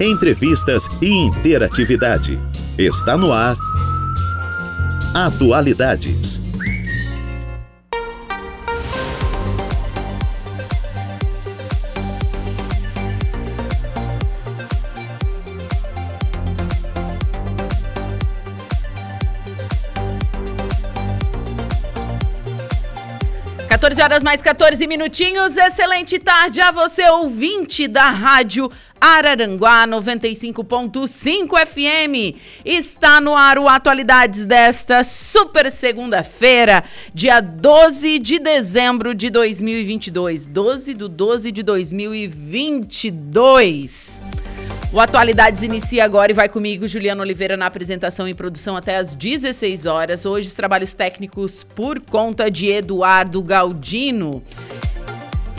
entrevistas 0.00 0.88
e 1.02 1.08
interatividade. 1.08 2.38
Está 2.76 3.16
no 3.16 3.32
ar. 3.32 3.56
Atualidades. 5.14 6.40
14 23.88 24.02
horas 24.02 24.22
mais 24.22 24.42
14 24.42 24.86
minutinhos. 24.86 25.56
Excelente 25.56 26.18
tarde 26.18 26.60
a 26.60 26.70
você, 26.70 27.08
ouvinte 27.08 27.88
da 27.88 28.10
Rádio 28.10 28.70
Araranguá 29.08 29.86
95.5 29.86 31.66
FM. 31.66 32.36
Está 32.62 33.22
no 33.22 33.34
ar 33.34 33.58
o 33.58 33.66
Atualidades 33.66 34.44
desta 34.44 35.02
super 35.02 35.72
segunda-feira, 35.72 36.84
dia 37.14 37.40
12 37.40 38.18
de 38.18 38.38
dezembro 38.38 39.14
de 39.14 39.30
2022. 39.30 40.44
12 40.44 40.92
do 40.92 41.08
12 41.08 41.50
de 41.50 41.62
2022. 41.62 44.20
O 44.92 45.00
Atualidades 45.00 45.62
inicia 45.62 46.04
agora 46.04 46.32
e 46.32 46.34
vai 46.34 46.50
comigo, 46.50 46.86
Juliana 46.86 47.22
Oliveira, 47.22 47.56
na 47.56 47.64
apresentação 47.64 48.28
e 48.28 48.34
produção 48.34 48.76
até 48.76 48.96
às 48.96 49.14
16 49.14 49.86
horas. 49.86 50.26
Hoje, 50.26 50.48
os 50.48 50.54
trabalhos 50.54 50.92
técnicos 50.92 51.66
por 51.74 51.98
conta 52.00 52.50
de 52.50 52.68
Eduardo 52.68 53.42
Galdino. 53.42 54.42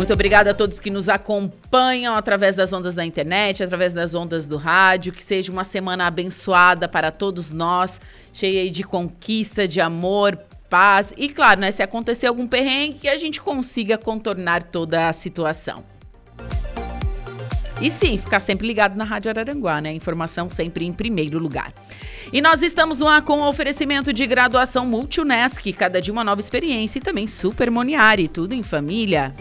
Muito 0.00 0.14
obrigada 0.14 0.52
a 0.52 0.54
todos 0.54 0.80
que 0.80 0.88
nos 0.88 1.10
acompanham 1.10 2.14
através 2.14 2.56
das 2.56 2.72
ondas 2.72 2.94
da 2.94 3.04
internet, 3.04 3.62
através 3.62 3.92
das 3.92 4.14
ondas 4.14 4.48
do 4.48 4.56
rádio. 4.56 5.12
Que 5.12 5.22
seja 5.22 5.52
uma 5.52 5.62
semana 5.62 6.06
abençoada 6.06 6.88
para 6.88 7.10
todos 7.10 7.52
nós, 7.52 8.00
cheia 8.32 8.70
de 8.70 8.82
conquista, 8.82 9.68
de 9.68 9.78
amor, 9.78 10.38
paz. 10.70 11.12
E 11.18 11.28
claro, 11.28 11.60
né, 11.60 11.70
se 11.70 11.82
acontecer 11.82 12.28
algum 12.28 12.46
perrengue, 12.46 13.00
que 13.00 13.08
a 13.10 13.18
gente 13.18 13.42
consiga 13.42 13.98
contornar 13.98 14.62
toda 14.62 15.06
a 15.06 15.12
situação. 15.12 15.84
E 17.78 17.90
sim, 17.90 18.16
ficar 18.16 18.40
sempre 18.40 18.66
ligado 18.66 18.96
na 18.96 19.04
Rádio 19.04 19.28
Araranguá, 19.28 19.82
né? 19.82 19.92
Informação 19.92 20.48
sempre 20.48 20.86
em 20.86 20.94
primeiro 20.94 21.38
lugar. 21.38 21.74
E 22.32 22.40
nós 22.40 22.62
estamos 22.62 22.98
no 22.98 23.06
ar 23.06 23.20
com 23.20 23.40
o 23.40 23.46
oferecimento 23.46 24.14
de 24.14 24.26
graduação 24.26 24.86
Multunesc, 24.86 25.70
cada 25.74 26.00
dia 26.00 26.10
uma 26.10 26.24
nova 26.24 26.40
experiência 26.40 26.98
e 26.98 27.02
também 27.02 27.26
Super 27.26 27.70
Moniari, 27.70 28.28
tudo 28.28 28.54
em 28.54 28.62
família. 28.62 29.34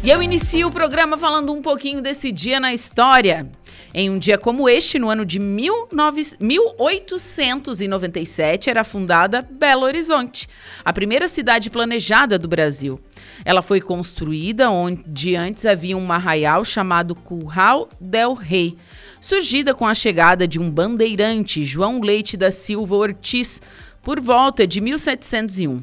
E 0.00 0.10
eu 0.10 0.22
inicio 0.22 0.68
o 0.68 0.72
programa 0.72 1.18
falando 1.18 1.52
um 1.52 1.60
pouquinho 1.60 2.00
desse 2.00 2.30
dia 2.30 2.60
na 2.60 2.72
história. 2.72 3.50
Em 3.92 4.08
um 4.08 4.16
dia 4.16 4.38
como 4.38 4.68
este, 4.68 4.96
no 4.96 5.10
ano 5.10 5.26
de 5.26 5.40
19... 5.40 6.36
1897, 6.38 8.70
era 8.70 8.84
fundada 8.84 9.42
Belo 9.42 9.82
Horizonte, 9.82 10.48
a 10.84 10.92
primeira 10.92 11.26
cidade 11.26 11.68
planejada 11.68 12.38
do 12.38 12.46
Brasil. 12.46 13.00
Ela 13.44 13.60
foi 13.60 13.80
construída 13.80 14.70
onde 14.70 15.34
antes 15.34 15.66
havia 15.66 15.96
um 15.96 16.12
arraial 16.12 16.64
chamado 16.64 17.16
Curral 17.16 17.88
del 18.00 18.34
Rei, 18.34 18.76
surgida 19.20 19.74
com 19.74 19.86
a 19.86 19.96
chegada 19.96 20.46
de 20.46 20.60
um 20.60 20.70
bandeirante, 20.70 21.64
João 21.64 22.00
Leite 22.00 22.36
da 22.36 22.52
Silva 22.52 22.94
Ortiz, 22.94 23.60
por 24.00 24.20
volta 24.20 24.64
de 24.64 24.80
1701. 24.80 25.82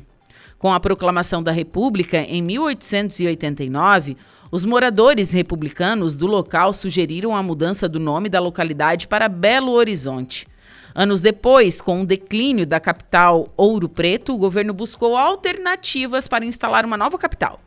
Com 0.66 0.74
a 0.74 0.80
proclamação 0.80 1.44
da 1.44 1.52
República 1.52 2.18
em 2.18 2.42
1889, 2.42 4.18
os 4.52 4.66
moradores 4.66 5.32
republicanos 5.32 6.16
do 6.18 6.26
local 6.26 6.74
sugeriram 6.74 7.36
a 7.36 7.44
mudança 7.44 7.88
do 7.88 8.00
nome 8.00 8.30
da 8.30 8.40
localidade 8.40 9.08
para 9.08 9.30
Belo 9.30 9.74
Horizonte. 9.74 10.48
Anos 10.96 11.22
depois, 11.22 11.82
com 11.82 12.02
o 12.02 12.06
declínio 12.06 12.66
da 12.66 12.80
capital 12.80 13.54
Ouro 13.56 13.88
Preto, 13.88 14.34
o 14.34 14.40
governo 14.40 14.74
buscou 14.74 15.16
alternativas 15.16 16.28
para 16.28 16.44
instalar 16.44 16.84
uma 16.84 16.98
nova 16.98 17.20
capital. 17.20 17.60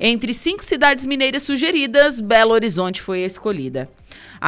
Entre 0.00 0.32
cinco 0.32 0.64
cidades 0.64 1.04
mineiras 1.04 1.42
sugeridas, 1.42 2.20
Belo 2.20 2.54
Horizonte 2.54 3.02
foi 3.02 3.22
a 3.24 3.26
escolhida. 3.26 3.86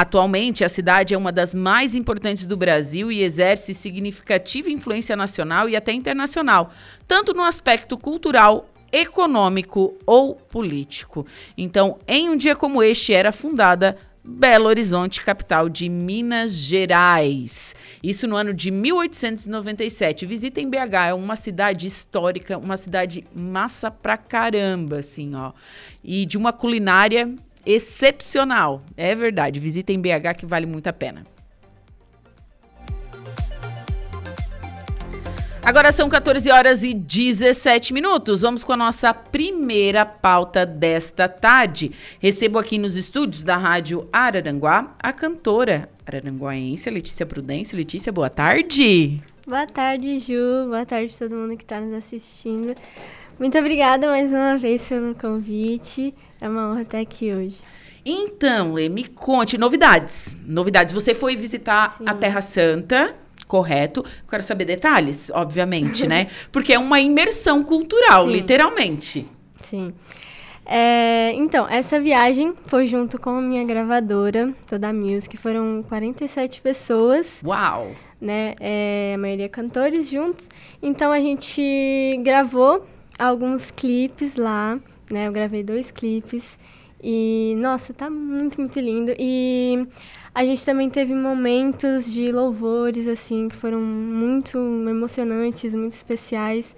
Atualmente, 0.01 0.63
a 0.63 0.69
cidade 0.69 1.13
é 1.13 1.19
uma 1.19 1.33
das 1.33 1.53
mais 1.53 1.93
importantes 1.93 2.47
do 2.47 2.57
Brasil 2.57 3.11
e 3.11 3.21
exerce 3.21 3.75
significativa 3.75 4.71
influência 4.71 5.17
nacional 5.17 5.69
e 5.69 5.75
até 5.75 5.91
internacional, 5.93 6.71
tanto 7.05 7.35
no 7.35 7.43
aspecto 7.43 7.99
cultural 7.99 8.71
econômico 8.93 9.99
ou 10.07 10.37
político. 10.37 11.27
Então, 11.57 11.99
em 12.07 12.31
um 12.31 12.37
dia 12.37 12.55
como 12.55 12.81
este, 12.81 13.13
era 13.13 13.33
fundada 13.33 13.99
Belo 14.23 14.69
Horizonte, 14.69 15.21
capital 15.21 15.69
de 15.69 15.89
Minas 15.89 16.53
Gerais. 16.53 17.75
Isso 18.01 18.29
no 18.29 18.37
ano 18.37 18.55
de 18.55 18.71
1897. 18.71 20.27
Visitem 20.27 20.71
BH, 20.71 21.09
é 21.09 21.15
uma 21.15 21.35
cidade 21.35 21.89
histórica, 21.89 22.57
uma 22.57 22.77
cidade 22.77 23.27
massa 23.35 23.91
pra 23.91 24.17
caramba, 24.17 25.01
assim, 25.01 25.35
ó. 25.35 25.53
E 26.05 26.25
de 26.25 26.39
uma 26.39 26.53
culinária 26.53 27.35
excepcional. 27.69 28.83
É 28.97 29.15
verdade, 29.15 29.61
visitem 29.61 30.01
BH 30.01 30.39
que 30.39 30.47
vale 30.47 30.65
muito 30.65 30.87
a 30.87 30.93
pena. 30.93 31.27
Agora 35.63 35.93
são 35.93 36.09
14 36.09 36.51
horas 36.51 36.83
e 36.83 36.95
17 36.95 37.93
minutos. 37.93 38.41
Vamos 38.41 38.65
com 38.65 38.73
a 38.73 38.77
nossa 38.77 39.13
primeira 39.13 40.07
pauta 40.07 40.65
desta 40.65 41.29
tarde. 41.29 41.93
Recebo 42.19 42.59
aqui 42.59 42.79
nos 42.79 42.97
estúdios 42.97 43.43
da 43.43 43.59
Rádio 43.59 44.09
Araranguá 44.11 44.95
a 44.99 45.13
cantora 45.13 45.91
araranguaense 46.07 46.89
Letícia 46.89 47.27
Prudência. 47.27 47.77
Letícia, 47.77 48.11
boa 48.11 48.31
tarde. 48.31 49.21
Boa 49.47 49.67
tarde, 49.67 50.19
Ju. 50.21 50.69
Boa 50.69 50.87
tarde 50.87 51.15
a 51.15 51.19
todo 51.19 51.37
mundo 51.37 51.55
que 51.55 51.65
está 51.65 51.79
nos 51.81 51.93
assistindo. 51.93 52.75
Muito 53.39 53.57
obrigada 53.57 54.09
mais 54.09 54.33
uma 54.33 54.59
vez 54.59 54.89
pelo 54.89 55.15
convite. 55.15 56.13
É 56.41 56.49
uma 56.49 56.71
honra 56.71 56.83
estar 56.83 56.99
aqui 56.99 57.33
hoje. 57.33 57.57
Então, 58.05 58.73
Lê, 58.73 58.89
me 58.89 59.05
conte 59.05 59.57
novidades. 59.57 60.37
Novidades. 60.45 60.93
Você 60.93 61.15
foi 61.15 61.37
visitar 61.37 61.93
Sim. 61.97 62.05
a 62.05 62.15
Terra 62.15 62.43
Santa 62.43 63.15
correto. 63.47 64.05
Quero 64.29 64.43
saber 64.43 64.65
detalhes, 64.65 65.31
obviamente, 65.33 66.07
né? 66.07 66.27
Porque 66.51 66.73
é 66.73 66.79
uma 66.79 67.01
imersão 67.01 67.63
cultural, 67.63 68.27
Sim. 68.27 68.33
literalmente. 68.33 69.27
Sim. 69.63 69.95
É, 70.67 71.33
então, 71.35 71.67
essa 71.69 72.01
viagem 72.01 72.53
foi 72.67 72.87
junto 72.87 73.21
com 73.21 73.31
a 73.31 73.41
minha 73.41 73.65
gravadora, 73.65 74.53
toda 74.69 74.89
a 74.89 74.93
Music, 74.93 75.37
foram 75.37 75.83
47 75.89 76.61
pessoas. 76.61 77.41
Uau! 77.45 77.93
Né? 78.21 78.55
É, 78.61 79.13
a 79.15 79.19
maioria 79.19 79.49
cantores 79.49 80.11
juntos. 80.11 80.51
Então 80.83 81.13
a 81.13 81.21
gente 81.21 82.21
gravou 82.23 82.85
alguns 83.19 83.71
clipes 83.71 84.37
lá, 84.37 84.79
né? 85.11 85.27
Eu 85.27 85.33
gravei 85.33 85.63
dois 85.63 85.91
clipes. 85.91 86.59
E, 87.03 87.55
nossa, 87.59 87.93
tá 87.93 88.11
muito, 88.11 88.61
muito 88.61 88.79
lindo. 88.81 89.15
E 89.19 89.87
a 90.35 90.45
gente 90.45 90.65
também 90.65 90.89
teve 90.89 91.15
momentos 91.15 92.13
de 92.13 92.31
louvores, 92.33 93.07
assim, 93.07 93.49
que 93.49 93.57
foram 93.57 93.81
muito 93.81 94.59
emocionantes, 94.89 95.75
muito 95.75 95.93
especiais. 95.93 96.77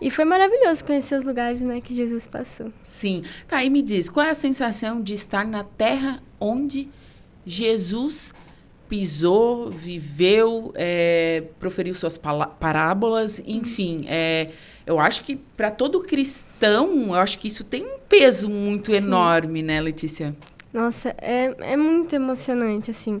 E 0.00 0.10
foi 0.10 0.24
maravilhoso 0.26 0.84
conhecer 0.84 1.16
os 1.16 1.24
lugares, 1.24 1.62
né, 1.62 1.80
que 1.80 1.94
Jesus 1.94 2.26
passou. 2.26 2.70
Sim. 2.82 3.22
Tá, 3.48 3.64
e 3.64 3.70
me 3.70 3.80
diz, 3.80 4.10
qual 4.10 4.26
é 4.26 4.30
a 4.30 4.34
sensação 4.34 5.00
de 5.00 5.14
estar 5.14 5.46
na 5.46 5.64
terra 5.64 6.22
onde 6.38 6.88
Jesus 7.46 8.34
pisou, 8.88 9.70
viveu, 9.70 10.72
é, 10.74 11.44
proferiu 11.58 11.94
suas 11.94 12.18
parábolas, 12.18 13.42
enfim. 13.46 14.04
É, 14.06 14.50
eu 14.86 15.00
acho 15.00 15.24
que 15.24 15.36
para 15.36 15.70
todo 15.70 16.00
cristão, 16.00 17.08
eu 17.08 17.14
acho 17.14 17.38
que 17.38 17.48
isso 17.48 17.64
tem 17.64 17.84
um 17.84 17.98
peso 18.08 18.48
muito 18.48 18.92
Sim. 18.92 18.98
enorme, 18.98 19.62
né, 19.62 19.80
Letícia? 19.80 20.34
Nossa, 20.72 21.14
é, 21.20 21.54
é 21.60 21.76
muito 21.76 22.14
emocionante, 22.14 22.90
assim. 22.90 23.20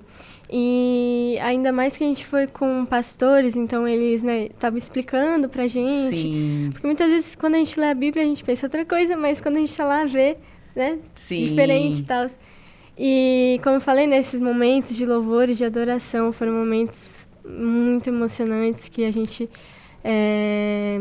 E 0.50 1.36
ainda 1.40 1.72
mais 1.72 1.96
que 1.96 2.04
a 2.04 2.06
gente 2.06 2.24
foi 2.24 2.46
com 2.46 2.84
pastores, 2.86 3.56
então 3.56 3.88
eles, 3.88 4.22
né, 4.22 4.44
estavam 4.44 4.78
explicando 4.78 5.48
pra 5.48 5.66
gente. 5.66 6.16
Sim. 6.16 6.70
Porque 6.72 6.86
muitas 6.86 7.08
vezes 7.08 7.34
quando 7.34 7.54
a 7.56 7.58
gente 7.58 7.80
lê 7.80 7.86
a 7.86 7.94
Bíblia, 7.94 8.22
a 8.22 8.26
gente 8.26 8.44
pensa 8.44 8.66
outra 8.66 8.84
coisa, 8.84 9.16
mas 9.16 9.40
quando 9.40 9.56
a 9.56 9.60
gente 9.60 9.74
tá 9.74 9.84
lá, 9.84 10.04
vê, 10.04 10.36
né, 10.74 10.98
Sim. 11.14 11.44
diferente 11.44 12.00
e 12.00 12.04
tal. 12.04 12.26
E 12.98 13.60
como 13.62 13.76
eu 13.76 13.80
falei, 13.80 14.06
nesses 14.06 14.40
momentos 14.40 14.94
de 14.94 15.04
louvores, 15.04 15.56
de 15.58 15.64
adoração, 15.64 16.32
foram 16.32 16.52
momentos 16.52 17.26
muito 17.44 18.08
emocionantes 18.08 18.88
que 18.88 19.04
a 19.04 19.12
gente. 19.12 19.48
É, 20.04 20.98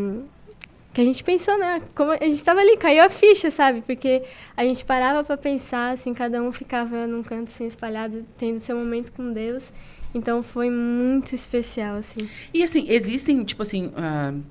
que 0.95 1.01
a 1.01 1.03
gente 1.03 1.25
pensou, 1.25 1.59
né? 1.59 1.81
Como 1.94 2.13
a 2.13 2.18
gente 2.24 2.42
tava 2.42 2.62
ali, 2.62 2.77
caiu 2.77 3.03
a 3.03 3.09
ficha, 3.09 3.51
sabe? 3.51 3.81
Porque 3.81 4.24
a 4.56 4.63
gente 4.63 4.86
parava 4.86 5.25
para 5.25 5.36
pensar, 5.36 5.92
assim, 5.92 6.13
cada 6.13 6.42
um 6.42 6.53
ficava 6.53 7.06
num 7.06 7.21
canto 7.21 7.50
assim 7.50 7.68
espalhado, 7.68 8.25
tendo 8.38 8.62
seu 8.62 8.80
momento 8.80 9.12
com 9.12 9.30
Deus. 9.30 9.74
Então 10.13 10.42
foi 10.42 10.69
muito 10.69 11.36
especial, 11.36 11.97
assim. 11.97 12.30
E 12.53 12.63
assim, 12.63 12.86
existem, 12.88 13.44
tipo 13.44 13.62
assim, 13.62 13.88
uh, 13.88 14.42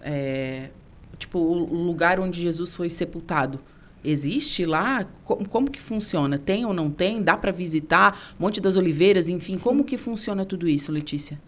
é, 0.00 0.70
tipo, 1.18 1.38
o 1.38 1.84
lugar 1.84 2.18
onde 2.18 2.40
Jesus 2.40 2.74
foi 2.74 2.88
sepultado. 2.88 3.60
Existe 4.02 4.64
lá? 4.64 5.06
Como, 5.22 5.46
como, 5.46 5.70
que 5.70 5.80
funciona? 5.80 6.38
Tem 6.38 6.64
ou 6.64 6.72
não 6.72 6.90
tem? 6.90 7.22
Dá 7.22 7.36
para 7.36 7.52
visitar? 7.52 8.34
Monte 8.38 8.62
das 8.62 8.78
Oliveiras, 8.78 9.28
enfim, 9.28 9.58
Sim. 9.58 9.58
como 9.58 9.84
que 9.84 9.98
funciona 9.98 10.46
tudo 10.46 10.66
isso, 10.66 10.90
Letícia? 10.90 11.38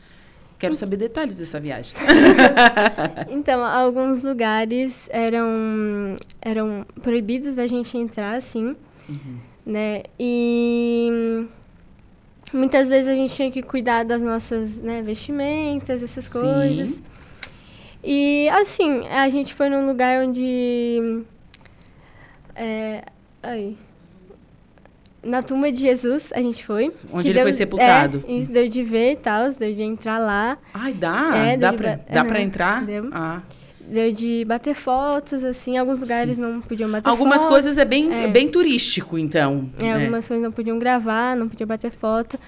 Quero 0.59 0.75
saber 0.75 0.97
detalhes 0.97 1.37
dessa 1.37 1.61
viagem. 1.61 1.95
então, 3.31 3.65
alguns 3.65 4.23
lugares 4.23 5.09
eram 5.13 6.17
eram 6.41 6.87
proibidos 7.03 7.55
da 7.55 7.67
gente 7.67 7.97
entrar, 7.99 8.37
assim, 8.37 8.77
uhum. 9.09 9.39
né? 9.67 10.03
E 10.19 11.47
muitas 12.53 12.89
vezes 12.89 13.09
a 13.09 13.15
gente 13.15 13.35
tinha 13.35 13.51
que 13.51 13.63
cuidar 13.63 14.05
das 14.05 14.23
nossas 14.23 14.79
né, 14.79 15.03
vestimentas, 15.03 16.03
essas 16.03 16.27
Sim. 16.27 16.41
coisas. 16.41 17.03
E 18.03 18.49
assim, 18.51 19.07
a 19.09 19.29
gente 19.29 19.55
foi 19.55 19.69
num 19.69 19.87
lugar 19.87 20.23
onde 20.25 21.25
é, 22.55 23.03
aí. 23.43 23.77
Na 25.25 25.43
tumba 25.43 25.73
de 25.73 25.81
Jesus, 25.81 26.31
a 26.35 26.41
gente 26.41 26.65
foi. 26.65 26.91
Onde 27.13 27.29
ele 27.29 27.35
deu, 27.35 27.45
foi 27.45 27.53
sepultado. 27.53 28.23
É, 28.29 28.33
isso 28.33 28.53
deu 28.53 28.69
de 28.69 28.83
ver 28.83 29.13
e 29.13 29.17
tal, 29.17 29.51
deu 29.51 29.75
de 29.75 29.83
entrar 29.83 30.19
lá. 30.19 30.59
Ai, 30.73 30.93
dá? 30.93 31.37
É, 31.37 31.57
dá, 31.57 31.73
pra, 31.73 31.99
dá 32.11 32.23
uhum, 32.23 32.29
pra 32.29 32.41
entrar? 32.41 32.85
Deu. 32.85 33.09
Ah. 33.13 33.43
Deu 33.87 34.13
de 34.13 34.45
bater 34.47 34.75
fotos, 34.75 35.45
assim, 35.45 35.77
alguns 35.77 36.01
lugares 36.01 36.37
Sim. 36.37 36.43
não 36.43 36.61
podiam 36.61 36.91
bater 36.91 37.09
algumas 37.09 37.45
coisas 37.45 37.77
é 37.77 37.85
bem, 37.85 38.13
é. 38.13 38.29
bem 38.29 38.49
turístico, 38.49 39.19
então. 39.19 39.71
É, 39.79 39.87
é, 39.87 39.93
algumas 39.95 40.27
coisas 40.27 40.43
não 40.43 40.53
podiam 40.53 40.79
gravar, 40.79 41.37
não 41.37 41.49
podiam 41.49 41.67
bater 41.67 41.91
foto. 41.91 42.39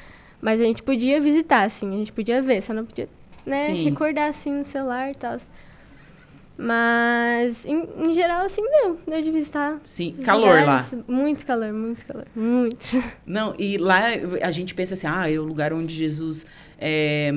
Mas 0.40 0.60
a 0.60 0.64
gente 0.64 0.82
podia 0.82 1.20
visitar, 1.20 1.64
assim, 1.64 1.92
a 1.94 1.96
gente 1.96 2.12
podia 2.12 2.40
ver, 2.40 2.62
só 2.62 2.72
não 2.72 2.84
podia, 2.84 3.08
né, 3.44 3.66
Sim. 3.66 3.84
recordar, 3.84 4.28
assim, 4.28 4.50
no 4.50 4.64
celular 4.64 5.10
e 5.10 5.14
tal. 5.14 5.36
Mas, 6.58 7.66
em, 7.66 7.86
em, 7.98 8.14
geral, 8.14 8.46
assim, 8.46 8.62
deu. 8.62 8.98
Deu 9.06 9.22
de 9.22 9.30
visitar. 9.30 9.78
Sim, 9.84 10.12
calor 10.24 10.58
lugares. 10.60 10.92
lá. 10.92 11.04
Muito 11.06 11.44
calor, 11.44 11.72
muito 11.72 12.04
calor. 12.06 12.24
Muito. 12.34 13.02
Não, 13.26 13.54
e 13.58 13.76
lá 13.76 14.04
a 14.40 14.50
gente 14.50 14.74
pensa 14.74 14.94
assim, 14.94 15.06
ah, 15.06 15.30
é 15.30 15.38
o 15.38 15.44
lugar 15.44 15.72
onde 15.74 15.94
Jesus 15.94 16.46
é, 16.78 17.30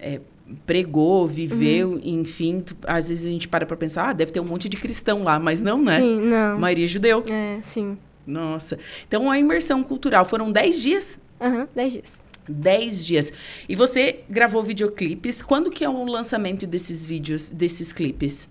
é, 0.00 0.20
pregou, 0.66 1.28
viveu, 1.28 1.90
uhum. 1.90 2.00
enfim. 2.02 2.58
Tu, 2.58 2.76
às 2.86 3.08
vezes 3.08 3.26
a 3.26 3.30
gente 3.30 3.46
para 3.46 3.64
pra 3.64 3.76
pensar, 3.76 4.10
ah, 4.10 4.12
deve 4.12 4.32
ter 4.32 4.40
um 4.40 4.44
monte 4.44 4.68
de 4.68 4.76
cristão 4.76 5.22
lá, 5.22 5.38
mas 5.38 5.62
não, 5.62 5.80
né? 5.80 6.00
Sim, 6.00 6.20
não. 6.22 6.56
A 6.56 6.58
maioria 6.58 6.86
é 6.86 6.88
judeu. 6.88 7.22
É, 7.30 7.60
sim. 7.62 7.96
Nossa. 8.26 8.78
Então, 9.06 9.30
a 9.30 9.38
imersão 9.38 9.84
cultural 9.84 10.24
foram 10.24 10.50
10 10.50 10.82
dias? 10.82 11.20
Aham, 11.40 11.60
uhum, 11.60 11.68
10 11.74 11.92
dias. 11.92 12.12
10 12.48 13.06
dias. 13.06 13.32
E 13.68 13.74
você 13.74 14.20
gravou 14.28 14.62
videoclipes. 14.62 15.42
Quando 15.42 15.70
que 15.70 15.84
é 15.84 15.88
o 15.88 16.04
lançamento 16.04 16.66
desses 16.66 17.04
vídeos, 17.04 17.48
desses 17.50 17.92
clipes? 17.92 18.48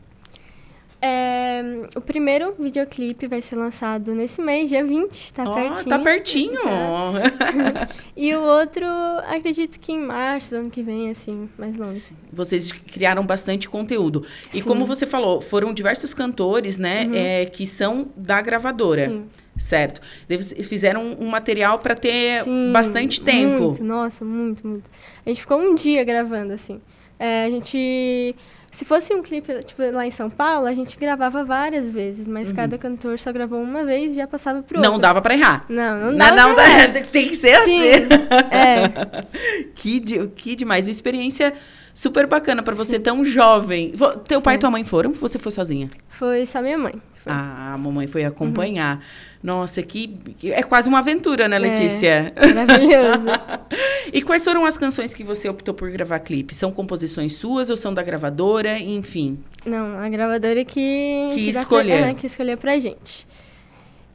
É, 1.02 1.62
o 1.96 2.02
primeiro 2.02 2.56
videoclipe 2.58 3.28
vai 3.28 3.42
ser 3.42 3.56
lançado 3.56 4.16
nesse 4.16 4.42
mês, 4.42 4.70
dia 4.70 4.84
20, 4.84 5.34
tá 5.34 5.44
oh, 5.44 5.54
pertinho. 5.54 5.90
Tá 5.90 6.00
pertinho! 6.00 6.62
Tá. 6.64 7.90
e 8.16 8.34
o 8.34 8.42
outro, 8.42 8.86
acredito 9.28 9.80
que 9.80 9.92
em 9.92 10.00
março 10.00 10.52
do 10.52 10.58
ano 10.62 10.70
que 10.70 10.82
vem, 10.82 11.10
assim, 11.10 11.50
mais 11.58 11.78
longe. 11.78 12.16
Vocês 12.32 12.72
criaram 12.72 13.26
bastante 13.26 13.70
conteúdo. 13.70 14.26
E 14.54 14.62
Sim. 14.62 14.68
como 14.68 14.86
você 14.86 15.06
falou, 15.06 15.42
foram 15.42 15.74
diversos 15.74 16.14
cantores, 16.14 16.78
né, 16.78 17.06
uhum. 17.06 17.14
é, 17.14 17.46
que 17.46 17.68
são 17.68 18.08
da 18.16 18.42
gravadora. 18.42 19.10
Sim. 19.10 19.26
Certo. 19.58 20.02
Eles 20.30 20.54
fizeram 20.68 21.16
um 21.20 21.28
material 21.28 21.80
para 21.80 21.96
ter 21.96 22.44
Sim, 22.44 22.72
bastante 22.74 23.22
tempo. 23.22 23.64
Muito, 23.66 23.84
nossa, 23.84 24.26
muito, 24.26 24.68
muito. 24.68 24.90
A 25.26 25.30
gente 25.30 25.40
ficou 25.40 25.60
um 25.60 25.76
dia 25.76 26.04
gravando, 26.04 26.52
assim. 26.52 26.82
É, 27.18 27.46
a 27.46 27.50
gente 27.50 28.36
se 28.76 28.84
fosse 28.84 29.14
um 29.14 29.24
clipe, 29.24 29.64
tipo, 29.64 29.82
lá 29.94 30.06
em 30.06 30.12
São 30.12 30.30
Paulo, 30.30 30.68
a 30.68 30.74
gente 30.74 30.98
gravava 30.98 31.46
várias 31.46 31.94
vezes, 31.94 32.28
mas 32.28 32.50
uhum. 32.50 32.56
cada 32.56 32.78
cantor 32.78 33.18
só 33.18 33.32
gravou 33.32 33.62
uma 33.62 33.86
vez 33.86 34.12
e 34.12 34.16
já 34.18 34.28
passava 34.28 34.62
pro 34.62 34.78
outro. 34.78 34.92
Não 34.92 35.00
dava 35.00 35.22
pra 35.22 35.34
errar. 35.34 35.66
Não, 35.70 36.12
não 36.12 36.18
dava. 36.18 36.36
Não, 36.36 36.48
não, 36.50 36.56
pra 36.56 36.70
errar. 36.70 36.92
Tem 37.10 37.30
que 37.30 37.38
ser 37.38 37.56
Sim, 37.62 37.80
assim. 37.80 38.08
É. 38.52 39.24
que, 39.76 40.00
de, 40.02 40.28
que 40.28 40.56
demais. 40.58 40.90
Experiência 40.90 41.54
super 41.96 42.28
bacana 42.28 42.62
para 42.62 42.76
você 42.76 43.00
tão 43.00 43.24
jovem. 43.24 43.94
Teu 44.28 44.42
pai 44.42 44.56
e 44.56 44.58
tua 44.58 44.70
mãe 44.70 44.84
foram 44.84 45.12
ou 45.12 45.16
você 45.16 45.40
foi 45.40 45.52
sozinha? 45.52 45.88
Foi 46.10 46.46
só 46.46 46.62
minha 46.62 46.78
mãe. 46.78 46.94
Foi. 47.16 47.32
Ah, 47.32 47.74
a 47.74 47.78
mamãe 47.78 48.06
foi 48.06 48.26
acompanhar. 48.26 48.98
Uhum. 48.98 49.02
Nossa, 49.42 49.82
que 49.82 50.20
é 50.44 50.62
quase 50.62 50.90
uma 50.90 51.00
aventura, 51.00 51.48
né, 51.48 51.58
Letícia? 51.58 52.34
É, 52.36 52.54
maravilhoso. 52.54 53.26
e 54.12 54.22
quais 54.22 54.44
foram 54.44 54.66
as 54.66 54.78
canções 54.78 55.14
que 55.14 55.24
você 55.24 55.48
optou 55.48 55.74
por 55.74 55.90
gravar 55.90 56.20
clipe? 56.20 56.54
São 56.54 56.72
composições 56.72 57.34
suas 57.34 57.70
ou 57.70 57.78
são 57.78 57.94
da 57.94 58.04
gravadora? 58.04 58.78
Enfim. 58.78 59.40
Não, 59.66 59.98
a 59.98 60.10
gravadora 60.10 60.66
que 60.66 61.30
que, 61.34 61.36
que 61.36 61.50
escolheu, 61.58 61.98
pra, 61.98 62.08
é, 62.08 62.14
que 62.14 62.28
escolheu 62.28 62.58
pra 62.58 62.78
gente. 62.78 63.26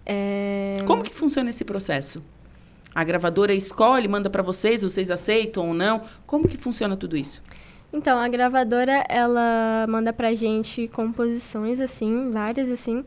É... 0.05 0.83
Como 0.87 1.03
que 1.03 1.15
funciona 1.15 1.49
esse 1.49 1.65
processo? 1.65 2.23
A 2.95 3.05
gravadora 3.05 3.55
escolhe, 3.55 4.07
manda 4.09 4.29
para 4.29 4.43
vocês, 4.43 4.83
vocês 4.83 5.11
aceitam 5.11 5.69
ou 5.69 5.75
não? 5.75 6.03
Como 6.27 6.49
que 6.49 6.57
funciona 6.57 6.97
tudo 6.97 7.17
isso? 7.17 7.41
Então, 7.93 8.19
a 8.19 8.29
gravadora, 8.29 9.05
ela 9.09 9.87
manda 9.89 10.13
pra 10.13 10.33
gente 10.33 10.87
composições, 10.89 11.81
assim, 11.81 12.31
várias, 12.31 12.71
assim. 12.71 13.05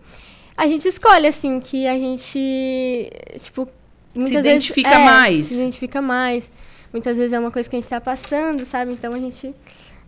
A 0.57 0.67
gente 0.67 0.87
escolhe, 0.87 1.25
assim, 1.25 1.59
que 1.59 1.87
a 1.87 1.97
gente, 1.97 3.09
tipo, 3.39 3.67
muitas 4.13 4.43
se 4.43 4.49
identifica 4.49 4.89
vezes, 4.89 5.01
é, 5.01 5.05
mais. 5.05 5.45
Se 5.45 5.53
identifica 5.53 6.01
mais. 6.01 6.51
Muitas 6.91 7.17
vezes 7.17 7.33
é 7.33 7.39
uma 7.39 7.49
coisa 7.49 7.69
que 7.69 7.75
a 7.75 7.79
gente 7.79 7.89
tá 7.89 8.01
passando, 8.01 8.65
sabe? 8.65 8.91
Então, 8.91 9.13
a 9.13 9.19
gente... 9.19 9.53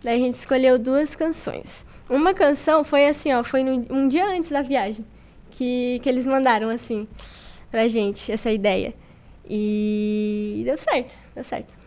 Daí 0.04 0.20
a 0.20 0.24
gente 0.24 0.34
escolheu 0.34 0.78
duas 0.78 1.16
canções. 1.16 1.86
Uma 2.08 2.34
canção 2.34 2.84
foi 2.84 3.08
assim, 3.08 3.32
ó, 3.32 3.42
foi 3.42 3.64
no, 3.64 3.86
um 3.90 4.06
dia 4.06 4.28
antes 4.28 4.50
da 4.50 4.60
viagem 4.60 5.04
que, 5.50 5.98
que 6.02 6.08
eles 6.08 6.26
mandaram, 6.26 6.68
assim, 6.68 7.08
pra 7.70 7.88
gente, 7.88 8.30
essa 8.30 8.50
ideia. 8.52 8.94
E 9.48 10.62
deu 10.64 10.76
certo, 10.76 11.14
deu 11.34 11.42
certo. 11.42 11.85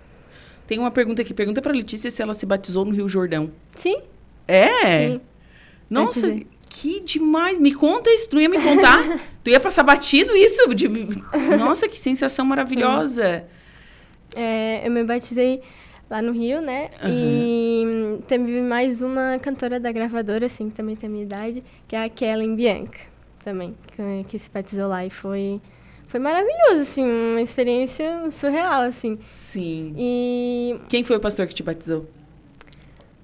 Tem 0.70 0.78
uma 0.78 0.92
pergunta 0.92 1.24
aqui. 1.24 1.34
Pergunta 1.34 1.64
pra 1.64 1.72
Letícia 1.72 2.12
se 2.12 2.22
ela 2.22 2.36
se 2.36 2.46
batizou 2.46 2.86
no 2.86 2.92
Rio 2.92 3.10
Jordão. 3.10 3.50
Sim. 3.70 4.04
É? 4.48 5.08
Sim. 5.08 5.22
Nossa, 5.90 6.40
que 6.70 7.00
demais. 7.00 7.58
Me 7.58 7.74
conta 7.74 8.08
isso. 8.12 8.30
Tu 8.30 8.40
ia 8.40 8.48
me 8.48 8.62
contar? 8.62 9.02
tu 9.44 9.50
ia 9.50 9.60
passar 9.60 9.82
batido 9.82 10.36
isso? 10.36 10.72
De... 10.76 10.88
Nossa, 11.58 11.90
que 11.90 11.98
sensação 11.98 12.46
maravilhosa. 12.46 13.46
É, 14.36 14.86
eu 14.86 14.92
me 14.92 15.04
batizei 15.04 15.60
lá 16.08 16.22
no 16.22 16.32
Rio, 16.34 16.62
né? 16.62 16.92
Uhum. 17.04 18.20
E 18.20 18.24
teve 18.28 18.62
mais 18.62 19.02
uma 19.02 19.40
cantora 19.42 19.80
da 19.80 19.92
gravadora, 19.92 20.46
assim, 20.46 20.70
que 20.70 20.76
também 20.76 20.96
tem 20.96 21.08
a 21.08 21.12
minha 21.12 21.24
idade, 21.24 21.64
que 21.88 21.96
é 21.96 22.04
a 22.04 22.10
Kellen 22.10 22.54
Bianca, 22.54 23.00
também, 23.44 23.76
que, 23.92 24.24
que 24.30 24.38
se 24.38 24.52
batizou 24.52 24.88
lá. 24.88 25.04
E 25.04 25.10
foi 25.10 25.60
foi 26.10 26.20
maravilhoso, 26.20 26.82
assim, 26.82 27.04
uma 27.04 27.40
experiência 27.40 28.32
surreal, 28.32 28.82
assim. 28.82 29.20
Sim. 29.28 29.94
E... 29.96 30.80
Quem 30.90 31.04
foi 31.04 31.18
o 31.18 31.20
pastor 31.20 31.46
que 31.46 31.54
te 31.54 31.62
batizou? 31.62 32.10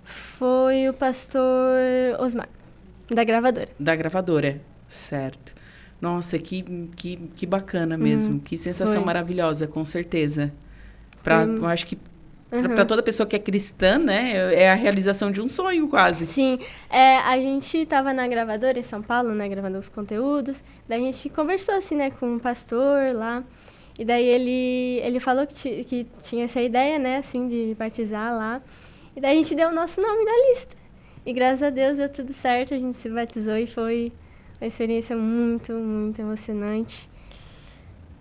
Foi 0.04 0.88
o 0.88 0.94
pastor 0.94 1.82
Osmar, 2.20 2.48
da 3.10 3.24
gravadora. 3.24 3.70
Da 3.80 3.96
gravadora, 3.96 4.62
certo. 4.88 5.56
Nossa, 6.00 6.38
que, 6.38 6.62
que, 6.96 7.18
que 7.36 7.48
bacana 7.48 7.98
mesmo. 7.98 8.34
Uhum. 8.34 8.40
Que 8.40 8.56
sensação 8.56 8.98
foi. 8.98 9.04
maravilhosa, 9.04 9.66
com 9.66 9.84
certeza. 9.84 10.54
Pra, 11.24 11.44
foi... 11.44 11.58
Eu 11.58 11.66
acho 11.66 11.88
que 11.88 11.98
Uhum. 12.52 12.76
Para 12.76 12.86
toda 12.86 13.02
pessoa 13.02 13.26
que 13.28 13.36
é 13.36 13.40
cristã, 13.40 13.98
né? 13.98 14.54
É 14.54 14.72
a 14.72 14.76
realização 14.76 15.32
de 15.32 15.42
um 15.42 15.50
sonho, 15.50 15.88
quase. 15.88 16.26
Sim. 16.26 16.60
É, 16.90 17.18
a 17.18 17.38
gente 17.38 17.78
estava 17.78 18.14
na 18.14 18.28
gravadora 18.28 18.80
em 18.80 18.84
São 18.84 19.02
Paulo, 19.02 19.34
né? 19.34 19.50
Gravando 19.50 19.78
os 19.78 19.90
conteúdos. 19.90 20.64
Daí 20.88 21.02
a 21.02 21.06
gente 21.12 21.30
conversou, 21.30 21.76
assim, 21.76 21.96
né? 21.96 22.12
Com 22.12 22.36
um 22.36 22.40
pastor 22.40 23.14
lá. 23.14 23.44
E 23.98 24.04
daí 24.04 24.26
ele, 24.26 25.00
ele 25.04 25.20
falou 25.20 25.48
que, 25.48 25.84
que 25.86 26.06
tinha 26.22 26.46
essa 26.46 26.62
ideia, 26.62 27.00
né, 27.00 27.18
assim, 27.18 27.48
de 27.48 27.76
batizar 27.80 28.36
lá. 28.36 28.62
E 29.16 29.22
daí 29.22 29.38
a 29.38 29.42
gente 29.42 29.56
deu 29.56 29.70
o 29.70 29.74
nosso 29.74 30.02
nome 30.02 30.26
na 30.26 30.50
lista. 30.50 30.76
E 31.26 31.32
graças 31.32 31.64
a 31.64 31.70
Deus 31.70 31.98
deu 31.98 32.10
tudo 32.10 32.34
certo, 32.34 32.74
a 32.74 32.78
gente 32.78 32.98
se 32.98 33.10
batizou 33.10 33.58
e 33.58 33.66
foi 33.66 34.12
uma 34.60 34.68
experiência 34.68 35.16
muito, 35.16 35.72
muito 35.72 36.20
emocionante. 36.20 37.10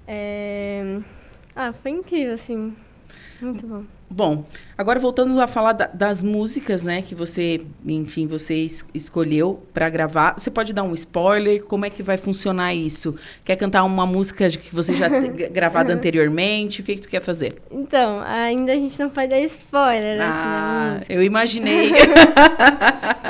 É... 0.06 1.00
Ah, 1.56 1.72
foi 1.72 1.90
incrível, 1.90 2.34
assim. 2.34 2.74
Muito 3.40 3.66
bom. 3.66 3.84
Bom, 4.08 4.44
agora 4.78 5.00
voltando 5.00 5.40
a 5.40 5.46
falar 5.46 5.72
da, 5.72 5.86
das 5.86 6.22
músicas, 6.22 6.82
né, 6.84 7.02
que 7.02 7.14
você, 7.14 7.62
enfim, 7.84 8.26
você 8.26 8.54
es 8.64 8.84
escolheu 8.94 9.62
para 9.72 9.88
gravar. 9.88 10.34
Você 10.38 10.50
pode 10.50 10.72
dar 10.72 10.84
um 10.84 10.94
spoiler? 10.94 11.64
Como 11.64 11.84
é 11.84 11.90
que 11.90 12.02
vai 12.02 12.16
funcionar 12.16 12.72
isso? 12.74 13.18
Quer 13.44 13.56
cantar 13.56 13.82
uma 13.82 14.06
música 14.06 14.48
que 14.50 14.72
você 14.72 14.94
já 14.94 15.08
gravado 15.50 15.90
anteriormente? 15.90 16.80
O 16.80 16.84
que, 16.84 16.94
que 16.94 17.02
tu 17.02 17.08
quer 17.08 17.20
fazer? 17.20 17.54
Então, 17.70 18.20
ainda 18.24 18.72
a 18.72 18.76
gente 18.76 18.98
não 19.00 19.10
pode 19.10 19.28
dar 19.28 19.40
spoiler. 19.40 20.20
Ah, 20.20 20.94
assim, 20.96 21.12
eu 21.12 21.22
imaginei. 21.22 21.90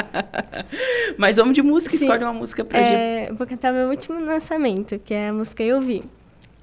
Mas 1.16 1.36
vamos 1.36 1.54
de 1.54 1.62
música, 1.62 1.96
Sim, 1.96 2.04
escolhe 2.04 2.24
uma 2.24 2.34
música 2.34 2.64
pra 2.64 2.78
é, 2.78 3.26
gente. 3.26 3.38
Vou 3.38 3.46
cantar 3.46 3.72
meu 3.72 3.88
último 3.88 4.20
lançamento, 4.20 4.98
que 4.98 5.14
é 5.14 5.28
a 5.28 5.32
música 5.32 5.62
Eu 5.62 5.80
Vi. 5.80 6.02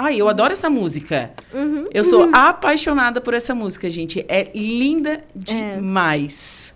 Ai, 0.03 0.19
eu 0.19 0.27
adoro 0.27 0.51
essa 0.51 0.67
música. 0.67 1.31
Uhum. 1.53 1.87
Eu 1.93 2.03
sou 2.03 2.25
uhum. 2.25 2.31
apaixonada 2.33 3.21
por 3.21 3.35
essa 3.35 3.53
música, 3.53 3.91
gente. 3.91 4.25
É 4.27 4.49
linda 4.55 5.23
demais. 5.35 6.73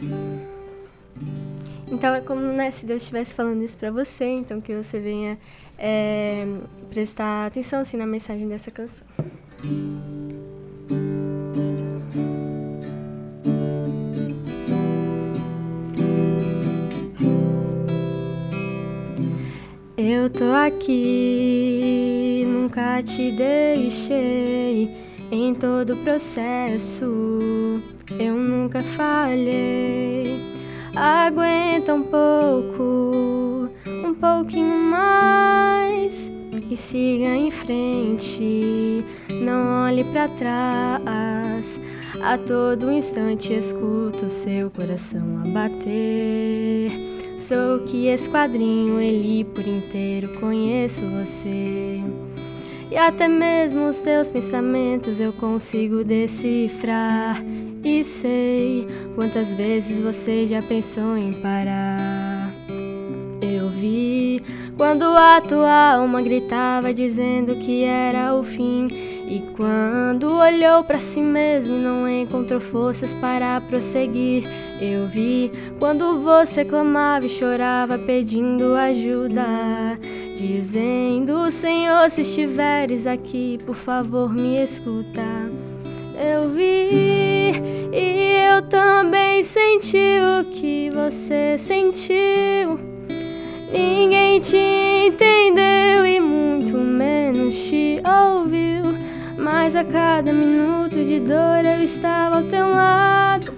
É. 0.00 0.38
Então 1.90 2.14
é 2.14 2.20
como 2.20 2.40
né, 2.42 2.70
se 2.70 2.86
Deus 2.86 3.02
estivesse 3.02 3.34
falando 3.34 3.60
isso 3.64 3.76
para 3.76 3.90
você, 3.90 4.24
então 4.24 4.60
que 4.60 4.72
você 4.72 5.00
venha 5.00 5.36
é, 5.76 6.46
prestar 6.90 7.46
atenção 7.46 7.80
assim, 7.80 7.96
na 7.96 8.06
mensagem 8.06 8.46
dessa 8.46 8.70
canção. 8.70 9.04
Eu 20.00 20.30
tô 20.30 20.44
aqui, 20.52 22.44
nunca 22.46 23.02
te 23.02 23.32
deixei 23.32 24.88
em 25.28 25.52
todo 25.52 25.94
o 25.94 25.96
processo. 26.04 27.82
Eu 28.16 28.36
nunca 28.36 28.80
falhei. 28.80 30.38
Aguenta 30.94 31.94
um 31.94 32.04
pouco, 32.04 33.68
um 33.88 34.14
pouquinho 34.14 34.78
mais 34.88 36.30
e 36.70 36.76
siga 36.76 37.34
em 37.34 37.50
frente. 37.50 39.04
Não 39.42 39.84
olhe 39.84 40.04
para 40.04 40.28
trás. 40.28 41.80
A 42.22 42.38
todo 42.38 42.92
instante 42.92 43.52
escuto 43.52 44.30
seu 44.30 44.70
coração 44.70 45.42
a 45.44 45.48
bater. 45.48 47.07
Sou 47.38 47.78
que 47.86 48.08
esquadrinho, 48.08 49.00
ele 49.00 49.44
por 49.44 49.64
inteiro 49.64 50.28
conheço 50.40 51.02
você. 51.06 52.00
E 52.90 52.96
até 52.96 53.28
mesmo 53.28 53.86
os 53.86 54.00
teus 54.00 54.28
pensamentos 54.28 55.20
eu 55.20 55.32
consigo 55.32 56.02
decifrar. 56.02 57.40
E 57.84 58.02
sei 58.02 58.88
quantas 59.14 59.54
vezes 59.54 60.00
você 60.00 60.48
já 60.48 60.60
pensou 60.60 61.16
em 61.16 61.32
parar. 61.32 62.50
Eu 63.40 63.68
vi 63.68 64.42
quando 64.76 65.04
a 65.04 65.40
tua 65.40 65.92
alma 65.92 66.20
gritava 66.20 66.92
dizendo 66.92 67.54
que 67.54 67.84
era 67.84 68.34
o 68.34 68.42
fim. 68.42 68.88
E 69.30 69.40
quando 69.54 70.38
olhou 70.38 70.82
para 70.82 70.98
si 70.98 71.20
mesmo 71.20 71.76
e 71.76 71.80
não 71.80 72.08
encontrou 72.08 72.58
forças 72.58 73.12
para 73.12 73.60
prosseguir, 73.60 74.44
eu 74.80 75.06
vi 75.06 75.52
quando 75.78 76.18
você 76.20 76.64
clamava 76.64 77.26
e 77.26 77.28
chorava 77.28 77.98
pedindo 77.98 78.74
ajuda, 78.74 79.44
dizendo: 80.34 81.50
Senhor, 81.50 82.08
se 82.08 82.22
estiveres 82.22 83.06
aqui, 83.06 83.58
por 83.66 83.74
favor, 83.74 84.32
me 84.32 84.62
escuta. 84.62 85.20
Eu 86.18 86.48
vi 86.48 87.52
e 87.92 88.32
eu 88.50 88.62
também 88.62 89.44
senti 89.44 89.98
o 90.40 90.44
que 90.46 90.88
você 90.88 91.58
sentiu. 91.58 92.80
Ninguém 93.70 94.40
te 94.40 94.56
entendeu 95.06 95.87
a 99.78 99.84
cada 99.84 100.32
minuto 100.32 100.96
de 100.96 101.20
dor 101.20 101.64
eu 101.64 101.84
estava 101.84 102.38
ao 102.38 102.42
teu 102.42 102.68
lado, 102.68 103.54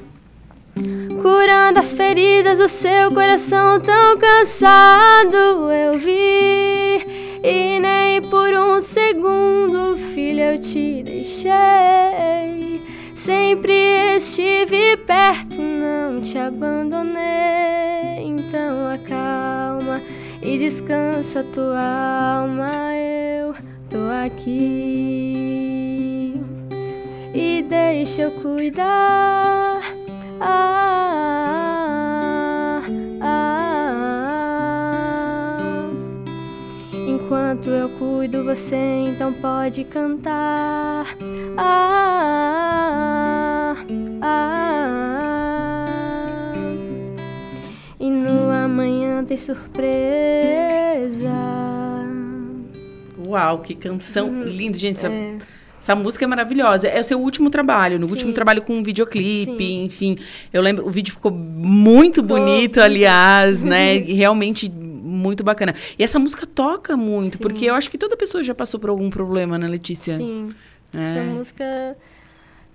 curando 1.22 1.78
as 1.78 1.94
feridas 1.94 2.58
do 2.58 2.68
seu 2.68 3.10
coração 3.10 3.80
tão 3.80 4.18
cansado. 4.18 5.72
Eu 5.72 5.98
vi, 5.98 7.06
e 7.42 7.80
nem 7.80 8.20
por 8.20 8.52
um 8.52 8.82
segundo, 8.82 9.96
filho, 9.96 10.40
eu 10.40 10.58
te 10.58 11.02
deixei. 11.02 11.52
Sempre 13.14 13.72
estive 14.16 14.98
perto, 14.98 15.58
não 15.62 16.20
te 16.20 16.36
abandonei. 16.36 17.16
Então 18.18 18.92
acalma 18.92 20.02
e 20.42 20.58
descansa 20.58 21.42
tua 21.44 21.80
alma. 21.80 22.72
Eu 22.94 23.54
tô 23.88 23.98
aqui 24.22 26.09
e 27.34 27.62
deixa 27.62 28.22
eu 28.22 28.30
cuidar. 28.30 29.82
Ah, 30.40 31.20
ah, 33.20 34.00
Enquanto 37.06 37.68
eu 37.70 37.88
cuido, 37.90 38.42
você 38.44 38.76
então 38.76 39.32
pode 39.32 39.84
cantar. 39.84 41.06
Ah, 41.56 43.74
ah, 44.22 45.84
e 47.98 48.10
no 48.10 48.50
amanhã 48.50 49.24
tem 49.24 49.38
surpresa. 49.38 49.90
Uau, 53.26 53.60
que 53.60 53.74
canção 53.76 54.28
uhum. 54.28 54.42
linda, 54.42 54.76
gente. 54.76 55.06
É. 55.06 55.38
essa, 55.80 55.96
música 55.96 56.24
é 56.24 56.28
maravilhosa. 56.28 56.86
É 56.88 57.00
o 57.00 57.04
seu 57.04 57.20
último 57.20 57.50
trabalho, 57.50 57.98
no 57.98 58.06
Sim. 58.06 58.12
último 58.12 58.32
trabalho 58.32 58.62
com 58.62 58.74
um 58.74 58.82
videoclipe, 58.82 59.56
Sim. 59.56 59.84
enfim. 59.84 60.18
Eu 60.52 60.62
lembro, 60.62 60.86
o 60.86 60.90
vídeo 60.90 61.12
ficou 61.12 61.32
muito 61.32 62.22
bonito, 62.22 62.80
aliás, 62.80 63.62
né? 63.62 63.96
realmente 64.04 64.68
muito 64.70 65.42
bacana. 65.42 65.74
E 65.98 66.04
essa 66.04 66.18
música 66.18 66.46
toca 66.46 66.96
muito, 66.96 67.38
Sim. 67.38 67.42
porque 67.42 67.64
eu 67.64 67.74
acho 67.74 67.90
que 67.90 67.98
toda 67.98 68.16
pessoa 68.16 68.44
já 68.44 68.54
passou 68.54 68.78
por 68.78 68.90
algum 68.90 69.10
problema, 69.10 69.58
né, 69.58 69.66
Letícia? 69.66 70.16
Sim. 70.16 70.54
É. 70.94 70.98
Essa 70.98 71.24
música, 71.24 71.96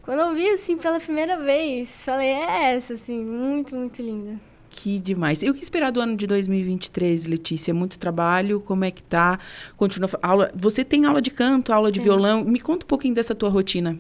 quando 0.02 0.20
eu 0.20 0.34
vi 0.34 0.50
assim 0.50 0.78
pela 0.78 1.00
primeira 1.00 1.38
vez, 1.38 2.04
falei, 2.06 2.28
é 2.28 2.74
essa, 2.76 2.94
assim, 2.94 3.24
muito, 3.24 3.76
muito 3.76 4.02
linda. 4.02 4.40
Que 4.76 5.00
demais. 5.00 5.42
E 5.42 5.50
o 5.50 5.54
que 5.54 5.64
esperar 5.64 5.90
do 5.90 6.02
ano 6.02 6.18
de 6.18 6.28
2023, 6.28 7.26
Letícia? 7.26 7.74
Muito 7.74 7.98
trabalho, 7.98 8.60
como 8.60 8.84
é 8.84 8.92
que 8.92 9.02
tá? 9.02 9.40
Continua 9.78 10.10
aula. 10.22 10.52
Você 10.54 10.84
tem 10.84 11.06
aula 11.06 11.22
de 11.22 11.32
canto, 11.32 11.72
aula 11.72 11.90
de 11.92 12.00
violão? 12.00 12.44
Me 12.44 12.60
conta 12.60 12.86
um 12.86 12.88
pouquinho 12.88 13.16
dessa 13.16 13.34
tua 13.34 13.50
rotina. 13.50 13.98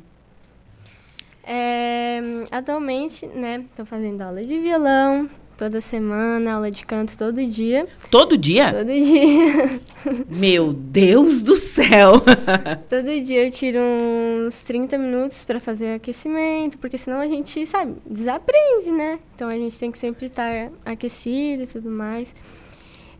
É, 1.43 2.19
atualmente, 2.51 3.25
né, 3.27 3.63
tô 3.75 3.85
fazendo 3.85 4.21
aula 4.21 4.43
de 4.43 4.59
violão, 4.59 5.29
Toda 5.57 5.79
semana, 5.79 6.55
aula 6.55 6.69
de 6.69 6.85
canto 6.85 7.17
todo 7.17 7.45
dia. 7.45 7.87
Todo 8.11 8.37
dia? 8.37 8.73
Todo 8.73 8.91
dia. 8.91 9.79
Meu 10.29 10.73
Deus 10.73 11.43
do 11.43 11.55
céu! 11.55 12.15
todo 12.89 13.21
dia 13.23 13.45
eu 13.45 13.51
tiro 13.51 13.79
uns 13.79 14.61
30 14.63 14.97
minutos 14.97 15.45
para 15.45 15.61
fazer 15.61 15.93
aquecimento, 15.93 16.77
porque 16.77 16.97
senão 16.97 17.21
a 17.21 17.27
gente, 17.27 17.65
sabe, 17.65 17.95
desaprende, 18.05 18.91
né? 18.91 19.17
Então 19.33 19.47
a 19.47 19.55
gente 19.55 19.79
tem 19.79 19.89
que 19.89 19.97
sempre 19.97 20.25
estar 20.25 20.69
aquecido 20.85 21.63
e 21.63 21.67
tudo 21.67 21.89
mais. 21.89 22.35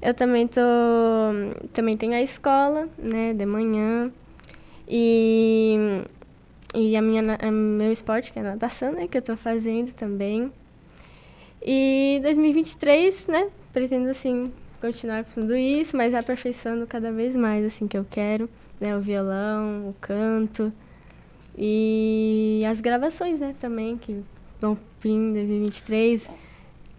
Eu 0.02 0.14
também 0.14 0.46
tô 0.46 0.62
também 1.72 1.96
tenho 1.96 2.14
a 2.14 2.22
escola, 2.22 2.90
né, 2.98 3.34
de 3.34 3.46
manhã. 3.46 4.12
E 4.86 6.04
e 6.76 6.98
a 6.98 7.02
minha 7.02 7.22
a 7.42 7.50
meu 7.50 7.94
esporte, 7.94 8.34
que 8.34 8.40
é 8.40 8.42
a 8.42 8.46
natação, 8.46 8.92
né, 8.92 9.08
que 9.08 9.18
eu 9.18 9.22
tô 9.22 9.38
fazendo 9.38 9.94
também. 9.94 10.52
E 11.68 12.20
2023, 12.22 13.26
né, 13.26 13.48
pretendo 13.74 14.08
assim 14.08 14.52
continuar 14.80 15.24
tudo 15.24 15.56
isso, 15.56 15.98
mas 15.98 16.14
aperfeiçoando 16.14 16.86
cada 16.86 17.12
vez 17.12 17.36
mais 17.36 17.66
assim 17.66 17.88
que 17.88 17.98
eu 17.98 18.06
quero, 18.08 18.48
né, 18.80 18.96
o 18.96 19.02
violão, 19.02 19.90
o 19.90 19.96
canto 20.00 20.72
e 21.58 22.62
as 22.70 22.80
gravações, 22.82 23.40
né, 23.40 23.56
também 23.60 23.98
que 23.98 24.22
vão 24.62 24.78
vir 25.02 25.10
em 25.10 25.34
2023. 25.34 26.30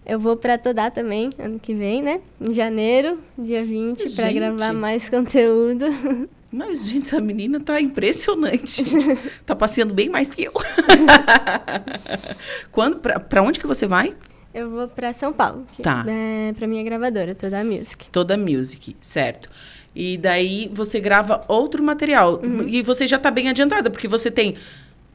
Eu 0.05 0.19
vou 0.19 0.37
pra 0.37 0.59
Todá 0.59 0.91
também, 0.91 1.31
ano 1.39 1.59
que 1.59 1.75
vem, 1.75 2.01
né? 2.01 2.21
Em 2.41 2.55
janeiro, 2.55 3.19
dia 3.37 3.65
20, 3.65 4.11
pra 4.15 4.27
Gente. 4.27 4.35
gravar 4.35 4.73
mais 4.73 5.09
conteúdo. 5.09 5.85
Mas, 6.51 6.87
gente, 6.87 7.07
essa 7.07 7.21
menina 7.21 7.59
tá 7.61 7.81
impressionante. 7.81 8.85
tá 9.45 9.55
passeando 9.55 9.93
bem 9.93 10.09
mais 10.09 10.31
que 10.31 10.45
eu. 10.45 10.53
Quando, 12.71 12.99
pra, 12.99 13.19
pra 13.19 13.43
onde 13.43 13.59
que 13.59 13.67
você 13.67 13.85
vai? 13.85 14.15
Eu 14.59 14.71
vou 14.71 14.89
pra 14.89 15.13
São 15.13 15.35
Paulo, 15.35 15.67
que 15.71 15.83
Tá. 15.83 16.03
é 16.09 16.51
pra 16.55 16.67
minha 16.67 16.83
gravadora, 16.83 17.35
Todá 17.35 17.63
Music. 17.63 18.07
Toda 18.11 18.39
music, 18.39 18.97
certo. 19.03 19.51
E 19.95 20.17
daí 20.17 20.71
você 20.73 20.99
grava 20.99 21.43
outro 21.47 21.83
material. 21.83 22.41
E 22.67 22.81
você 22.83 23.07
já 23.07 23.19
tá 23.19 23.31
bem 23.31 23.51
adiantada, 23.51 23.91
porque 23.91 24.09
você 24.09 24.31
tem 24.31 24.55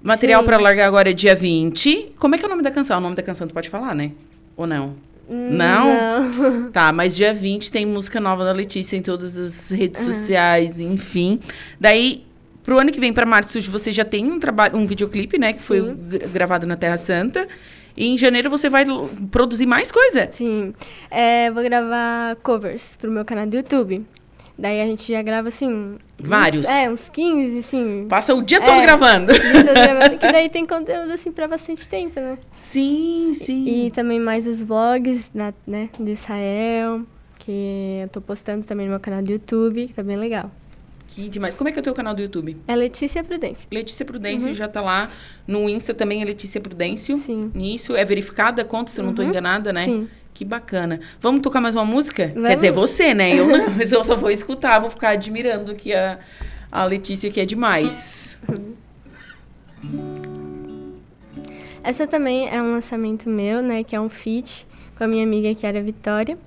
material 0.01 0.43
pra 0.43 0.57
largar 0.57 0.85
agora 0.87 1.11
dia 1.11 1.33
20. 1.35 2.13
Como 2.19 2.35
é 2.35 2.37
que 2.37 2.43
é 2.43 2.47
o 2.47 2.49
nome 2.51 2.61
da 2.61 2.69
canção? 2.69 2.99
O 2.99 3.01
nome 3.01 3.15
da 3.15 3.23
canção 3.23 3.47
tu 3.47 3.53
pode 3.53 3.67
falar, 3.67 3.95
né? 3.95 4.11
Ou 4.55 4.67
não? 4.67 4.89
Hum, 5.27 5.49
Não? 5.51 5.87
Não. 6.31 6.71
Tá, 6.71 6.91
mas 6.91 7.15
dia 7.15 7.33
20 7.33 7.71
tem 7.71 7.83
música 7.85 8.19
nova 8.19 8.43
da 8.45 8.51
Letícia 8.51 8.95
em 8.95 9.01
todas 9.01 9.37
as 9.39 9.71
redes 9.71 10.01
sociais, 10.03 10.79
enfim. 10.79 11.39
Daí, 11.79 12.25
pro 12.63 12.77
ano 12.79 12.91
que 12.91 12.99
vem, 12.99 13.11
pra 13.13 13.25
março, 13.25 13.59
você 13.71 13.91
já 13.91 14.03
tem 14.05 14.31
um 14.31 14.39
trabalho, 14.39 14.77
um 14.77 14.85
videoclipe, 14.85 15.39
né? 15.39 15.53
Que 15.53 15.61
foi 15.63 15.79
Sim. 15.81 15.95
gravado 16.31 16.67
na 16.67 16.75
Terra 16.75 16.97
Santa. 16.97 17.47
E 17.95 18.07
em 18.07 18.17
janeiro 18.17 18.49
você 18.49 18.69
vai 18.69 18.85
produzir 19.29 19.65
mais 19.65 19.91
coisa. 19.91 20.29
Sim. 20.31 20.73
É, 21.09 21.51
vou 21.51 21.61
gravar 21.63 22.35
covers 22.37 22.95
pro 22.97 23.11
meu 23.11 23.25
canal 23.25 23.45
do 23.47 23.55
YouTube. 23.57 24.05
Daí 24.57 24.79
a 24.79 24.85
gente 24.85 25.11
já 25.11 25.21
grava, 25.23 25.47
assim... 25.47 25.67
uns- 25.67 25.99
Vários. 26.19 26.65
é, 26.65 26.87
uns 26.89 27.09
15, 27.09 27.57
assim... 27.59 28.05
Passa 28.07 28.35
o 28.35 28.43
dia 28.43 28.59
todo 28.61 28.77
É. 28.77 28.81
gravando. 28.83 29.33
que 30.19 30.31
daí 30.31 30.49
tem 30.49 30.65
conteúdo, 30.67 31.11
assim, 31.11 31.31
pra 31.31 31.47
bastante 31.47 31.87
tempo, 31.89 32.19
né? 32.19 32.37
Sim, 32.55 33.31
sim. 33.33 33.65
E 33.87 33.91
também 33.91 34.19
mais 34.19 34.45
os 34.45 34.61
vlogs, 34.61 35.31
da, 35.33 35.51
né, 35.65 35.89
de 35.99 36.11
Israel, 36.11 37.01
que 37.39 38.01
eu 38.03 38.09
tô 38.09 38.21
postando 38.21 38.63
também 38.63 38.85
no 38.85 38.91
meu 38.91 38.99
canal 38.99 39.23
do 39.23 39.31
YouTube, 39.31 39.87
que 39.87 39.93
tá 39.93 40.03
bem 40.03 40.15
legal. 40.17 40.51
Que 41.13 41.27
demais. 41.29 41.53
Como 41.55 41.67
é 41.67 41.73
que 41.73 41.79
é 41.79 41.81
o 41.81 41.83
teu 41.83 41.93
canal 41.93 42.15
do 42.15 42.21
YouTube? 42.21 42.55
É 42.65 42.73
Letícia 42.73 43.21
Prudência. 43.21 43.67
Letícia 43.69 44.05
Prudêncio 44.05 44.53
já 44.53 44.69
tá 44.69 44.79
lá. 44.81 45.09
No 45.45 45.67
Insta 45.67 45.93
também 45.93 46.21
é 46.21 46.25
Letícia 46.25 46.61
Prudêncio. 46.61 47.17
Sim. 47.17 47.51
Isso 47.53 47.97
é 47.97 48.05
verificada 48.05 48.63
conta, 48.63 48.91
se 48.91 49.01
eu 49.01 49.05
não 49.05 49.13
tô 49.13 49.21
Uhum. 49.21 49.27
enganada, 49.27 49.73
né? 49.73 49.81
Sim. 49.81 50.07
Que 50.33 50.45
bacana. 50.45 51.01
Vamos 51.19 51.41
tocar 51.41 51.59
mais 51.59 51.75
uma 51.75 51.83
música? 51.83 52.27
Quer 52.29 52.33
Vamos. 52.33 52.55
dizer, 52.55 52.71
você, 52.71 53.13
né? 53.13 53.37
Eu 53.37 53.45
não, 53.45 53.71
mas 53.75 53.91
eu 53.91 54.01
só 54.05 54.15
vou 54.15 54.31
escutar, 54.31 54.79
vou 54.79 54.89
ficar 54.89 55.09
admirando 55.09 55.75
que 55.75 55.93
a, 55.93 56.17
a 56.71 56.85
Letícia 56.85 57.29
que 57.29 57.41
é 57.41 57.45
demais. 57.45 58.39
Essa 61.83 62.07
também 62.07 62.47
é 62.47 62.61
um 62.61 62.71
lançamento 62.71 63.27
meu, 63.27 63.61
né, 63.61 63.83
que 63.83 63.95
é 63.95 63.99
um 63.99 64.07
feat 64.07 64.65
com 64.97 65.03
a 65.03 65.07
minha 65.07 65.23
amiga 65.23 65.53
que 65.55 65.65
era 65.65 65.81
Vitória. 65.81 66.37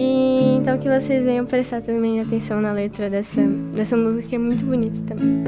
E 0.00 0.54
então 0.56 0.78
que 0.78 0.88
vocês 0.88 1.24
venham 1.24 1.44
prestar 1.44 1.80
também 1.80 2.20
atenção 2.20 2.60
na 2.60 2.72
letra 2.72 3.10
dessa, 3.10 3.42
dessa 3.74 3.96
música 3.96 4.28
que 4.28 4.36
é 4.36 4.38
muito 4.38 4.64
bonita 4.64 4.96
também. 5.04 5.42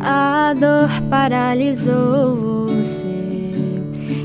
A 0.00 0.54
dor 0.54 0.88
paralisou 1.10 2.68
você 2.68 3.04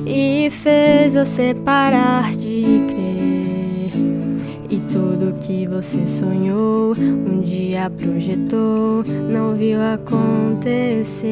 e 0.06 0.50
fez 0.50 1.16
você 1.16 1.54
parar 1.54 2.34
de 2.34 2.86
crer. 2.88 2.99
Que 5.42 5.66
você 5.66 6.06
sonhou, 6.06 6.94
um 6.96 7.42
dia 7.42 7.90
projetou, 7.90 9.04
não 9.04 9.56
viu 9.56 9.80
acontecer. 9.82 11.26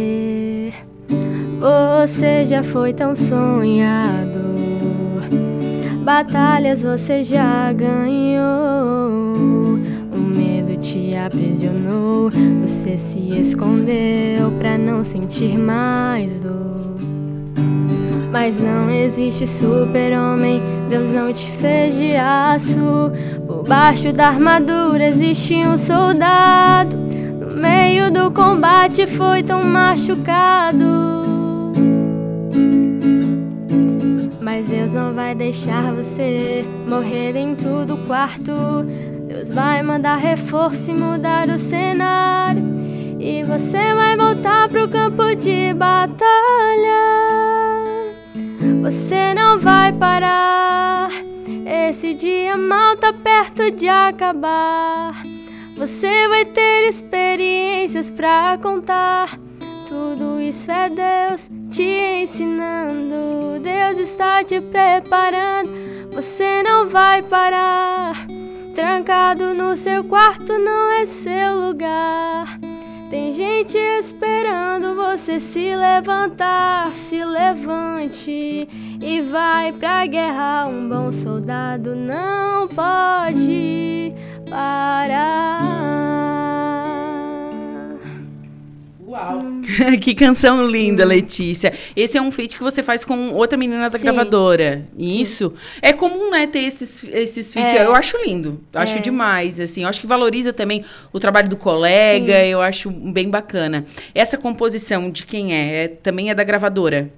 Você 1.59 2.45
já 2.45 2.63
foi 2.63 2.93
tão 2.93 3.15
sonhador, 3.15 4.41
batalhas 6.03 6.81
você 6.81 7.21
já 7.21 7.71
ganhou. 7.73 9.35
O 10.11 10.17
medo 10.17 10.77
te 10.77 11.15
aprisionou, 11.15 12.31
você 12.61 12.97
se 12.97 13.39
escondeu 13.39 14.51
pra 14.57 14.77
não 14.77 15.03
sentir 15.03 15.59
mais 15.59 16.41
dor. 16.41 16.96
Mas 18.31 18.59
não 18.59 18.89
existe 18.89 19.47
super-homem, 19.47 20.61
Deus 20.89 21.11
não 21.11 21.31
te 21.31 21.49
fez 21.51 21.95
de 21.95 22.15
aço. 22.15 23.11
Por 23.45 23.63
baixo 23.63 24.11
da 24.11 24.27
armadura 24.27 25.07
existe 25.07 25.55
um 25.55 25.77
soldado. 25.77 26.95
No 26.95 27.55
meio 27.55 28.11
do 28.11 28.29
combate 28.31 29.07
foi 29.07 29.41
tão 29.43 29.63
machucado. 29.63 30.85
Mas 34.41 34.67
Deus 34.67 34.93
não 34.93 35.13
vai 35.13 35.33
deixar 35.33 35.93
você 35.93 36.65
morrer 36.87 37.33
dentro 37.33 37.85
do 37.85 37.97
quarto. 38.07 38.51
Deus 39.27 39.51
vai 39.51 39.81
mandar 39.83 40.17
reforço 40.17 40.91
e 40.91 40.93
mudar 40.93 41.49
o 41.49 41.59
cenário. 41.59 42.63
E 43.19 43.43
você 43.43 43.93
vai 43.93 44.15
voltar 44.15 44.69
pro 44.69 44.87
campo 44.87 45.35
de 45.35 45.73
batalha. 45.73 47.26
Você 48.81 49.33
não 49.33 49.57
vai 49.57 49.91
parar. 49.93 51.09
Esse 51.65 52.13
dia 52.13 52.57
mal 52.57 52.97
tá 52.97 53.13
perto 53.13 53.71
de 53.71 53.87
acabar. 53.87 55.13
Você 55.77 56.27
vai 56.27 56.45
ter 56.45 56.87
experiências 56.87 58.11
pra 58.11 58.57
contar. 58.61 59.37
Tudo 59.87 60.39
isso 60.41 60.71
é 60.71 60.89
Deus 60.89 61.49
te 61.69 62.21
ensinando. 62.23 63.59
Deus 63.61 63.97
está 63.97 64.43
te 64.43 64.59
preparando. 64.59 65.71
Você 66.13 66.63
não 66.63 66.89
vai 66.89 67.21
parar. 67.21 68.13
Trancado 68.75 69.53
no 69.53 69.75
seu 69.77 70.03
quarto 70.03 70.57
não 70.57 70.91
é 70.91 71.05
seu 71.05 71.67
lugar. 71.67 72.59
Tem 73.09 73.31
gente 73.31 73.77
esperando 73.77 74.93
você 74.93 75.39
se 75.39 75.73
levantar, 75.73 76.93
se 76.93 77.23
levante 77.23 78.67
e 79.01 79.21
vai 79.21 79.71
pra 79.71 80.05
guerra. 80.05 80.67
Um 80.67 80.89
bom 80.89 81.09
soldado 81.11 81.95
não 81.95 82.67
pode 82.67 84.13
parar. 84.49 85.87
Uau! 89.07 89.39
que 90.01 90.13
canção 90.13 90.67
linda, 90.67 91.05
Letícia. 91.05 91.73
Esse 91.95 92.17
é 92.17 92.21
um 92.21 92.29
feat 92.29 92.57
que 92.57 92.61
você 92.63 92.83
faz 92.83 93.05
com 93.05 93.29
outra 93.31 93.57
menina 93.57 93.89
da 93.89 93.97
Sim. 93.97 94.03
gravadora. 94.03 94.85
Isso. 94.97 95.53
É 95.81 95.93
comum, 95.93 96.29
né, 96.29 96.45
ter 96.45 96.59
esses, 96.59 97.05
esses 97.05 97.53
feats. 97.53 97.73
É. 97.73 97.85
Eu 97.85 97.95
acho 97.95 98.17
lindo. 98.25 98.61
Acho 98.73 98.97
É. 98.97 98.99
demais, 98.99 99.61
assim. 99.61 99.83
Eu 99.83 99.87
acho 99.89 100.01
que 100.01 100.07
valoriza 100.07 100.51
também 100.51 100.83
o 101.13 101.19
trabalho 101.21 101.47
do 101.47 101.55
colega. 101.55 102.45
Eu 102.45 102.61
acho 102.61 102.91
bem 102.91 103.29
bacana. 103.29 103.85
Essa 104.13 104.37
composição 104.37 105.09
de 105.09 105.25
quem 105.25 105.53
é? 105.55 105.85
É- 105.85 105.87
Também 105.87 106.29
é 106.29 106.35
da 106.35 106.43
gravadora. 106.43 107.09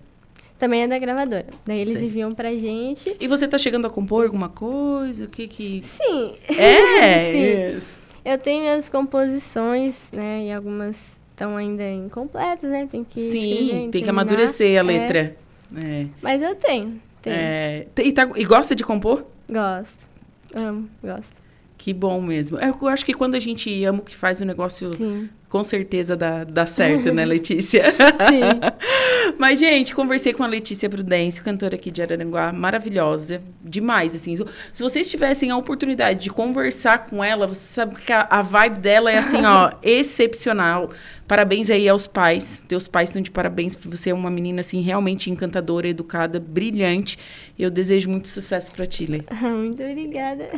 Também 0.59 0.83
é 0.83 0.87
da 0.87 0.99
gravadora. 0.99 1.47
Daí 1.65 1.79
eles 1.81 2.01
enviam 2.01 2.31
pra 2.31 2.53
gente. 2.55 3.15
E 3.19 3.27
você 3.27 3.47
tá 3.47 3.57
chegando 3.57 3.87
a 3.87 3.89
compor 3.89 4.25
alguma 4.25 4.49
coisa? 4.49 5.23
O 5.25 5.27
que 5.27 5.47
que... 5.47 5.79
Sim. 5.81 6.33
É! 6.49 7.31
Sim. 7.71 7.77
isso. 7.77 7.99
Eu 8.25 8.37
tenho 8.37 8.61
minhas 8.61 8.89
composições, 8.89 10.11
né? 10.11 10.45
E 10.47 10.51
algumas 10.51 11.21
estão 11.39 11.55
ainda 11.55 11.89
incompletas, 11.89 12.69
né? 12.69 12.85
Tem 12.91 13.01
que 13.03 13.19
escrever, 13.19 13.69
Sim, 13.83 13.89
tem 13.91 14.01
que 14.03 14.09
amadurecer 14.09 14.75
a 14.77 14.79
É, 14.79 14.83
letra. 14.83 15.37
É. 15.85 16.05
mas 16.21 16.41
eu 16.41 16.53
tenho. 16.55 17.01
Tenho. 17.21 17.35
É. 17.37 17.87
E, 18.03 18.11
tá- 18.11 18.29
e 18.35 18.43
gosta 18.43 18.75
de 18.75 18.83
compor? 18.83 19.25
Gosto. 19.49 20.05
Amo, 20.53 20.89
gosto. 21.01 21.41
Que 21.77 21.93
bom 21.93 22.21
mesmo. 22.21 22.57
É, 22.59 22.69
Eu 22.69 22.87
acho 22.89 23.05
que 23.05 23.13
quando 23.13 23.35
a 23.35 23.39
gente 23.39 23.83
ama 23.85 23.99
o 23.99 24.01
que 24.01 24.15
faz 24.15 24.41
o 24.41 24.45
negócio, 24.45 24.93
Sim. 24.93 25.29
Com 25.49 25.63
certeza 25.63 26.15
dá, 26.15 26.43
dá 26.43 26.67
certo, 26.67 27.11
né, 27.11 27.25
Letícia? 27.25 27.83
Sim. 27.91 29.33
Mas, 29.37 29.59
gente, 29.59 29.95
conversei 29.95 30.31
com 30.31 30.43
a 30.43 30.47
Letícia 30.47 30.87
Prudêncio, 30.87 31.43
cantora 31.43 31.75
aqui 31.75 31.89
de 31.89 32.01
Araranguá, 32.01 32.53
maravilhosa, 32.53 33.41
demais, 33.63 34.13
assim. 34.15 34.37
Se 34.71 34.83
vocês 34.83 35.09
tivessem 35.09 35.49
a 35.49 35.57
oportunidade 35.57 36.21
de 36.21 36.29
conversar 36.29 37.05
com 37.05 37.23
ela, 37.23 37.47
você 37.47 37.73
sabe 37.73 37.95
que 37.95 38.13
a, 38.13 38.27
a 38.29 38.41
vibe 38.43 38.79
dela 38.79 39.11
é, 39.11 39.17
assim, 39.17 39.43
ó, 39.43 39.71
excepcional. 39.81 40.91
Parabéns 41.27 41.69
aí 41.69 41.89
aos 41.89 42.05
pais. 42.05 42.61
Teus 42.67 42.87
pais 42.87 43.09
estão 43.09 43.21
de 43.21 43.31
parabéns, 43.31 43.73
porque 43.75 43.95
você 43.95 44.11
é 44.11 44.13
uma 44.13 44.29
menina, 44.29 44.61
assim, 44.61 44.81
realmente 44.81 45.31
encantadora, 45.31 45.87
educada, 45.87 46.39
brilhante. 46.39 47.17
Eu 47.57 47.71
desejo 47.71 48.09
muito 48.09 48.27
sucesso 48.27 48.71
pra 48.71 48.85
ti, 48.85 49.05
Lê. 49.07 49.23
Muito 49.41 49.81
obrigada. 49.81 50.49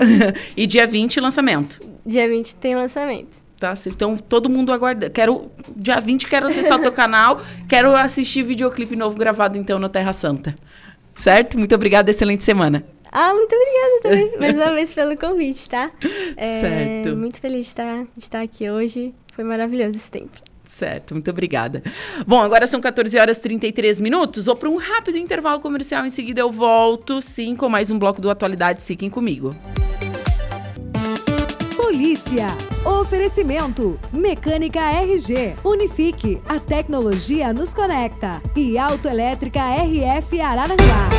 e 0.56 0.68
dia 0.68 0.86
20, 0.86 1.20
lançamento. 1.20 1.80
Dia 2.06 2.28
20 2.28 2.56
tem 2.56 2.76
lançamento. 2.76 3.51
Tá? 3.62 3.76
Então, 3.86 4.18
todo 4.18 4.50
mundo 4.50 4.74
aguarda. 4.74 5.08
Quero, 5.08 5.52
dia 5.76 6.00
20, 6.00 6.28
quero 6.28 6.48
acessar 6.48 6.80
o 6.80 6.82
teu 6.82 6.92
canal. 6.92 7.44
Quero 7.70 7.96
assistir 7.96 8.42
videoclipe 8.42 8.96
novo 8.96 9.16
gravado, 9.16 9.56
então, 9.56 9.78
na 9.78 9.88
Terra 9.88 10.12
Santa. 10.14 10.56
Certo? 11.14 11.60
Muito 11.60 11.76
obrigada. 11.76 12.10
Excelente 12.10 12.44
semana. 12.44 12.84
Ah, 13.12 13.32
muito 13.36 13.54
obrigada 13.56 14.02
também, 14.02 14.36
mais 14.40 14.56
uma 14.56 14.74
vez 14.74 14.92
pelo 14.92 15.16
convite, 15.16 15.70
tá? 15.70 15.92
É, 16.36 16.62
Certo. 16.62 17.16
Muito 17.16 17.40
feliz 17.40 17.60
de 17.60 17.68
estar, 17.68 17.98
de 18.18 18.24
estar 18.24 18.42
aqui 18.42 18.68
hoje. 18.68 19.14
Foi 19.36 19.44
maravilhoso 19.44 19.96
esse 19.96 20.10
tempo. 20.10 20.32
Certo, 20.64 21.14
muito 21.14 21.30
obrigada. 21.30 21.84
Bom, 22.26 22.42
agora 22.42 22.66
são 22.66 22.82
14 22.82 23.16
horas 23.20 23.38
e 23.38 23.42
33 23.42 24.00
minutos. 24.00 24.48
Vou 24.48 24.56
para 24.56 24.70
um 24.70 24.78
rápido 24.78 25.20
intervalo 25.20 25.60
comercial. 25.60 26.04
Em 26.04 26.10
seguida 26.10 26.42
eu 26.42 26.52
volto, 26.52 27.22
sim, 27.22 27.56
com 27.56 27.70
mais 27.70 27.92
um 27.92 28.00
bloco 28.00 28.20
do 28.20 28.30
Atualidade. 28.32 28.82
Fiquem 28.82 29.10
comigo. 29.10 29.56
Polícia. 32.02 32.48
Oferecimento. 32.84 34.00
Mecânica 34.12 34.80
RG. 34.80 35.56
Unifique. 35.64 36.42
A 36.50 36.60
tecnologia 36.60 37.54
nos 37.54 37.76
conecta. 37.76 38.42
E 38.56 38.76
Autoelétrica 38.76 39.60
RF 39.60 40.42
Araranguá. 40.42 41.10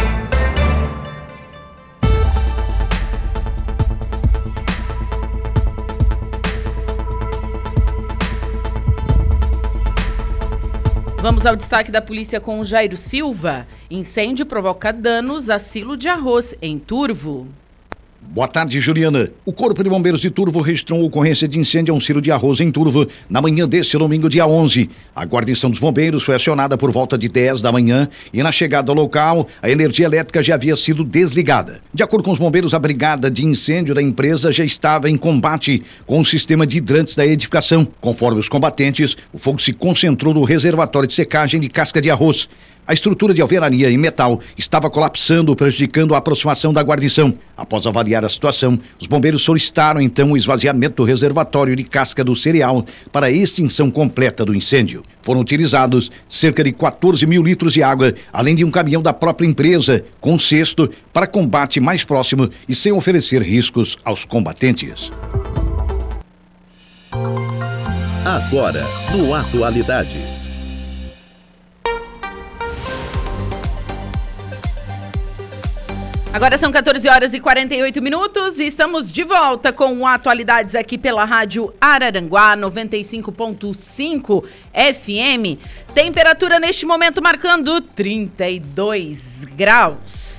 Vamos 11.19 11.47
ao 11.47 11.55
destaque 11.55 11.93
da 11.93 12.03
polícia 12.03 12.41
com 12.41 12.65
Jairo 12.65 12.97
Silva. 12.97 13.69
Incêndio 13.89 14.45
provoca 14.45 14.93
danos 14.93 15.49
a 15.49 15.61
silo 15.61 15.97
de 15.97 16.09
arroz 16.09 16.57
em 16.61 16.77
Turvo. 16.77 17.62
Boa 18.35 18.49
tarde, 18.49 18.81
Juliana. 18.81 19.31
O 19.45 19.53
Corpo 19.53 19.85
de 19.85 19.91
Bombeiros 19.91 20.23
de 20.23 20.31
Turvo 20.31 20.63
registrou 20.63 21.05
ocorrência 21.05 21.47
de 21.47 21.59
incêndio 21.59 21.93
a 21.93 21.97
um 21.99 22.01
silo 22.01 22.19
de 22.19 22.33
arroz 22.33 22.63
em 22.63 22.73
Turvo 22.73 23.07
na 23.29 23.43
manhã 23.43 23.69
deste 23.69 23.99
domingo, 23.99 24.27
dia 24.27 24.47
11. 24.47 24.89
A 25.15 25.23
guarnição 25.27 25.69
dos 25.69 25.79
bombeiros 25.79 26.23
foi 26.23 26.35
acionada 26.35 26.79
por 26.79 26.91
volta 26.91 27.19
de 27.19 27.29
10 27.29 27.61
da 27.61 27.71
manhã 27.71 28.09
e 28.33 28.43
na 28.43 28.51
chegada 28.51 28.91
ao 28.91 28.97
local, 28.97 29.47
a 29.61 29.69
energia 29.69 30.07
elétrica 30.07 30.43
já 30.43 30.55
havia 30.55 30.75
sido 30.77 31.05
desligada. 31.05 31.83
De 31.93 32.03
acordo 32.03 32.25
com 32.25 32.31
os 32.31 32.39
bombeiros, 32.39 32.73
a 32.73 32.79
brigada 32.79 33.31
de 33.31 33.45
incêndio 33.45 33.95
da 33.95 34.01
empresa 34.01 34.51
já 34.51 34.65
estava 34.65 35.11
em 35.11 35.19
combate 35.19 35.83
com 36.07 36.19
o 36.19 36.25
sistema 36.25 36.67
de 36.67 36.79
hidrantes 36.79 37.15
da 37.15 37.27
edificação. 37.27 37.87
Conforme 38.01 38.41
os 38.41 38.49
combatentes, 38.49 39.15
o 39.31 39.37
fogo 39.37 39.61
se 39.61 39.75
concentrou 39.75 40.33
no 40.33 40.43
reservatório 40.43 41.07
de 41.07 41.15
secagem 41.15 41.61
de 41.61 41.69
casca 41.69 42.01
de 42.01 42.11
arroz. 42.11 42.49
A 42.85 42.93
estrutura 42.93 43.33
de 43.33 43.41
alvenaria 43.41 43.89
em 43.89 43.97
metal 43.97 44.41
estava 44.59 44.91
colapsando, 44.91 45.55
prejudicando 45.55 46.15
a 46.15 46.19
aproximação 46.19 46.73
da 46.73 46.83
guarnição. 46.83 47.33
Após 47.57 47.87
avaliar 47.87 48.25
a 48.25 48.29
situação, 48.29 48.77
os 49.01 49.07
bombeiros 49.07 49.43
solicitaram 49.43 50.01
então 50.01 50.33
o 50.33 50.37
esvaziamento 50.37 50.97
do 50.97 51.05
reservatório 51.05 51.77
de 51.77 51.85
casca 51.85 52.25
do 52.25 52.35
cereal 52.35 52.85
para 53.13 53.27
a 53.27 53.31
extinção 53.31 53.89
completa 53.89 54.45
do 54.45 54.53
incêndio. 54.53 55.05
Foram 55.23 55.41
utilizados 55.41 56.11
cerca 56.29 56.65
de 56.65 56.73
14 56.73 57.25
mil 57.25 57.43
litros 57.43 57.73
de 57.73 57.85
água, 57.85 58.15
além 58.33 58.57
de 58.57 58.65
um 58.65 58.71
caminhão 58.71 59.01
da 59.01 59.13
própria 59.13 59.47
empresa, 59.47 60.05
com 60.21 60.37
cesto, 60.37 60.91
para 61.13 61.29
combate 61.29 61.79
mais 61.79 62.03
próximo 62.03 62.51
e 62.69 62.75
sem 62.75 62.91
oferecer 62.91 63.43
riscos 63.43 63.97
aos 64.05 64.25
combatentes. 64.25 65.09
Agora, 68.25 68.85
no 69.15 69.35
Atualidades. 69.35 70.62
Agora 76.33 76.57
são 76.57 76.73
14 76.73 77.07
horas 77.11 77.35
e 77.35 77.41
48 77.41 78.01
minutos 78.01 78.59
e 78.59 78.65
estamos 78.65 79.13
de 79.13 79.23
volta 79.23 79.71
com 79.71 80.07
atualidades 80.07 80.75
aqui 80.75 80.97
pela 80.97 81.27
Rádio 81.27 81.75
Araranguá 81.79 82.57
95.5 82.57 84.43
FM. 84.73 85.61
Temperatura 85.95 86.59
neste 86.59 86.87
momento 86.87 87.21
marcando 87.21 87.83
32 87.83 89.45
graus. 89.55 90.39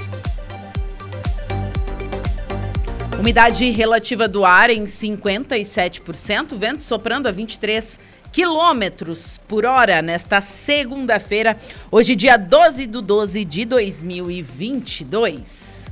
Umidade 3.20 3.70
relativa 3.70 4.28
do 4.28 4.44
ar 4.44 4.72
em 4.72 4.86
57%, 4.86 6.58
vento 6.58 6.84
soprando 6.84 7.28
a 7.28 7.32
23 7.32 8.00
quilômetros 8.32 9.40
por 9.48 9.64
hora 9.64 10.02
nesta 10.02 10.42
segunda-feira, 10.42 11.56
hoje 11.92 12.16
dia 12.16 12.36
12 12.36 12.88
do 12.88 13.00
12 13.00 13.46
de 13.46 13.64
2022. 13.64 15.83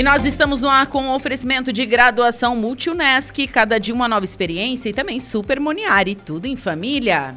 E 0.00 0.02
nós 0.02 0.24
estamos 0.24 0.62
no 0.62 0.70
ar 0.70 0.86
com 0.86 1.10
o 1.10 1.14
oferecimento 1.14 1.74
de 1.74 1.84
graduação 1.84 2.56
Multi-UNESC, 2.56 3.46
cada 3.46 3.78
dia 3.78 3.94
uma 3.94 4.08
nova 4.08 4.24
experiência 4.24 4.88
e 4.88 4.94
também 4.94 5.20
Super 5.20 5.60
Moniari, 5.60 6.14
tudo 6.14 6.46
em 6.46 6.56
família. 6.56 7.36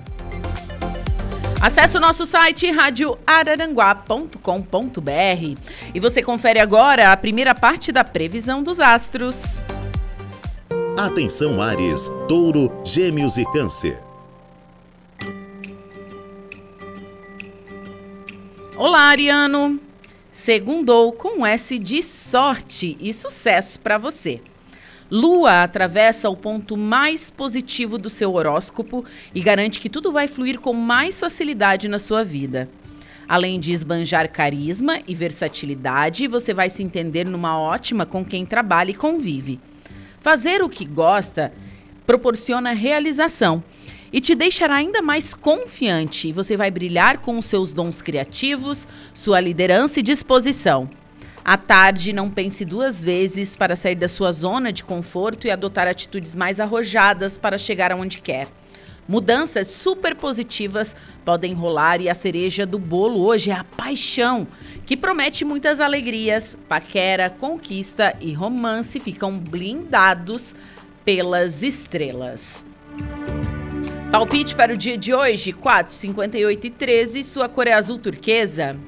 Acesse 1.59 1.97
o 1.97 1.99
nosso 1.99 2.25
site 2.25 2.71
radioararanguá.com.br 2.71 5.59
e 5.93 5.99
você 5.99 6.23
confere 6.23 6.61
agora 6.61 7.11
a 7.11 7.17
primeira 7.17 7.53
parte 7.53 7.91
da 7.91 8.05
previsão 8.05 8.63
dos 8.63 8.79
astros. 8.79 9.61
Atenção 10.97 11.61
Ares, 11.61 12.09
Touro, 12.29 12.71
Gêmeos 12.81 13.37
e 13.37 13.43
Câncer. 13.51 14.01
Olá, 18.77 19.09
Ariano! 19.09 19.82
Segundou 20.33 21.13
com 21.13 21.45
S 21.45 21.77
de 21.77 22.01
sorte 22.01 22.97
e 22.99 23.13
sucesso 23.13 23.79
para 23.79 23.99
você. 23.99 24.41
Lua 25.09 25.61
atravessa 25.61 26.27
o 26.27 26.35
ponto 26.35 26.75
mais 26.75 27.29
positivo 27.29 27.99
do 27.99 28.09
seu 28.09 28.33
horóscopo 28.33 29.05
e 29.33 29.39
garante 29.39 29.79
que 29.79 29.87
tudo 29.87 30.11
vai 30.11 30.27
fluir 30.27 30.59
com 30.59 30.73
mais 30.73 31.19
facilidade 31.19 31.87
na 31.87 31.99
sua 31.99 32.23
vida. 32.23 32.67
Além 33.29 33.59
de 33.59 33.73
esbanjar 33.73 34.27
carisma 34.31 35.01
e 35.07 35.13
versatilidade, 35.13 36.27
você 36.27 36.51
vai 36.51 36.67
se 36.67 36.81
entender 36.81 37.27
numa 37.27 37.59
ótima 37.59 38.03
com 38.03 38.25
quem 38.25 38.43
trabalha 38.43 38.89
e 38.89 38.95
convive. 38.95 39.59
Fazer 40.19 40.63
o 40.63 40.69
que 40.69 40.83
gosta 40.83 41.53
proporciona 42.07 42.71
realização 42.71 43.63
e 44.13 44.21
te 44.21 44.35
deixará 44.35 44.75
ainda 44.75 45.01
mais 45.01 45.33
confiante. 45.33 46.31
Você 46.31 46.55
vai 46.55 46.69
brilhar 46.69 47.17
com 47.17 47.39
os 47.39 47.47
seus 47.47 47.73
dons 47.73 47.99
criativos, 47.99 48.87
sua 49.11 49.39
liderança 49.39 49.99
e 49.99 50.03
disposição. 50.03 50.87
À 51.43 51.57
tarde, 51.57 52.13
não 52.13 52.29
pense 52.29 52.63
duas 52.63 53.03
vezes 53.03 53.55
para 53.55 53.75
sair 53.75 53.95
da 53.95 54.07
sua 54.07 54.31
zona 54.31 54.71
de 54.71 54.83
conforto 54.83 55.47
e 55.47 55.51
adotar 55.51 55.87
atitudes 55.87 56.35
mais 56.35 56.59
arrojadas 56.59 57.37
para 57.37 57.57
chegar 57.57 57.91
aonde 57.91 58.19
quer. 58.19 58.47
Mudanças 59.05 59.67
super 59.67 60.15
positivas 60.15 60.95
podem 61.25 61.53
rolar 61.53 61.99
e 61.99 62.07
a 62.07 62.15
cereja 62.15 62.65
do 62.65 62.79
bolo 62.79 63.25
hoje 63.25 63.51
é 63.51 63.53
a 63.53 63.65
paixão, 63.65 64.47
que 64.85 64.95
promete 64.95 65.43
muitas 65.43 65.81
alegrias. 65.81 66.57
Paquera, 66.69 67.29
conquista 67.29 68.15
e 68.21 68.31
romance 68.31 68.97
ficam 69.01 69.37
blindados 69.37 70.55
pelas 71.03 71.61
estrelas. 71.63 72.65
Palpite 74.13 74.53
para 74.53 74.71
o 74.71 74.77
dia 74.77 74.95
de 74.95 75.11
hoje: 75.11 75.51
4, 75.51 75.91
58 75.91 76.67
e 76.67 76.69
13. 76.69 77.23
Sua 77.23 77.49
cor 77.49 77.67
é 77.67 77.73
azul 77.73 77.97
turquesa. 77.97 78.79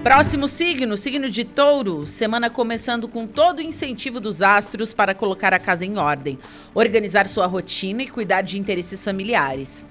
Próximo 0.00 0.46
signo, 0.46 0.96
signo 0.96 1.28
de 1.28 1.42
touro. 1.42 2.06
Semana 2.06 2.48
começando 2.48 3.08
com 3.08 3.26
todo 3.26 3.58
o 3.58 3.62
incentivo 3.62 4.20
dos 4.20 4.42
astros 4.42 4.94
para 4.94 5.12
colocar 5.12 5.52
a 5.52 5.58
casa 5.58 5.84
em 5.84 5.98
ordem, 5.98 6.38
organizar 6.72 7.26
sua 7.26 7.48
rotina 7.48 8.04
e 8.04 8.06
cuidar 8.06 8.42
de 8.42 8.60
interesses 8.60 9.02
familiares. 9.02 9.84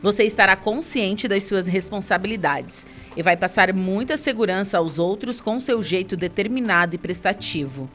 Você 0.00 0.24
estará 0.24 0.56
consciente 0.56 1.28
das 1.28 1.44
suas 1.44 1.66
responsabilidades 1.66 2.86
e 3.14 3.22
vai 3.22 3.36
passar 3.36 3.70
muita 3.74 4.16
segurança 4.16 4.78
aos 4.78 4.98
outros 4.98 5.42
com 5.42 5.60
seu 5.60 5.82
jeito 5.82 6.16
determinado 6.16 6.94
e 6.94 6.98
prestativo. 6.98 7.86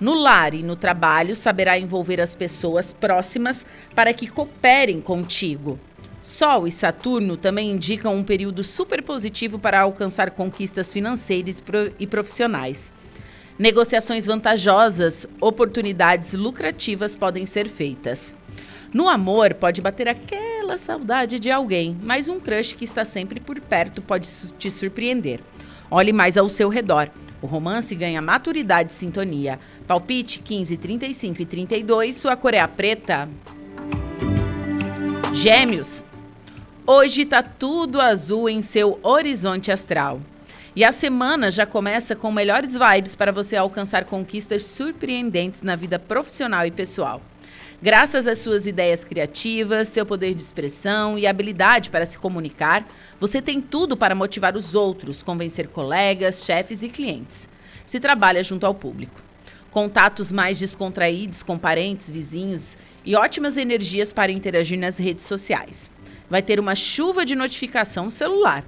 No 0.00 0.14
lar 0.14 0.52
e 0.52 0.62
no 0.62 0.76
trabalho, 0.76 1.34
saberá 1.34 1.78
envolver 1.78 2.20
as 2.20 2.34
pessoas 2.34 2.92
próximas 2.92 3.64
para 3.94 4.12
que 4.12 4.26
cooperem 4.26 5.00
contigo. 5.00 5.78
Sol 6.20 6.66
e 6.66 6.72
Saturno 6.72 7.36
também 7.36 7.70
indicam 7.70 8.14
um 8.14 8.24
período 8.24 8.64
super 8.64 9.02
positivo 9.02 9.58
para 9.58 9.80
alcançar 9.80 10.32
conquistas 10.32 10.92
financeiras 10.92 11.62
e 11.98 12.06
profissionais. 12.06 12.92
Negociações 13.58 14.26
vantajosas, 14.26 15.26
oportunidades 15.40 16.34
lucrativas 16.34 17.14
podem 17.14 17.46
ser 17.46 17.68
feitas. 17.68 18.34
No 18.92 19.08
amor, 19.08 19.54
pode 19.54 19.80
bater 19.80 20.08
aquela 20.08 20.76
saudade 20.76 21.38
de 21.38 21.50
alguém, 21.50 21.96
mas 22.02 22.28
um 22.28 22.38
crush 22.38 22.74
que 22.74 22.84
está 22.84 23.04
sempre 23.04 23.40
por 23.40 23.58
perto 23.60 24.02
pode 24.02 24.28
te 24.58 24.70
surpreender. 24.70 25.40
Olhe 25.90 26.12
mais 26.12 26.36
ao 26.36 26.48
seu 26.48 26.68
redor. 26.68 27.08
O 27.40 27.46
romance 27.46 27.94
ganha 27.94 28.20
maturidade 28.20 28.92
e 28.92 28.94
sintonia. 28.94 29.60
Palpite 29.86 30.40
15, 30.40 30.76
35 30.76 31.42
e 31.42 31.46
32, 31.46 32.16
sua 32.16 32.36
cor 32.36 32.52
é 32.52 32.58
a 32.58 32.66
preta. 32.66 33.28
Gêmeos. 35.32 36.04
Hoje 36.84 37.24
tá 37.24 37.40
tudo 37.40 38.00
azul 38.00 38.48
em 38.48 38.62
seu 38.62 38.98
horizonte 39.00 39.70
astral. 39.70 40.20
E 40.74 40.84
a 40.84 40.90
semana 40.90 41.52
já 41.52 41.64
começa 41.64 42.16
com 42.16 42.32
melhores 42.32 42.76
vibes 42.76 43.14
para 43.14 43.30
você 43.30 43.54
alcançar 43.56 44.04
conquistas 44.04 44.64
surpreendentes 44.64 45.62
na 45.62 45.76
vida 45.76 46.00
profissional 46.00 46.66
e 46.66 46.70
pessoal. 46.72 47.22
Graças 47.80 48.26
às 48.26 48.38
suas 48.38 48.66
ideias 48.66 49.04
criativas, 49.04 49.86
seu 49.86 50.04
poder 50.04 50.34
de 50.34 50.42
expressão 50.42 51.16
e 51.16 51.28
habilidade 51.28 51.90
para 51.90 52.04
se 52.04 52.18
comunicar, 52.18 52.84
você 53.20 53.40
tem 53.40 53.60
tudo 53.60 53.96
para 53.96 54.16
motivar 54.16 54.56
os 54.56 54.74
outros, 54.74 55.22
convencer 55.22 55.68
colegas, 55.68 56.44
chefes 56.44 56.82
e 56.82 56.88
clientes. 56.88 57.48
Se 57.84 58.00
trabalha 58.00 58.42
junto 58.42 58.66
ao 58.66 58.74
público. 58.74 59.25
Contatos 59.76 60.32
mais 60.32 60.58
descontraídos 60.58 61.42
com 61.42 61.58
parentes, 61.58 62.10
vizinhos 62.10 62.78
e 63.04 63.14
ótimas 63.14 63.58
energias 63.58 64.10
para 64.10 64.32
interagir 64.32 64.78
nas 64.78 64.96
redes 64.96 65.26
sociais. 65.26 65.90
Vai 66.30 66.40
ter 66.40 66.58
uma 66.58 66.74
chuva 66.74 67.26
de 67.26 67.36
notificação 67.36 68.06
no 68.06 68.10
celular. 68.10 68.64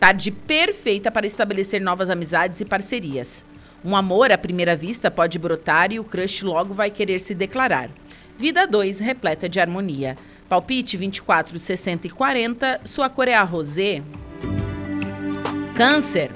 Tarde 0.00 0.30
perfeita 0.30 1.10
para 1.10 1.26
estabelecer 1.26 1.78
novas 1.78 2.08
amizades 2.08 2.62
e 2.62 2.64
parcerias. 2.64 3.44
Um 3.84 3.94
amor 3.94 4.32
à 4.32 4.38
primeira 4.38 4.74
vista 4.74 5.10
pode 5.10 5.38
brotar 5.38 5.92
e 5.92 6.00
o 6.00 6.04
crush 6.04 6.42
logo 6.42 6.72
vai 6.72 6.90
querer 6.90 7.20
se 7.20 7.34
declarar. 7.34 7.90
Vida 8.38 8.66
2, 8.66 8.98
repleta 8.98 9.50
de 9.50 9.60
harmonia. 9.60 10.16
Palpite 10.48 10.96
24, 10.96 11.58
60 11.58 12.06
e 12.06 12.10
40. 12.10 12.80
Sua 12.82 13.10
cor 13.10 13.28
é 13.28 13.34
a 13.34 13.42
rosé. 13.42 14.02
Câncer. 15.76 16.30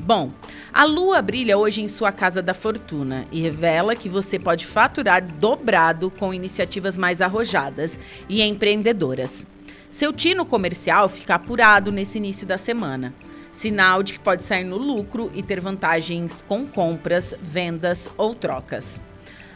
Bom, 0.00 0.32
a 0.76 0.84
lua 0.84 1.22
brilha 1.22 1.56
hoje 1.56 1.80
em 1.80 1.88
sua 1.88 2.12
casa 2.12 2.42
da 2.42 2.52
fortuna 2.52 3.26
e 3.32 3.40
revela 3.40 3.96
que 3.96 4.10
você 4.10 4.38
pode 4.38 4.66
faturar 4.66 5.24
dobrado 5.24 6.10
com 6.10 6.34
iniciativas 6.34 6.98
mais 6.98 7.22
arrojadas 7.22 7.98
e 8.28 8.42
empreendedoras. 8.42 9.46
Seu 9.90 10.12
tino 10.12 10.44
comercial 10.44 11.08
fica 11.08 11.36
apurado 11.36 11.90
nesse 11.90 12.18
início 12.18 12.46
da 12.46 12.58
semana. 12.58 13.14
Sinal 13.52 14.02
de 14.02 14.12
que 14.12 14.18
pode 14.18 14.44
sair 14.44 14.64
no 14.64 14.76
lucro 14.76 15.32
e 15.34 15.42
ter 15.42 15.62
vantagens 15.62 16.44
com 16.46 16.66
compras, 16.66 17.34
vendas 17.40 18.10
ou 18.18 18.34
trocas. 18.34 19.00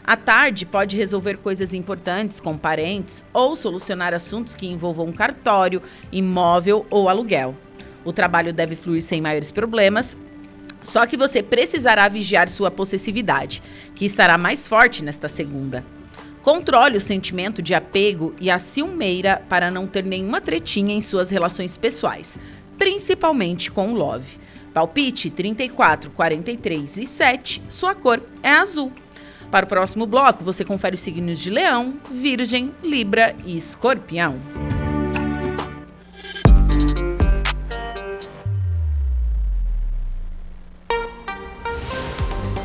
À 0.03 0.17
tarde, 0.17 0.65
pode 0.65 0.97
resolver 0.97 1.37
coisas 1.37 1.71
importantes 1.71 2.39
com 2.39 2.57
parentes 2.57 3.23
ou 3.31 3.55
solucionar 3.55 4.11
assuntos 4.11 4.55
que 4.55 4.65
envolvam 4.65 5.11
cartório, 5.11 5.83
imóvel 6.11 6.83
ou 6.89 7.07
aluguel. 7.07 7.55
O 8.03 8.11
trabalho 8.11 8.51
deve 8.51 8.75
fluir 8.75 9.03
sem 9.03 9.21
maiores 9.21 9.51
problemas, 9.51 10.17
só 10.81 11.05
que 11.05 11.17
você 11.17 11.43
precisará 11.43 12.07
vigiar 12.07 12.49
sua 12.49 12.71
possessividade, 12.71 13.61
que 13.95 14.05
estará 14.05 14.37
mais 14.37 14.67
forte 14.67 15.03
nesta 15.03 15.27
segunda. 15.27 15.83
Controle 16.41 16.97
o 16.97 17.01
sentimento 17.01 17.61
de 17.61 17.75
apego 17.75 18.33
e 18.39 18.49
a 18.49 18.57
ciumeira 18.57 19.41
para 19.47 19.69
não 19.69 19.85
ter 19.85 20.03
nenhuma 20.03 20.41
tretinha 20.41 20.95
em 20.95 21.01
suas 21.01 21.29
relações 21.29 21.77
pessoais, 21.77 22.39
principalmente 22.77 23.69
com 23.69 23.91
o 23.91 23.95
Love. 23.95 24.39
Palpite 24.73 25.29
34, 25.29 26.09
43 26.11 26.97
e 26.97 27.05
7, 27.05 27.61
sua 27.69 27.93
cor 27.93 28.21
é 28.41 28.49
azul. 28.49 28.91
Para 29.51 29.65
o 29.65 29.69
próximo 29.69 30.07
bloco, 30.07 30.43
você 30.43 30.63
confere 30.63 30.95
os 30.95 31.01
signos 31.01 31.39
de 31.39 31.49
Leão, 31.49 31.99
Virgem, 32.09 32.73
Libra 32.81 33.35
e 33.45 33.55
Escorpião. 33.57 34.39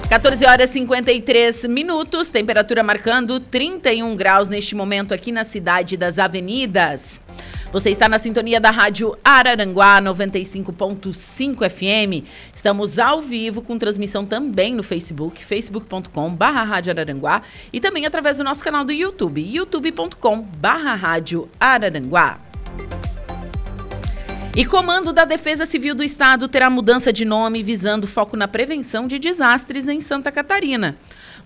Quatorze 0.09 0.47
horas 0.47 0.71
e 0.71 0.75
53 0.75 1.65
minutos, 1.65 2.31
temperatura 2.31 2.81
marcando 2.85 3.41
31 3.41 4.15
graus 4.15 4.49
neste 4.49 4.73
momento 4.73 5.13
aqui 5.13 5.33
na 5.33 5.43
cidade 5.43 5.97
das 5.97 6.21
avenidas. 6.21 7.21
Você 7.73 7.91
está 7.91 8.09
na 8.09 8.17
sintonia 8.17 8.61
da 8.61 8.71
Rádio 8.71 9.19
Araranguá 9.25 10.01
95.5 10.01 11.69
FM. 11.69 12.25
Estamos 12.55 13.01
ao 13.01 13.21
vivo 13.21 13.61
com 13.61 13.77
transmissão 13.77 14.25
também 14.25 14.73
no 14.73 14.85
Facebook, 14.85 15.45
facebook.com 15.45 16.33
barra 16.33 16.63
Rádio 16.63 16.93
Araranguá 16.93 17.43
e 17.73 17.81
também 17.81 18.07
através 18.07 18.39
do 18.39 18.45
nosso 18.45 18.63
canal 18.63 18.85
do 18.85 18.93
YouTube, 18.93 19.43
youtube.com 19.43 20.41
barra 20.41 20.95
Rádio 20.95 21.49
Araranguá. 21.59 22.39
E 24.57 24.65
Comando 24.65 25.13
da 25.13 25.27
Defesa 25.27 25.67
Civil 25.67 25.95
do 25.95 26.03
Estado 26.03 26.49
terá 26.49 26.71
mudança 26.71 27.13
de 27.13 27.27
nome 27.27 27.63
visando 27.63 28.07
foco 28.07 28.39
na 28.39 28.49
prevenção 28.49 29.07
de 29.07 29.19
desastres 29.19 29.87
em 29.87 30.01
Santa 30.01 30.33
Catarina. 30.33 30.97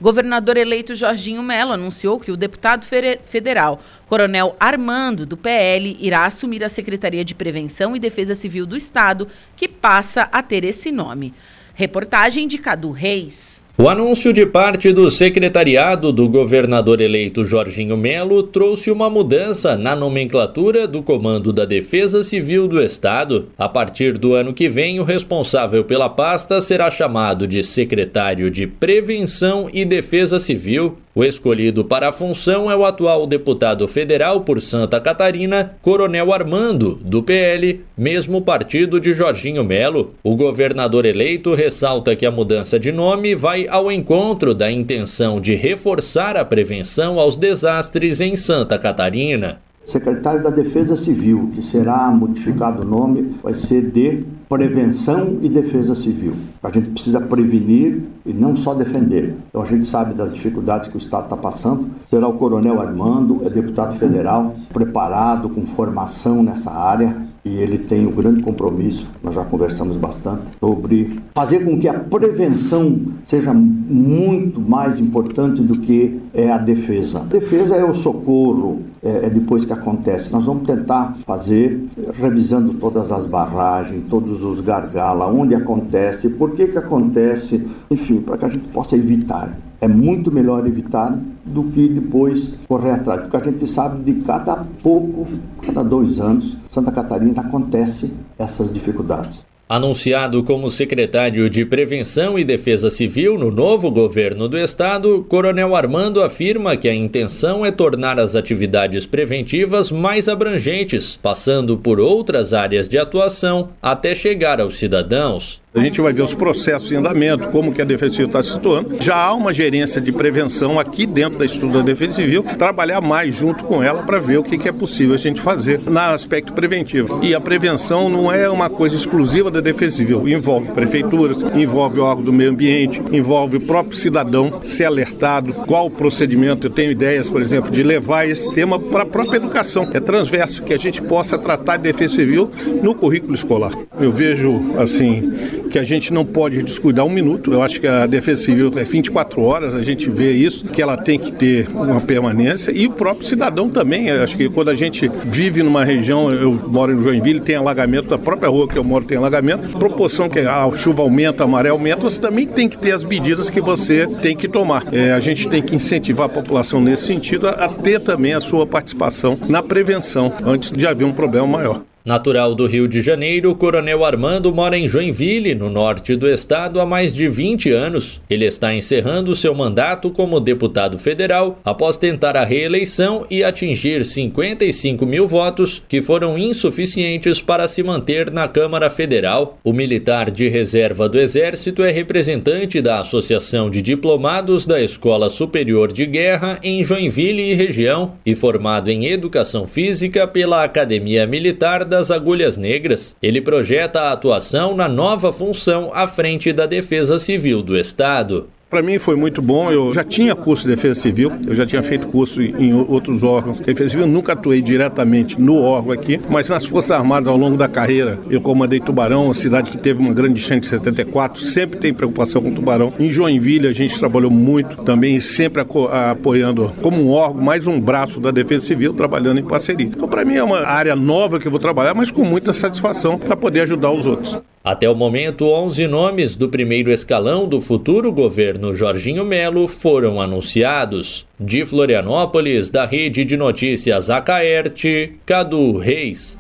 Governador 0.01 0.57
eleito 0.57 0.95
Jorginho 0.95 1.43
Melo 1.43 1.73
anunciou 1.73 2.21
que 2.21 2.31
o 2.31 2.37
deputado 2.37 2.87
federal 3.25 3.83
Coronel 4.07 4.55
Armando, 4.61 5.27
do 5.27 5.37
PL, 5.37 5.97
irá 5.99 6.25
assumir 6.25 6.63
a 6.63 6.69
Secretaria 6.69 7.25
de 7.25 7.35
Prevenção 7.35 7.97
e 7.97 7.99
Defesa 7.99 8.37
Civil 8.37 8.65
do 8.65 8.77
Estado, 8.77 9.27
que 9.57 9.67
passa 9.67 10.29
a 10.31 10.41
ter 10.41 10.65
esse 10.65 10.93
nome. 10.93 11.35
Reportagem 11.75 12.47
de 12.47 12.59
Cadu 12.59 12.93
Reis. 12.93 13.65
O 13.81 13.89
anúncio 13.89 14.31
de 14.31 14.45
parte 14.45 14.93
do 14.93 15.11
secretariado 15.11 16.13
do 16.13 16.29
governador 16.29 17.01
eleito 17.01 17.47
Jorginho 17.47 17.97
Melo 17.97 18.43
trouxe 18.43 18.91
uma 18.91 19.09
mudança 19.09 19.75
na 19.75 19.97
nomenclatura 19.97 20.87
do 20.87 21.03
Comando 21.03 21.51
da 21.51 21.65
Defesa 21.65 22.23
Civil 22.23 22.69
do 22.69 22.79
Estado. 22.79 23.49
A 23.57 23.71
partir 23.71 24.19
do 24.19 24.35
ano 24.35 24.53
que 24.53 24.69
vem, 24.69 25.01
o 25.01 25.03
responsável 25.03 25.83
pela 25.83 26.11
pasta 26.11 26.61
será 26.61 26.91
chamado 26.91 27.49
de 27.49 27.65
Secretário 27.65 28.51
de 28.51 28.67
Prevenção 28.67 29.71
e 29.73 29.83
Defesa 29.83 30.39
Civil. 30.39 30.99
O 31.13 31.25
escolhido 31.25 31.85
para 31.85 32.09
a 32.09 32.13
função 32.13 32.71
é 32.71 32.77
o 32.77 32.85
atual 32.85 33.27
deputado 33.27 33.89
federal 33.89 34.43
por 34.43 34.61
Santa 34.61 35.01
Catarina, 35.01 35.75
Coronel 35.83 36.33
Armando, 36.33 37.01
do 37.03 37.21
PL, 37.21 37.81
mesmo 37.99 38.41
partido 38.41 39.01
de 39.01 39.13
Jorginho 39.13 39.65
Melo. 39.65 40.15
O 40.23 40.37
governador 40.37 41.05
eleito 41.05 41.53
ressalta 41.53 42.15
que 42.15 42.25
a 42.25 42.31
mudança 42.31 42.79
de 42.79 42.93
nome 42.93 43.35
vai 43.35 43.67
ao 43.71 43.91
encontro 43.91 44.55
da 44.55 44.71
intenção 44.71 45.41
de 45.41 45.55
reforçar 45.55 46.37
a 46.37 46.45
prevenção 46.45 47.19
aos 47.19 47.37
desastres 47.37 48.21
em 48.21 48.37
Santa 48.37 48.79
Catarina. 48.79 49.61
Secretário 49.87 50.43
da 50.43 50.51
Defesa 50.51 50.97
Civil, 50.97 51.51
que 51.55 51.63
será 51.63 52.11
modificado 52.11 52.87
o 52.87 52.89
nome, 52.89 53.35
vai 53.43 53.55
ser 53.55 53.91
de 53.91 54.25
Prevenção 54.49 55.39
e 55.43 55.49
Defesa 55.49 55.95
Civil. 55.95 56.35
A 56.63 56.71
gente 56.71 56.91
precisa 56.91 57.21
prevenir 57.21 58.03
e 58.27 58.33
não 58.33 58.57
só 58.57 58.75
defender. 58.75 59.37
Então 59.49 59.63
a 59.63 59.65
gente 59.65 59.87
sabe 59.87 60.13
das 60.13 60.35
dificuldades 60.35 60.89
que 60.89 60.97
o 60.97 60.99
Estado 60.99 61.25
está 61.25 61.37
passando. 61.37 61.89
Será 62.09 62.27
o 62.27 62.33
Coronel 62.33 62.81
Armando, 62.81 63.43
é 63.47 63.51
deputado 63.51 63.97
federal, 63.97 64.57
preparado, 64.73 65.49
com 65.49 65.65
formação 65.67 66.43
nessa 66.43 66.71
área, 66.73 67.17
e 67.45 67.57
ele 67.57 67.79
tem 67.79 68.07
um 68.07 68.13
grande 68.13 68.43
compromisso, 68.43 69.07
nós 69.23 69.35
já 69.35 69.45
conversamos 69.45 69.97
bastante, 69.97 70.43
sobre 70.59 71.19
fazer 71.35 71.65
com 71.65 71.79
que 71.79 71.89
a 71.89 71.95
prevenção 71.95 73.01
seja 73.25 73.53
muito 73.55 74.61
mais 74.61 74.99
importante 74.99 75.63
do 75.63 75.79
que 75.79 76.21
é 76.35 76.51
a 76.51 76.59
defesa. 76.59 77.21
A 77.21 77.25
defesa 77.25 77.77
é 77.77 77.85
o 77.85 77.95
socorro, 77.95 78.83
é, 79.03 79.27
é 79.27 79.31
depois 79.31 79.65
que 79.65 79.73
acontece. 79.73 80.33
Nós 80.33 80.45
vamos 80.45 80.67
tentar 80.67 81.17
fazer, 81.27 81.89
revisando 82.15 82.75
todas 82.75 83.11
as 83.11 83.27
barragens, 83.27 84.09
todos 84.09 84.43
os 84.43 84.61
gargalos, 84.61 85.35
onde 85.35 85.55
acontece, 85.55 86.29
por 86.29 86.53
que 86.53 86.69
que 86.69 86.79
acontece, 86.79 87.67
enfim, 87.91 88.21
para 88.21 88.39
que 88.39 88.45
a 88.45 88.49
gente 88.49 88.69
possa 88.69 88.97
evitar. 88.97 89.51
É 89.81 89.89
muito 89.89 90.31
melhor 90.31 90.67
evitar 90.67 91.19
do 91.45 91.65
que 91.65 91.89
depois 91.89 92.59
correr 92.69 92.91
atrás, 92.91 93.23
porque 93.23 93.37
a 93.37 93.51
gente 93.51 93.67
sabe 93.67 94.03
de 94.03 94.21
cada 94.25 94.57
pouco, 94.83 95.27
cada 95.63 95.83
dois 95.83 96.21
anos, 96.21 96.57
Santa 96.69 96.93
Catarina 96.93 97.41
acontece 97.41 98.13
essas 98.39 98.73
dificuldades. 98.73 99.50
Anunciado 99.71 100.43
como 100.43 100.69
secretário 100.69 101.49
de 101.49 101.65
Prevenção 101.65 102.37
e 102.37 102.43
Defesa 102.43 102.91
Civil 102.91 103.39
no 103.39 103.53
novo 103.53 103.89
governo 103.89 104.49
do 104.49 104.59
estado, 104.59 105.25
Coronel 105.29 105.77
Armando 105.77 106.25
afirma 106.25 106.77
que 106.77 106.89
a 106.89 106.95
intenção 106.95 107.65
é 107.65 107.71
tornar 107.71 108.19
as 108.19 108.35
atividades 108.35 109.07
preventivas 109.07 109.93
mais 109.93 110.29
abrangentes, 110.29 111.17
passando 111.23 111.79
por 111.79 112.01
outras 112.01 112.53
áreas 112.53 112.89
de 112.89 112.99
atuação 112.99 113.69
até 113.81 114.13
chegar 114.13 114.61
aos 114.61 114.77
cidadãos. 114.77 115.63
A 115.73 115.79
gente 115.79 116.01
vai 116.01 116.13
ver 116.13 116.23
os 116.23 116.35
processos 116.35 116.91
em 116.91 116.97
andamento, 116.97 117.47
como 117.51 117.73
que 117.73 117.81
a 117.81 117.85
Defesa 117.85 118.11
Civil 118.11 118.27
está 118.27 118.43
se 118.43 118.51
situando. 118.55 118.97
Já 119.01 119.15
há 119.15 119.33
uma 119.33 119.53
gerência 119.53 120.01
de 120.01 120.11
prevenção 120.11 120.81
aqui 120.81 121.07
dentro 121.07 121.39
da 121.39 121.45
Instituto 121.45 121.75
da 121.75 121.83
Defesa 121.83 122.15
Civil, 122.15 122.43
trabalhar 122.59 123.01
mais 123.01 123.37
junto 123.37 123.63
com 123.63 123.81
ela 123.81 124.03
para 124.03 124.19
ver 124.19 124.39
o 124.39 124.43
que, 124.43 124.59
que 124.59 124.69
é 124.69 124.73
possível 124.73 125.15
a 125.15 125.19
gente 125.19 125.41
fazer 125.41 125.79
no 125.79 125.97
aspecto 125.97 126.53
preventivo. 126.53 127.21
E 127.23 127.37
a 127.37 127.41
prevenção 127.41 128.09
não 128.09 128.33
é 128.33 128.51
uma 128.51 128.69
coisa 128.69 128.97
exclusiva 128.97 129.49
da 129.49 129.60
Civil, 129.91 130.29
envolve 130.29 130.73
prefeituras, 130.73 131.43
envolve 131.55 132.01
o 132.01 132.05
órgão 132.05 132.25
do 132.25 132.33
meio 132.33 132.51
ambiente, 132.51 133.03
envolve 133.13 133.57
o 133.57 133.61
próprio 133.61 133.97
cidadão 133.97 134.61
ser 134.63 134.85
alertado, 134.85 135.53
qual 135.53 135.87
o 135.87 135.91
procedimento. 135.91 136.67
Eu 136.67 136.71
tenho 136.71 136.91
ideias, 136.91 137.29
por 137.29 137.41
exemplo, 137.41 137.71
de 137.71 137.83
levar 137.83 138.29
esse 138.29 138.53
tema 138.53 138.79
para 138.79 139.03
a 139.03 139.07
própria 139.07 139.37
educação. 139.37 139.89
É 139.93 140.01
transverso, 140.01 140.63
que 140.63 140.75
a 140.75 140.79
gente 140.79 141.01
possa 141.03 141.39
tratar 141.39 141.77
de 141.77 141.85
Defesa 141.85 142.17
Civil 142.17 142.51
no 142.83 142.95
currículo 142.95 143.35
escolar. 143.35 143.73
Eu 144.01 144.13
vejo, 144.13 144.61
assim, 144.79 145.33
que 145.71 145.79
a 145.79 145.83
gente 145.83 146.13
não 146.13 146.25
pode 146.25 146.63
descuidar 146.63 147.07
um 147.07 147.11
minuto. 147.11 147.53
Eu 147.53 147.63
acho 147.63 147.81
que 147.81 147.87
a 147.87 148.07
Defesa 148.07 148.43
Civil 148.43 148.73
é 148.77 148.85
24 148.85 149.43
horas, 149.43 149.75
a 149.75 149.83
gente 149.83 150.11
vê 150.11 150.33
isso, 150.33 150.67
que 150.67 150.83
ela 150.83 150.97
tem 150.97 151.19
que 151.19 151.33
ter 151.33 151.69
uma 151.71 152.01
permanência 152.01 152.73
e 152.73 152.87
o 152.87 152.91
próprio 152.91 153.27
cidadão 153.27 153.71
também. 153.71 154.09
Eu 154.09 154.23
acho 154.23 154.37
que 154.37 154.49
quando 154.49 154.69
a 154.69 154.75
gente 154.75 155.11
vive 155.25 155.63
numa 155.63 155.85
região, 155.85 156.33
eu 156.33 156.53
moro 156.53 156.93
em 156.93 157.03
Joinville, 157.03 157.41
tem 157.41 157.55
alagamento, 157.55 158.09
da 158.09 158.19
própria 158.19 158.49
rua 158.49 158.69
que 158.69 158.77
eu 158.77 158.85
moro 158.85 159.05
tem 159.05 159.17
alagamento, 159.17 159.79
proporção 159.79 160.29
que 160.29 160.41
a 160.41 160.71
chuva 160.77 161.03
aumenta, 161.03 161.45
a 161.45 161.47
maré 161.47 161.69
aumenta, 161.69 162.03
você 162.03 162.21
também 162.21 162.47
tem 162.47 162.69
que 162.69 162.79
ter 162.79 162.93
as 162.93 163.05
medidas 163.05 163.49
que 163.49 163.61
você 163.61 164.07
tem 164.07 164.37
que 164.37 164.49
tomar. 164.49 164.85
É, 164.93 165.13
a 165.13 165.21
gente 165.21 165.49
tem 165.49 165.63
que 165.63 165.75
incentivar 165.75 166.27
a 166.27 166.29
população 166.29 166.81
nesse 166.81 167.07
sentido 167.07 167.47
a, 167.47 167.51
a 167.51 167.69
ter 167.69 168.01
também 168.01 168.35
a 168.35 168.41
sua 168.41 168.67
participação 168.67 169.39
na 169.49 169.63
prevenção 169.63 170.33
antes 170.45 170.73
de 170.73 170.87
haver 170.87 171.05
um 171.05 171.13
problema 171.13 171.47
maior. 171.47 171.83
Natural 172.03 172.55
do 172.55 172.67
Rio 172.67 172.89
de 172.89 173.03
Janeiro, 173.03 173.51
o 173.51 173.55
Coronel 173.55 174.05
Armando 174.05 174.55
mora 174.55 174.79
em 174.79 174.89
Joinville, 174.89 175.55
no 175.55 175.69
norte 175.69 176.17
do 176.17 176.27
estado, 176.27 176.81
há 176.81 176.87
mais 176.87 177.15
de 177.15 177.29
20 177.29 177.71
anos. 177.71 178.23
Ele 178.31 178.47
está 178.47 178.75
encerrando 178.75 179.35
seu 179.35 179.55
mandato 179.55 180.11
como 180.11 180.41
deputado 180.41 180.99
federal 180.99 181.61
após 181.63 181.99
tentar 181.99 182.39
a 182.39 182.45
reeleição 182.45 183.27
e 183.31 183.45
atingir 183.45 184.07
55 184.07 185.05
mil 185.05 185.29
votos, 185.29 185.83
que 185.87 186.01
foram 186.01 186.39
insuficientes 186.39 187.43
para 187.43 187.69
se 187.69 187.83
manter 187.83 188.31
na 188.31 188.49
Câmara 188.49 188.89
Federal. 188.89 189.59
O 189.63 189.73
militar 189.73 190.31
de 190.31 190.49
reserva 190.49 191.07
do 191.07 191.19
Exército 191.19 191.83
é 191.83 191.91
representante 191.91 192.81
da 192.81 193.01
Associação 193.01 193.69
de 193.69 193.83
Diplomados 193.83 194.65
da 194.65 194.81
Escola 194.81 195.29
Superior 195.29 195.93
de 195.93 196.07
Guerra 196.07 196.59
em 196.63 196.83
Joinville 196.83 197.43
e 197.43 197.55
região 197.55 198.15
e 198.25 198.35
formado 198.35 198.89
em 198.89 199.05
Educação 199.05 199.67
Física 199.67 200.27
pela 200.27 200.65
Academia 200.65 201.27
Militar 201.27 201.90
das 201.91 202.11
Agulhas 202.11 202.57
Negras. 202.57 203.15
Ele 203.23 203.43
projeta 203.43 204.01
a 204.01 204.13
atuação 204.13 204.75
na 204.75 204.89
nova 204.89 205.31
função 205.33 205.91
à 205.93 206.07
frente 206.07 206.53
da 206.53 206.65
Defesa 206.65 207.19
Civil 207.19 207.61
do 207.63 207.77
Estado. 207.77 208.49
Para 208.71 208.83
mim 208.83 209.01
foi 209.01 209.17
muito 209.17 209.43
bom. 209.43 209.73
Eu 209.73 209.93
já 209.93 210.05
tinha 210.05 210.33
curso 210.37 210.63
de 210.63 210.77
defesa 210.77 211.01
civil, 211.01 211.33
eu 211.45 211.57
já 211.57 211.67
tinha 211.67 211.83
feito 211.83 212.07
curso 212.07 212.41
em 212.41 212.73
outros 212.73 213.25
órgãos 213.25 213.59
de 213.59 213.65
defesa 213.65 213.91
civil. 213.91 214.07
nunca 214.07 214.35
atuei 214.35 214.63
diretamente 214.63 215.41
no 215.41 215.57
órgão 215.57 215.91
aqui, 215.91 216.21
mas 216.31 216.49
nas 216.49 216.65
Forças 216.65 216.93
Armadas 216.93 217.27
ao 217.27 217.37
longo 217.37 217.57
da 217.57 217.67
carreira 217.67 218.21
eu 218.31 218.41
comandei 218.41 218.79
Tubarão, 218.79 219.25
uma 219.25 219.35
cidade 219.35 219.73
que 219.73 219.77
teve 219.77 219.99
uma 219.99 220.15
grande 220.15 220.35
enchente 220.35 220.69
em 220.69 220.71
74, 220.71 221.43
sempre 221.43 221.81
tem 221.81 221.93
preocupação 221.93 222.41
com 222.41 222.53
Tubarão. 222.53 222.93
Em 222.97 223.11
Joinville 223.11 223.67
a 223.67 223.73
gente 223.73 223.99
trabalhou 223.99 224.31
muito 224.31 224.77
também, 224.85 225.21
sempre 225.21 225.67
apoiando 226.13 226.73
como 226.81 227.03
um 227.03 227.11
órgão, 227.11 227.43
mais 227.43 227.67
um 227.67 227.81
braço 227.81 228.21
da 228.21 228.31
defesa 228.31 228.65
civil, 228.67 228.93
trabalhando 228.95 229.41
em 229.41 229.45
parceria. 229.45 229.87
Então 229.87 230.07
para 230.07 230.25
mim 230.25 230.37
é 230.37 230.45
uma 230.45 230.65
área 230.65 230.95
nova 230.95 231.41
que 231.41 231.47
eu 231.49 231.51
vou 231.51 231.59
trabalhar, 231.59 231.93
mas 231.93 232.13
com 232.13 232.25
muita 232.25 232.53
satisfação 232.53 233.19
para 233.19 233.37
poder 233.37 233.63
ajudar 233.63 233.91
os 233.91 234.07
outros. 234.07 234.39
Até 234.63 234.91
o 234.91 234.95
momento, 234.95 235.47
11 235.49 235.89
nomes 235.89 236.37
do 236.37 236.47
primeiro 236.47 236.91
escalão 236.91 237.49
do 237.49 237.63
futuro 237.63 238.13
governo 238.13 238.75
Jorginho 238.75 239.25
Melo 239.25 239.67
foram 239.67 240.21
anunciados. 240.21 241.27
De 241.39 241.65
Florianópolis, 241.65 242.69
da 242.69 242.85
rede 242.85 243.25
de 243.25 243.39
notícias 243.39 244.11
Acaerte, 244.11 245.15
Cadu 245.25 245.79
Reis. 245.79 246.39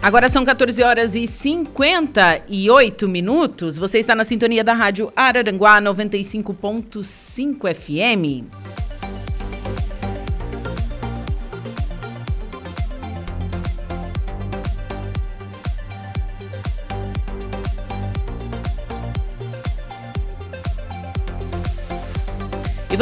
Agora 0.00 0.30
são 0.30 0.42
14 0.42 0.82
horas 0.82 1.14
e 1.14 1.26
58 1.26 3.06
minutos. 3.06 3.76
Você 3.76 3.98
está 3.98 4.14
na 4.14 4.24
sintonia 4.24 4.64
da 4.64 4.72
rádio 4.72 5.12
Araranguá 5.14 5.82
95.5 5.82 7.74
FM. 7.74 8.61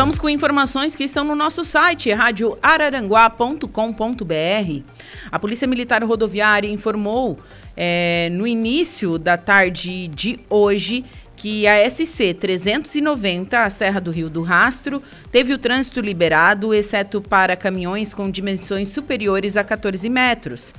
Vamos 0.00 0.18
com 0.18 0.30
informações 0.30 0.96
que 0.96 1.04
estão 1.04 1.24
no 1.24 1.34
nosso 1.34 1.62
site, 1.62 2.10
radioararanguá.com.br. 2.10 4.82
A 5.30 5.38
Polícia 5.38 5.68
Militar 5.68 6.02
Rodoviária 6.02 6.66
informou 6.66 7.38
é, 7.76 8.30
no 8.32 8.46
início 8.46 9.18
da 9.18 9.36
tarde 9.36 10.08
de 10.08 10.40
hoje 10.48 11.04
que 11.36 11.66
a 11.66 11.90
SC 11.90 12.32
390, 12.32 13.62
a 13.62 13.68
Serra 13.68 14.00
do 14.00 14.10
Rio 14.10 14.30
do 14.30 14.40
Rastro, 14.40 15.02
teve 15.30 15.52
o 15.52 15.58
trânsito 15.58 16.00
liberado, 16.00 16.72
exceto 16.72 17.20
para 17.20 17.54
caminhões 17.54 18.14
com 18.14 18.30
dimensões 18.30 18.88
superiores 18.88 19.54
a 19.54 19.62
14 19.62 20.08
metros. 20.08 20.72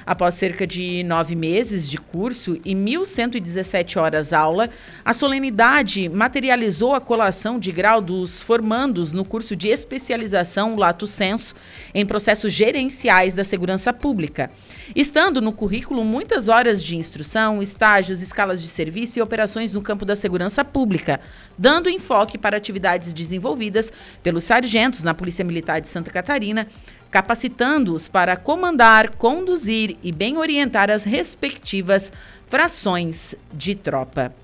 Após 0.05 0.35
cerca 0.35 0.67
de 0.67 1.03
nove 1.05 1.35
meses 1.35 1.89
de 1.89 1.97
curso 1.97 2.59
e 2.65 2.75
1.117 2.75 4.01
horas 4.01 4.33
aula, 4.33 4.69
a 5.05 5.15
solenidade 5.15 6.09
materializou 6.09 6.95
a 6.95 7.01
colação 7.01 7.59
de 7.59 7.71
grau 7.71 8.01
dos 8.01 8.43
formandos 8.43 9.13
no 9.13 9.25
curso 9.25 9.55
de 9.55 9.69
especialização 9.69 10.77
Lato 10.77 11.07
Senso 11.07 11.55
em 11.95 12.05
processos 12.05 12.53
gerenciais 12.53 13.35
da 13.35 13.45
segurança 13.45 13.93
pública, 13.93 14.51
estando 14.95 15.41
no 15.41 15.53
currículo 15.53 16.05
muitas 16.05 16.49
horas 16.49 16.83
de 16.83 16.97
instrução, 16.97 17.63
estágios, 17.63 18.23
escalas 18.23 18.61
de 18.61 18.69
serviço 18.69 19.19
e 19.19 19.23
operações 19.23 19.73
no 19.73 19.81
campo 19.81 20.05
da 20.05 20.17
segurança 20.17 20.65
pública, 20.65 21.21
dando 21.57 21.89
enfoque 21.89 22.37
para 22.37 22.57
atividades 22.57 23.13
desenvolvidas 23.13 23.93
pelos 24.23 24.45
sargentos 24.45 25.03
na 25.03 25.15
Polícia 25.15 25.45
Militar 25.45 25.81
de 25.81 25.89
Santa 25.89 26.11
Catarina, 26.11 26.67
capacitando-os 27.13 28.09
para 28.09 28.39
comandar, 28.39 29.11
conduzir 29.11 29.99
e 30.03 30.11
bem 30.11 30.39
orientar 30.39 30.91
as 30.91 31.05
respectivas 31.05 32.11
frações 32.49 33.35
de 33.53 33.75
tropa. 33.75 34.35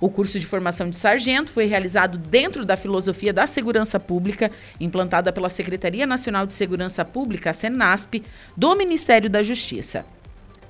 O 0.00 0.08
curso 0.08 0.40
de 0.40 0.46
formação 0.46 0.88
de 0.88 0.96
sargento 0.96 1.52
foi 1.52 1.66
realizado 1.66 2.16
dentro 2.16 2.64
da 2.64 2.76
filosofia 2.76 3.32
da 3.32 3.46
segurança 3.46 4.00
pública, 4.00 4.50
implantada 4.80 5.32
pela 5.32 5.50
Secretaria 5.50 6.06
Nacional 6.06 6.46
de 6.46 6.54
Segurança 6.54 7.04
Pública, 7.04 7.50
a 7.50 7.52
SENASP, 7.52 8.22
do 8.56 8.74
Ministério 8.74 9.28
da 9.28 9.42
Justiça. 9.42 10.04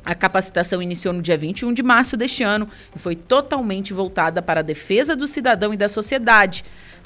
A 0.05 0.15
capacitação 0.15 0.83
iniciou 0.83 1.15
no 1.15 1.23
dia 1.23 1.39
21 1.39 1.73
de 1.73 1.83
março 1.83 2.17
deste 2.17 2.43
ano 2.43 2.69
e 2.95 2.99
foi 2.99 3.17
totalmente 3.17 3.95
voltada 3.95 4.43
para 4.43 4.61
a 4.61 4.63
defesa 4.63 5.17
do 5.17 5.27
cidadão 5.27 5.73
e 5.73 5.77
da 5.77 5.89
sociedade, 5.89 6.65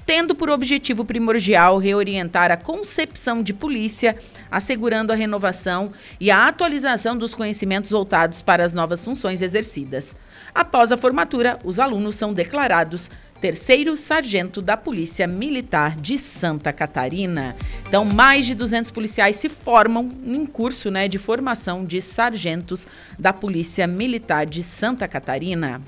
tendo 0.09 0.35
por 0.35 0.49
objetivo 0.49 1.05
primordial 1.05 1.77
reorientar 1.77 2.51
a 2.51 2.57
concepção 2.57 3.43
de 3.43 3.53
polícia, 3.53 4.17
assegurando 4.51 5.13
a 5.13 5.15
renovação 5.15 5.93
e 6.19 6.31
a 6.31 6.49
atualização 6.49 7.15
dos 7.15 7.35
conhecimentos 7.35 7.91
voltados 7.91 8.41
para 8.41 8.65
as 8.65 8.73
novas 8.73 9.05
funções 9.05 9.43
exercidas. 9.43 10.17
Após 10.55 10.93
a 10.93 10.97
formatura, 10.97 11.59
os 11.63 11.79
alunos 11.79 12.15
são 12.15 12.33
declarados 12.33 13.11
terceiro 13.39 13.99
sargento 13.99 14.63
da 14.63 14.79
Polícia 14.79 15.27
Militar 15.27 15.95
de 15.95 16.17
Santa 16.17 16.73
Catarina. 16.73 17.55
Então, 17.87 18.07
mais 18.07 18.47
de 18.47 18.55
200 18.55 18.91
policiais 18.91 19.37
se 19.37 19.51
formam 19.51 20.11
em 20.25 20.47
curso 20.47 20.91
né, 20.91 21.07
de 21.07 21.19
formação 21.19 21.85
de 21.85 22.01
sargentos 22.01 22.87
da 23.19 23.35
Polícia 23.35 23.87
Militar 23.87 24.47
de 24.47 24.63
Santa 24.63 25.07
Catarina. 25.07 25.83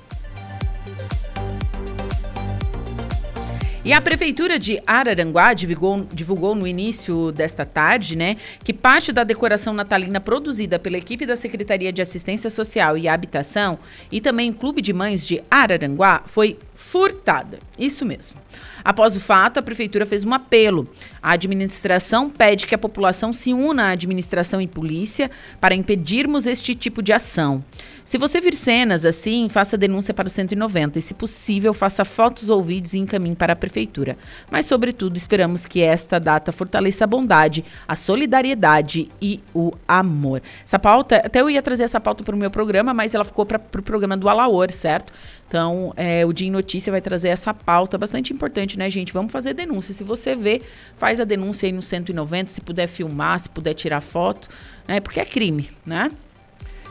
E 3.83 3.93
a 3.93 3.99
Prefeitura 3.99 4.59
de 4.59 4.79
Araranguá 4.85 5.55
divulgou, 5.55 6.05
divulgou 6.13 6.53
no 6.53 6.67
início 6.67 7.31
desta 7.31 7.65
tarde, 7.65 8.15
né, 8.15 8.37
que 8.63 8.71
parte 8.71 9.11
da 9.11 9.23
decoração 9.23 9.73
natalina 9.73 10.21
produzida 10.21 10.77
pela 10.77 10.97
equipe 10.97 11.25
da 11.25 11.35
Secretaria 11.35 11.91
de 11.91 11.99
Assistência 11.99 12.51
Social 12.51 12.95
e 12.95 13.07
Habitação 13.07 13.79
e 14.11 14.21
também 14.21 14.51
o 14.51 14.53
Clube 14.53 14.83
de 14.83 14.93
Mães 14.93 15.25
de 15.25 15.41
Araranguá 15.49 16.21
foi 16.27 16.59
furtada. 16.75 17.57
Isso 17.75 18.05
mesmo. 18.05 18.37
Após 18.83 19.15
o 19.15 19.19
fato, 19.19 19.59
a 19.59 19.61
prefeitura 19.61 20.05
fez 20.05 20.23
um 20.23 20.33
apelo. 20.33 20.87
A 21.21 21.33
administração 21.33 22.29
pede 22.29 22.67
que 22.67 22.75
a 22.75 22.77
população 22.77 23.31
se 23.31 23.53
una 23.53 23.85
à 23.85 23.89
administração 23.91 24.61
e 24.61 24.67
polícia 24.67 25.29
para 25.59 25.75
impedirmos 25.75 26.45
este 26.45 26.73
tipo 26.75 27.01
de 27.01 27.13
ação. 27.13 27.63
Se 28.03 28.17
você 28.17 28.41
vir 28.41 28.55
cenas 28.55 29.05
assim, 29.05 29.47
faça 29.47 29.77
denúncia 29.77 30.13
para 30.13 30.27
o 30.27 30.29
190 30.29 30.99
e, 30.99 31.01
se 31.01 31.13
possível, 31.13 31.73
faça 31.73 32.03
fotos 32.03 32.49
ou 32.49 32.61
vídeos 32.61 32.93
e 32.93 32.99
encaminhe 32.99 33.35
para 33.35 33.53
a 33.53 33.55
prefeitura. 33.55 34.17
Mas, 34.49 34.65
sobretudo, 34.65 35.15
esperamos 35.15 35.65
que 35.65 35.81
esta 35.81 36.19
data 36.19 36.51
fortaleça 36.51 37.05
a 37.05 37.07
bondade, 37.07 37.63
a 37.87 37.95
solidariedade 37.95 39.09
e 39.21 39.39
o 39.53 39.71
amor. 39.87 40.41
Essa 40.65 40.77
pauta, 40.77 41.17
até 41.17 41.39
eu 41.39 41.49
ia 41.49 41.61
trazer 41.61 41.83
essa 41.83 42.01
pauta 42.01 42.23
para 42.23 42.35
o 42.35 42.37
meu 42.37 42.51
programa, 42.51 42.93
mas 42.93 43.15
ela 43.15 43.23
ficou 43.23 43.45
para 43.45 43.57
o 43.57 43.61
pro 43.61 43.81
programa 43.81 44.17
do 44.17 44.27
Alaor, 44.27 44.71
certo? 44.71 45.13
Então, 45.51 45.93
é, 45.97 46.25
o 46.25 46.31
Dia 46.31 46.47
em 46.47 46.51
Notícia 46.51 46.89
vai 46.89 47.01
trazer 47.01 47.27
essa 47.27 47.53
pauta 47.53 47.97
bastante 47.97 48.31
importante, 48.31 48.79
né, 48.79 48.89
gente? 48.89 49.11
Vamos 49.11 49.33
fazer 49.33 49.53
denúncia. 49.53 49.93
Se 49.93 50.01
você 50.01 50.33
vê, 50.33 50.61
faz 50.95 51.19
a 51.19 51.25
denúncia 51.25 51.67
aí 51.67 51.73
no 51.73 51.81
190, 51.81 52.49
se 52.49 52.61
puder 52.61 52.87
filmar, 52.87 53.37
se 53.37 53.49
puder 53.49 53.73
tirar 53.73 53.99
foto, 53.99 54.47
né? 54.87 55.01
Porque 55.01 55.19
é 55.19 55.25
crime, 55.25 55.69
né? 55.85 56.09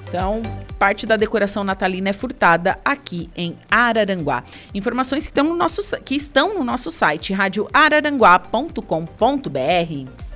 Então, 0.06 0.42
parte 0.78 1.06
da 1.06 1.16
decoração 1.16 1.64
natalina 1.64 2.10
é 2.10 2.12
furtada 2.12 2.78
aqui 2.84 3.30
em 3.34 3.56
Araranguá. 3.70 4.44
Informações 4.74 5.24
que 5.24 5.30
estão 5.30 5.44
no 5.44 5.56
nosso, 5.56 5.80
que 6.02 6.14
estão 6.14 6.58
no 6.58 6.62
nosso 6.62 6.90
site, 6.90 7.32
radioararanguá.com.br. 7.32 10.29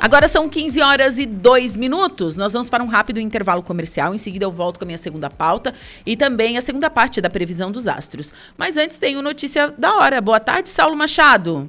Agora 0.00 0.26
são 0.28 0.48
15 0.48 0.80
horas 0.80 1.18
e 1.18 1.26
2 1.26 1.76
minutos. 1.76 2.34
Nós 2.34 2.54
vamos 2.54 2.70
para 2.70 2.82
um 2.82 2.86
rápido 2.86 3.20
intervalo 3.20 3.62
comercial. 3.62 4.14
Em 4.14 4.18
seguida, 4.18 4.46
eu 4.46 4.50
volto 4.50 4.78
com 4.78 4.84
a 4.84 4.86
minha 4.86 4.96
segunda 4.96 5.28
pauta 5.28 5.74
e 6.06 6.16
também 6.16 6.56
a 6.56 6.62
segunda 6.62 6.88
parte 6.88 7.20
da 7.20 7.28
previsão 7.28 7.70
dos 7.70 7.86
astros. 7.86 8.32
Mas 8.56 8.78
antes, 8.78 8.96
tenho 8.96 9.20
notícia 9.20 9.74
da 9.76 9.96
hora. 9.96 10.18
Boa 10.22 10.40
tarde, 10.40 10.70
Saulo 10.70 10.96
Machado. 10.96 11.68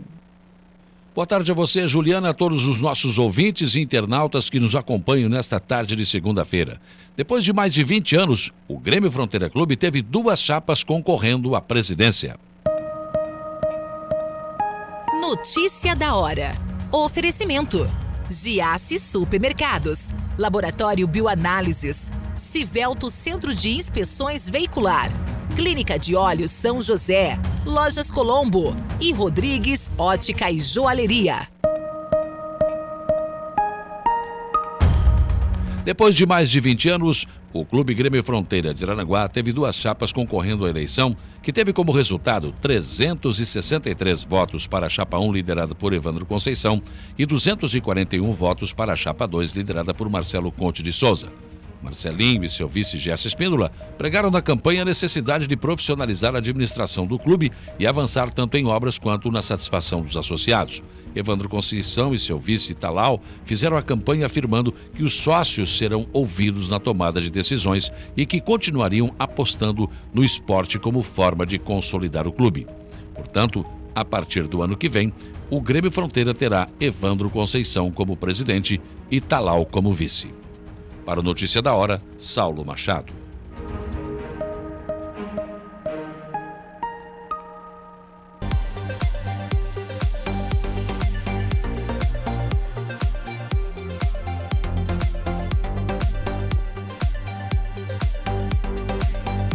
Boa 1.14 1.28
tarde 1.28 1.52
a 1.52 1.54
você, 1.54 1.86
Juliana, 1.90 2.30
a 2.30 2.34
todos 2.34 2.66
os 2.66 2.80
nossos 2.80 3.20
ouvintes 3.20 3.76
e 3.76 3.82
internautas 3.82 4.50
que 4.50 4.62
nos 4.62 4.78
acompanham 4.78 5.28
nesta 5.28 5.60
tarde 5.60 5.94
de 5.94 6.06
segunda-feira. 6.06 6.80
Depois 7.18 7.44
de 7.44 7.52
mais 7.52 7.74
de 7.74 7.84
20 7.84 8.16
anos, 8.16 8.50
o 8.66 8.80
Grêmio 8.80 9.12
Fronteira 9.12 9.50
Clube 9.50 9.76
teve 9.76 10.02
duas 10.02 10.42
chapas 10.42 10.84
concorrendo 10.84 11.54
à 11.54 11.60
presidência. 11.60 12.38
Notícia 15.20 15.94
da 15.98 16.16
hora. 16.16 16.56
Oferecimento. 16.94 17.86
Giasse 18.32 18.98
Supermercados. 18.98 20.14
Laboratório 20.38 21.06
Bioanálises. 21.06 22.10
Civelto 22.38 23.10
Centro 23.10 23.54
de 23.54 23.72
Inspeções 23.72 24.50
Veicular. 24.50 25.12
Clínica 25.56 26.00
de 26.00 26.16
Olhos 26.16 26.50
São 26.50 26.82
José, 26.82 27.38
Lojas 27.66 28.10
Colombo 28.10 28.74
e 29.02 29.12
Rodrigues 29.12 29.92
Ótica 29.98 30.50
e 30.50 30.62
Joalheria. 30.62 31.48
Depois 35.84 36.16
de 36.16 36.26
mais 36.26 36.50
de 36.50 36.60
20 36.60 36.90
anos, 36.90 37.28
o 37.54 37.66
Clube 37.66 37.94
Grêmio 37.94 38.24
Fronteira 38.24 38.74
de 38.74 38.84
Aranaguá 38.84 39.28
teve 39.28 39.52
duas 39.52 39.76
chapas 39.76 40.14
concorrendo 40.14 40.66
à 40.66 40.70
eleição, 40.70 41.16
que 41.44 41.52
teve 41.52 41.74
como 41.74 41.92
resultado 41.92 42.54
363 42.62 44.24
votos 44.24 44.68
para 44.68 44.86
a 44.86 44.90
chapa 44.90 45.20
1, 45.20 45.34
liderada 45.34 45.76
por 45.76 45.92
Evandro 45.92 46.26
Conceição, 46.26 46.82
e 47.18 47.26
241 47.26 48.32
votos 48.32 48.72
para 48.72 48.94
a 48.94 48.96
chapa 48.96 49.28
2, 49.28 49.52
liderada 49.54 49.94
por 49.94 50.10
Marcelo 50.10 50.52
Conte 50.52 50.82
de 50.82 50.94
Souza. 50.94 51.28
Marcelinho 51.82 52.44
e 52.44 52.50
seu 52.50 52.70
vice 52.70 52.98
Jesse 52.98 53.28
Espíndola 53.28 53.72
pregaram 53.98 54.30
na 54.30 54.42
campanha 54.42 54.84
a 54.84 54.86
necessidade 54.86 55.48
de 55.48 55.58
profissionalizar 55.58 56.36
a 56.36 56.38
administração 56.38 57.08
do 57.08 57.18
clube 57.18 57.52
e 57.80 57.88
avançar 57.88 58.32
tanto 58.32 58.56
em 58.56 58.68
obras 58.68 58.98
quanto 58.98 59.32
na 59.32 59.42
satisfação 59.42 60.02
dos 60.02 60.16
associados. 60.16 60.82
Evandro 61.16 61.50
Conceição 61.50 62.14
e 62.14 62.20
seu 62.20 62.40
vice 62.40 62.74
Talal 62.74 63.22
fizeram 63.46 63.78
a 63.78 63.82
campanha 63.82 64.26
afirmando 64.26 64.74
que 64.94 65.04
os 65.04 65.14
sócios 65.14 65.78
serão 65.78 66.08
ouvidos 66.14 66.70
na 66.70 66.80
tomada 66.80 67.22
de 67.22 67.30
decisões 67.30 67.92
e 68.16 68.26
que 68.26 68.42
continuariam 68.42 69.14
apostando 69.20 69.90
no 70.14 70.24
esporte 70.24 70.80
como 70.80 71.02
forma 71.02 71.46
de 71.46 71.58
consolidar 71.58 72.28
o 72.28 72.32
clube. 72.32 72.68
Portanto, 73.14 73.66
a 73.94 74.06
partir 74.06 74.48
do 74.48 74.62
ano 74.62 74.78
que 74.78 74.88
vem, 74.88 75.14
o 75.50 75.60
Grêmio 75.60 75.92
Fronteira 75.92 76.34
terá 76.34 76.70
Evandro 76.80 77.30
Conceição 77.30 77.92
como 77.92 78.16
presidente 78.16 78.80
e 79.10 79.20
Talal 79.20 79.66
como 79.66 79.94
vice. 79.94 80.34
Para 81.06 81.20
o 81.20 81.24
Notícia 81.24 81.62
da 81.62 81.74
Hora, 81.74 82.02
Saulo 82.18 82.66
Machado. 82.66 83.21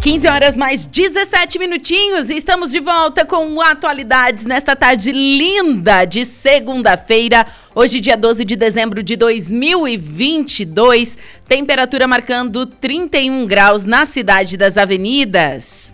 15 0.07 0.29
horas 0.29 0.57
mais 0.57 0.87
17 0.87 1.59
minutinhos 1.59 2.31
e 2.31 2.37
estamos 2.37 2.71
de 2.71 2.79
volta 2.79 3.27
com 3.27 3.61
atualidades 3.61 4.45
nesta 4.45 4.77
tarde 4.77 5.11
linda 5.11 6.05
de 6.05 6.25
segunda-feira. 6.25 7.45
Hoje, 7.75 7.99
dia 7.99 8.17
12 8.17 8.45
de 8.45 8.55
dezembro 8.55 9.03
de 9.03 9.17
2022, 9.17 11.19
temperatura 11.49 12.07
marcando 12.07 12.67
31 12.67 13.49
graus 13.49 13.85
na 13.85 14.05
cidade 14.05 14.57
das 14.57 14.77
avenidas. 14.77 15.93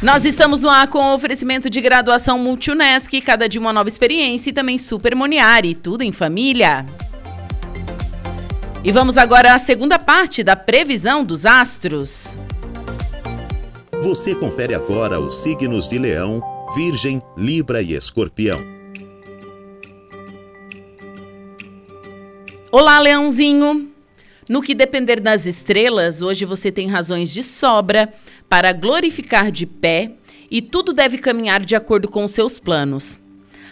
Nós 0.00 0.24
estamos 0.24 0.62
no 0.62 0.70
ar 0.70 0.88
com 0.88 1.10
o 1.10 1.14
oferecimento 1.14 1.68
de 1.68 1.78
graduação 1.82 2.38
Multunesc, 2.38 3.20
cada 3.20 3.46
dia 3.46 3.60
uma 3.60 3.74
nova 3.74 3.90
experiência 3.90 4.48
e 4.48 4.54
também 4.54 4.78
Super 4.78 5.14
Moniari, 5.14 5.74
tudo 5.74 6.02
em 6.02 6.10
família. 6.10 6.86
E 8.84 8.92
vamos 8.92 9.18
agora 9.18 9.54
à 9.54 9.58
segunda 9.58 9.98
parte 9.98 10.44
da 10.44 10.54
previsão 10.54 11.24
dos 11.24 11.44
astros. 11.44 12.38
Você 14.00 14.36
confere 14.36 14.72
agora 14.72 15.18
os 15.18 15.38
signos 15.38 15.88
de 15.88 15.98
Leão, 15.98 16.40
Virgem, 16.76 17.20
Libra 17.36 17.82
e 17.82 17.94
Escorpião. 17.94 18.60
Olá, 22.70 23.00
Leãozinho! 23.00 23.90
No 24.48 24.62
que 24.62 24.74
depender 24.76 25.18
das 25.18 25.44
estrelas, 25.44 26.22
hoje 26.22 26.44
você 26.44 26.70
tem 26.70 26.88
razões 26.88 27.30
de 27.30 27.42
sobra 27.42 28.14
para 28.48 28.72
glorificar 28.72 29.50
de 29.50 29.66
pé 29.66 30.12
e 30.48 30.62
tudo 30.62 30.92
deve 30.92 31.18
caminhar 31.18 31.66
de 31.66 31.74
acordo 31.74 32.08
com 32.08 32.26
seus 32.28 32.60
planos. 32.60 33.18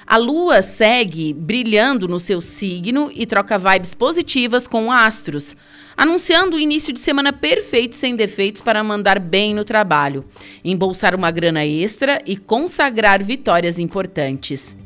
A 0.09 0.17
lua 0.19 0.63
segue 0.63 1.35
brilhando 1.35 2.07
no 2.07 2.21
seu 2.21 2.41
signo 2.41 3.11
e 3.13 3.27
troca 3.27 3.59
vibes 3.59 3.93
positivas 3.93 4.69
com 4.69 4.93
astros, 4.93 5.57
anunciando 5.97 6.57
o 6.57 6.61
início 6.61 6.93
de 6.93 7.01
semana 7.01 7.33
perfeito 7.33 7.97
sem 7.97 8.15
defeitos 8.15 8.63
para 8.63 8.85
mandar 8.85 9.19
bem 9.19 9.53
no 9.53 9.65
trabalho, 9.65 10.25
embolsar 10.65 11.13
uma 11.13 11.33
grana 11.33 11.67
extra 11.67 12.21
e 12.25 12.37
consagrar 12.37 13.21
vitórias 13.21 13.81
importantes. 13.81 14.77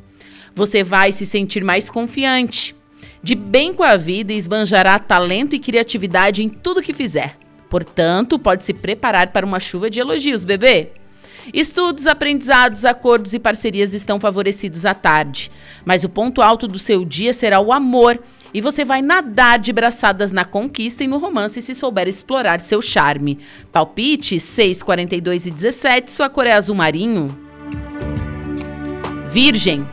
Você 0.55 0.83
vai 0.83 1.13
se 1.13 1.27
sentir 1.27 1.63
mais 1.63 1.91
confiante, 1.91 2.75
de 3.23 3.35
bem 3.35 3.75
com 3.75 3.83
a 3.83 3.99
vida 3.99 4.33
e 4.33 4.39
esbanjará 4.39 4.99
talento 4.99 5.55
e 5.55 5.59
criatividade 5.59 6.43
em 6.43 6.49
tudo 6.49 6.83
que 6.83 6.95
fizer. 6.95 7.37
Portanto, 7.69 8.39
pode 8.39 8.65
se 8.65 8.73
preparar 8.73 9.33
para 9.33 9.45
uma 9.45 9.61
chuva 9.61 9.91
de 9.91 10.01
elogios, 10.01 10.47
bebê. 10.47 10.93
Estudos, 11.53 12.07
aprendizados, 12.07 12.85
acordos 12.85 13.35
e 13.35 13.39
parcerias 13.39 13.95
estão 13.95 14.21
favorecidos 14.21 14.85
à 14.87 14.95
tarde. 14.95 15.51
Mas 15.85 16.05
o 16.05 16.09
ponto 16.09 16.43
alto 16.43 16.69
do 16.69 16.79
seu 16.79 17.05
dia 17.05 17.33
será 17.33 17.61
o 17.61 17.73
amor. 17.73 18.19
E 18.53 18.61
você 18.61 18.85
vai 18.85 19.01
nadar 19.01 19.59
de 19.59 19.73
braçadas 19.73 20.33
na 20.33 20.45
conquista 20.45 21.05
e 21.05 21.09
no 21.09 21.19
romance 21.19 21.63
se 21.63 21.75
souber 21.75 22.09
explorar 22.09 22.61
seu 22.61 22.83
charme. 22.83 23.39
Palpite 23.73 24.41
6, 24.41 24.83
42 24.83 25.47
e 25.47 25.51
17, 25.51 26.11
sua 26.11 26.29
cor 26.29 26.47
é 26.47 26.53
azul 26.53 26.75
marinho. 26.75 27.37
Virgem. 29.31 29.87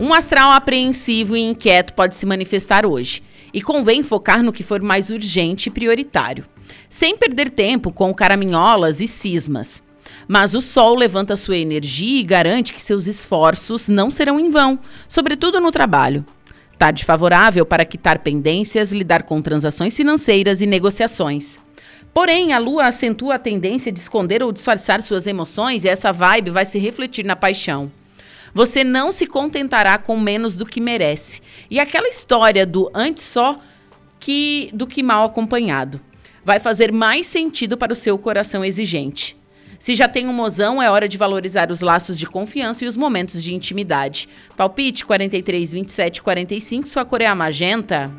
Um 0.00 0.14
astral 0.14 0.52
apreensivo 0.52 1.36
e 1.36 1.40
inquieto 1.40 1.92
pode 1.92 2.14
se 2.14 2.24
manifestar 2.24 2.86
hoje. 2.86 3.22
E 3.52 3.60
convém 3.60 4.02
focar 4.02 4.42
no 4.42 4.52
que 4.52 4.62
for 4.62 4.80
mais 4.80 5.10
urgente 5.10 5.68
e 5.68 5.72
prioritário. 5.72 6.46
Sem 6.88 7.16
perder 7.16 7.50
tempo 7.50 7.92
com 7.92 8.12
caraminholas 8.14 9.00
e 9.00 9.08
cismas. 9.08 9.82
Mas 10.28 10.54
o 10.54 10.60
Sol 10.60 10.94
levanta 10.94 11.34
sua 11.34 11.56
energia 11.56 12.20
e 12.20 12.22
garante 12.22 12.74
que 12.74 12.82
seus 12.82 13.06
esforços 13.06 13.88
não 13.88 14.10
serão 14.10 14.38
em 14.38 14.50
vão, 14.50 14.78
sobretudo 15.08 15.58
no 15.58 15.72
trabalho. 15.72 16.22
Tarde 16.78 17.04
favorável 17.04 17.64
para 17.64 17.86
quitar 17.86 18.18
pendências, 18.18 18.92
lidar 18.92 19.22
com 19.22 19.40
transações 19.40 19.96
financeiras 19.96 20.60
e 20.60 20.66
negociações. 20.66 21.58
Porém, 22.12 22.52
a 22.52 22.58
lua 22.58 22.84
acentua 22.84 23.36
a 23.36 23.38
tendência 23.38 23.90
de 23.90 23.98
esconder 23.98 24.42
ou 24.42 24.52
disfarçar 24.52 25.00
suas 25.00 25.26
emoções 25.26 25.82
e 25.82 25.88
essa 25.88 26.12
vibe 26.12 26.50
vai 26.50 26.66
se 26.66 26.78
refletir 26.78 27.24
na 27.24 27.34
paixão. 27.34 27.90
Você 28.52 28.84
não 28.84 29.10
se 29.10 29.26
contentará 29.26 29.96
com 29.96 30.18
menos 30.18 30.56
do 30.56 30.66
que 30.66 30.80
merece. 30.80 31.40
E 31.70 31.80
aquela 31.80 32.08
história 32.08 32.66
do 32.66 32.90
antes 32.94 33.24
só 33.24 33.56
que 34.20 34.70
do 34.74 34.86
que 34.86 35.02
mal 35.02 35.24
acompanhado 35.24 36.00
vai 36.44 36.58
fazer 36.58 36.92
mais 36.92 37.26
sentido 37.26 37.78
para 37.78 37.92
o 37.92 37.96
seu 37.96 38.18
coração 38.18 38.64
exigente. 38.64 39.37
Se 39.78 39.94
já 39.94 40.08
tem 40.08 40.26
um 40.26 40.32
mozão, 40.32 40.82
é 40.82 40.90
hora 40.90 41.08
de 41.08 41.16
valorizar 41.16 41.70
os 41.70 41.80
laços 41.80 42.18
de 42.18 42.26
confiança 42.26 42.84
e 42.84 42.88
os 42.88 42.96
momentos 42.96 43.42
de 43.42 43.54
intimidade. 43.54 44.28
Palpite 44.56 45.04
43, 45.04 45.72
27, 45.72 46.20
45, 46.20 46.88
sua 46.88 47.04
cor 47.04 47.20
é 47.20 47.26
a 47.26 47.34
magenta. 47.34 48.10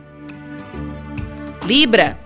Libra. 1.66 2.18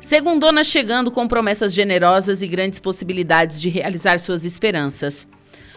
Segundona 0.00 0.62
chegando 0.62 1.10
com 1.10 1.26
promessas 1.26 1.72
generosas 1.72 2.42
e 2.42 2.46
grandes 2.46 2.78
possibilidades 2.78 3.60
de 3.60 3.70
realizar 3.70 4.18
suas 4.18 4.44
esperanças. 4.44 5.26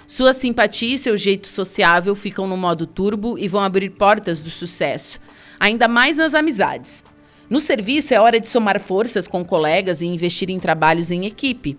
Sua 0.05 0.33
simpatia 0.33 0.95
e 0.95 0.97
seu 0.97 1.15
jeito 1.15 1.47
sociável 1.47 2.15
ficam 2.15 2.45
no 2.45 2.57
modo 2.57 2.85
turbo 2.85 3.39
e 3.39 3.47
vão 3.47 3.61
abrir 3.61 3.91
portas 3.91 4.41
do 4.41 4.49
sucesso, 4.49 5.21
ainda 5.57 5.87
mais 5.87 6.17
nas 6.17 6.33
amizades. 6.33 7.05
No 7.49 7.61
serviço, 7.61 8.13
é 8.13 8.19
hora 8.19 8.39
de 8.39 8.47
somar 8.47 8.79
forças 8.79 9.27
com 9.27 9.43
colegas 9.43 10.01
e 10.01 10.05
investir 10.05 10.49
em 10.49 10.59
trabalhos 10.59 11.11
em 11.11 11.25
equipe. 11.25 11.77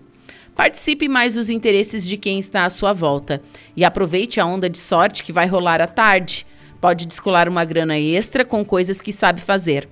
Participe 0.55 1.07
mais 1.07 1.33
dos 1.33 1.49
interesses 1.49 2.05
de 2.05 2.15
quem 2.15 2.37
está 2.37 2.65
à 2.65 2.69
sua 2.69 2.93
volta 2.93 3.41
e 3.75 3.83
aproveite 3.83 4.39
a 4.39 4.45
onda 4.45 4.69
de 4.69 4.77
sorte 4.77 5.23
que 5.23 5.33
vai 5.33 5.47
rolar 5.47 5.81
à 5.81 5.87
tarde. 5.87 6.45
Pode 6.79 7.05
descolar 7.05 7.49
uma 7.49 7.65
grana 7.65 7.97
extra 7.97 8.45
com 8.45 8.63
coisas 8.63 9.01
que 9.01 9.11
sabe 9.11 9.41
fazer. 9.41 9.87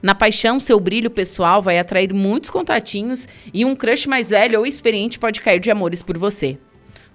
Na 0.00 0.14
paixão, 0.14 0.60
seu 0.60 0.78
brilho 0.78 1.10
pessoal 1.10 1.60
vai 1.60 1.78
atrair 1.78 2.14
muitos 2.14 2.50
contatinhos 2.50 3.28
e 3.52 3.64
um 3.64 3.74
crush 3.74 4.06
mais 4.06 4.30
velho 4.30 4.60
ou 4.60 4.66
experiente 4.66 5.18
pode 5.18 5.40
cair 5.40 5.60
de 5.60 5.70
amores 5.70 6.02
por 6.02 6.16
você. 6.16 6.56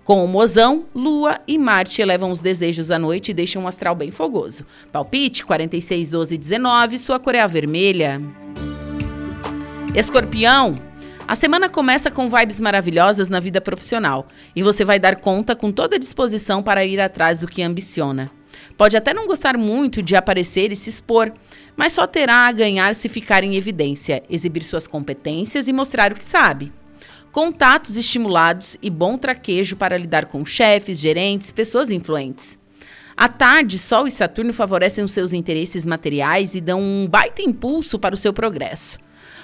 Com 0.03 0.23
o 0.23 0.27
mozão, 0.27 0.85
Lua 0.93 1.39
e 1.47 1.57
Marte 1.57 2.01
elevam 2.01 2.29
os 2.29 2.41
desejos 2.41 2.91
à 2.91 2.99
noite 2.99 3.31
e 3.31 3.33
deixam 3.33 3.63
um 3.63 3.67
astral 3.67 3.95
bem 3.95 4.11
fogoso. 4.11 4.65
Palpite 4.91 5.45
46, 5.45 6.09
12, 6.09 6.37
19, 6.37 6.97
sua 6.97 7.19
cor 7.19 7.33
é 7.33 7.47
vermelha. 7.47 8.21
Escorpião, 9.95 10.75
a 11.26 11.36
semana 11.36 11.69
começa 11.69 12.11
com 12.11 12.30
vibes 12.30 12.59
maravilhosas 12.59 13.30
na 13.30 13.39
vida 13.39 13.61
profissional 13.61 14.28
e 14.55 14.61
você 14.61 14.84
vai 14.84 14.99
dar 14.99 15.15
conta 15.15 15.55
com 15.55 15.71
toda 15.71 15.95
a 15.95 15.99
disposição 15.99 16.61
para 16.61 16.86
ir 16.86 16.99
atrás 16.99 17.39
do 17.39 17.47
que 17.47 17.63
ambiciona. 17.63 18.30
Pode 18.78 18.97
até 18.97 19.13
não 19.13 19.26
gostar 19.26 19.57
muito 19.57 20.03
de 20.03 20.15
aparecer 20.15 20.71
e 20.71 20.76
se 20.76 20.89
expor, 20.89 21.32
mas 21.78 21.93
só 21.93 22.05
terá 22.05 22.47
a 22.47 22.51
ganhar 22.51 22.93
se 22.93 23.07
ficar 23.07 23.43
em 23.43 23.55
evidência, 23.55 24.21
exibir 24.30 24.63
suas 24.63 24.86
competências 24.86 25.67
e 25.67 25.74
mostrar 25.74 26.11
o 26.11 26.15
que 26.15 26.24
sabe. 26.24 26.71
Contatos 27.32 27.97
estimulados 27.97 28.78
e 28.82 28.89
bom 28.89 29.17
traquejo 29.17 29.76
para 29.76 29.97
lidar 29.97 30.26
com 30.26 30.45
chefes, 30.45 30.99
gerentes, 30.99 31.51
pessoas 31.51 31.89
influentes. 31.89 32.59
À 33.15 33.30
tarde, 33.30 33.80
Sol 33.80 34.07
e 34.07 34.11
Saturno 34.11 34.53
favorecem 34.53 35.03
os 35.03 35.13
seus 35.13 35.34
interesses 35.34 35.86
materiais 35.86 36.53
e 36.53 36.61
dão 36.61 36.82
um 36.82 37.07
baita 37.07 37.41
impulso 37.41 37.97
para 37.97 38.13
o 38.13 38.17
seu 38.17 38.34
progresso. 38.34 38.99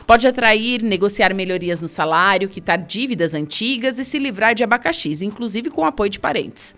Pode 0.10 0.28
atrair, 0.28 0.82
negociar 0.82 1.36
melhorias 1.36 1.84
no 1.84 1.88
salário, 1.88 2.50
quitar 2.50 2.80
dívidas 2.80 3.36
antigas 3.36 4.00
e 4.00 4.04
se 4.04 4.18
livrar 4.18 4.56
de 4.56 4.64
abacaxis, 4.64 5.22
inclusive 5.22 5.70
com 5.70 5.86
apoio 5.86 6.10
de 6.10 6.20
parentes. 6.20 6.76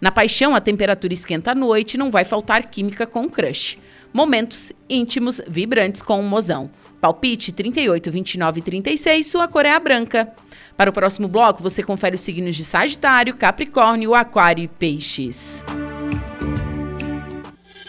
Na 0.00 0.10
paixão, 0.10 0.52
a 0.52 0.60
temperatura 0.60 1.14
esquenta 1.14 1.52
à 1.52 1.54
noite 1.54 1.94
e 1.94 1.96
não 1.96 2.10
vai 2.10 2.24
faltar 2.24 2.68
química 2.68 3.06
com 3.06 3.22
o 3.22 3.30
crush. 3.30 3.78
Momentos 4.12 4.72
íntimos, 4.90 5.40
vibrantes 5.46 6.02
com 6.02 6.18
o 6.18 6.24
mozão. 6.24 6.72
Palpite 7.00 7.52
38, 7.52 8.10
29 8.10 8.58
e 8.58 8.62
36, 8.64 9.26
sua 9.28 9.46
cor 9.46 9.64
é 9.64 9.70
a 9.70 9.78
branca. 9.78 10.32
Para 10.76 10.90
o 10.90 10.92
próximo 10.92 11.28
bloco, 11.28 11.62
você 11.62 11.84
confere 11.84 12.16
os 12.16 12.20
signos 12.20 12.56
de 12.56 12.64
Sagitário, 12.64 13.36
Capricórnio, 13.36 14.12
Aquário 14.12 14.64
e 14.64 14.66
Peixes. 14.66 15.64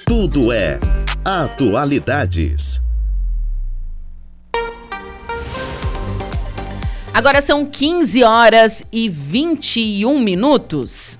Tudo 0.06 0.52
é 0.52 0.80
Atualidades. 1.26 2.84
Agora 7.14 7.41
são 7.41 7.64
15 7.64 8.24
horas 8.24 8.84
e 8.91 9.07
21 9.07 10.20
minutos. 10.20 11.20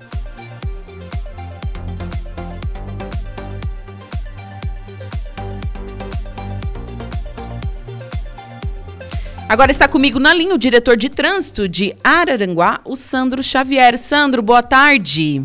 Agora 9.48 9.70
está 9.70 9.88
comigo 9.88 10.20
na 10.20 10.34
linha 10.34 10.56
o 10.56 10.58
diretor 10.58 10.98
de 10.98 11.10
trânsito 11.10 11.70
de 11.70 11.96
Araranguá, 12.04 12.82
o 12.84 12.96
Sandro 12.96 13.44
Xavier. 13.44 13.96
Sandro, 14.00 14.42
boa 14.42 14.64
tarde. 14.64 15.44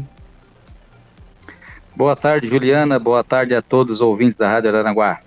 Boa 1.98 2.14
tarde, 2.14 2.46
Juliana. 2.46 2.96
Boa 2.96 3.24
tarde 3.24 3.56
a 3.56 3.60
todos 3.60 3.94
os 3.94 4.00
ouvintes 4.00 4.38
da 4.38 4.48
Rádio 4.48 4.70
Araranguá. 4.70 5.20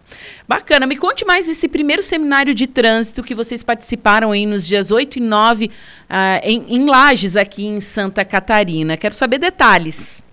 Bacana. 0.48 0.88
Me 0.88 0.96
conte 0.96 1.26
mais 1.26 1.46
desse 1.46 1.68
primeiro 1.68 2.02
seminário 2.02 2.56
de 2.56 2.66
trânsito 2.66 3.22
que 3.24 3.36
vocês 3.36 3.62
participaram 3.62 4.32
aí 4.32 4.46
nos 4.46 4.66
dias 4.66 4.90
8 4.90 5.18
e 5.18 5.20
9 5.20 5.66
uh, 5.66 5.70
ah, 6.10 6.40
em, 6.42 6.74
em 6.74 6.86
Lages, 6.86 7.36
aqui 7.36 7.66
em 7.66 7.82
Santa 7.82 8.24
Catarina. 8.24 8.96
Quero 8.96 9.14
saber 9.14 9.38
detalhes. 9.38 10.24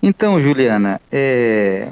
Então, 0.00 0.40
Juliana, 0.40 1.00
é, 1.10 1.90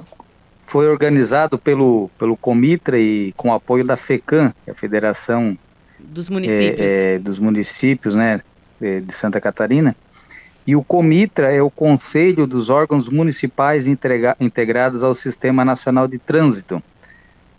foi 0.64 0.86
organizado 0.86 1.58
pelo, 1.58 2.08
pelo 2.16 2.36
Comitra 2.36 2.96
e 2.96 3.34
com 3.36 3.52
apoio 3.52 3.82
da 3.84 3.96
FECAM, 3.96 4.54
é 4.64 4.70
a 4.70 4.74
Federação 4.74 5.58
dos 5.98 6.28
Municípios, 6.28 6.92
é, 6.92 7.14
é, 7.14 7.18
dos 7.18 7.40
municípios 7.40 8.14
né, 8.14 8.40
de 8.80 9.12
Santa 9.12 9.40
Catarina. 9.40 9.96
E 10.68 10.76
o 10.76 10.84
Comitra 10.84 11.50
é 11.50 11.62
o 11.62 11.70
Conselho 11.70 12.46
dos 12.46 12.68
Órgãos 12.68 13.08
Municipais 13.08 13.86
integra 13.86 14.36
integrados 14.38 15.02
ao 15.02 15.14
Sistema 15.14 15.64
Nacional 15.64 16.06
de 16.06 16.18
Trânsito. 16.18 16.82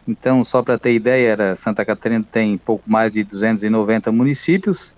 Então, 0.08 0.44
só 0.44 0.62
para 0.62 0.78
ter 0.78 0.94
ideia, 0.94 1.30
era, 1.30 1.56
Santa 1.56 1.84
Catarina 1.84 2.24
tem 2.32 2.56
pouco 2.56 2.84
mais 2.88 3.12
de 3.12 3.24
290 3.24 4.12
municípios 4.12 4.94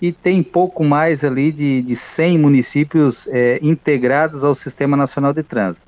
e 0.00 0.10
tem 0.10 0.42
pouco 0.42 0.82
mais 0.82 1.22
ali 1.22 1.52
de, 1.52 1.82
de 1.82 1.94
100 1.94 2.36
municípios 2.36 3.28
é, 3.28 3.60
integrados 3.62 4.42
ao 4.42 4.56
Sistema 4.56 4.96
Nacional 4.96 5.32
de 5.32 5.44
Trânsito. 5.44 5.86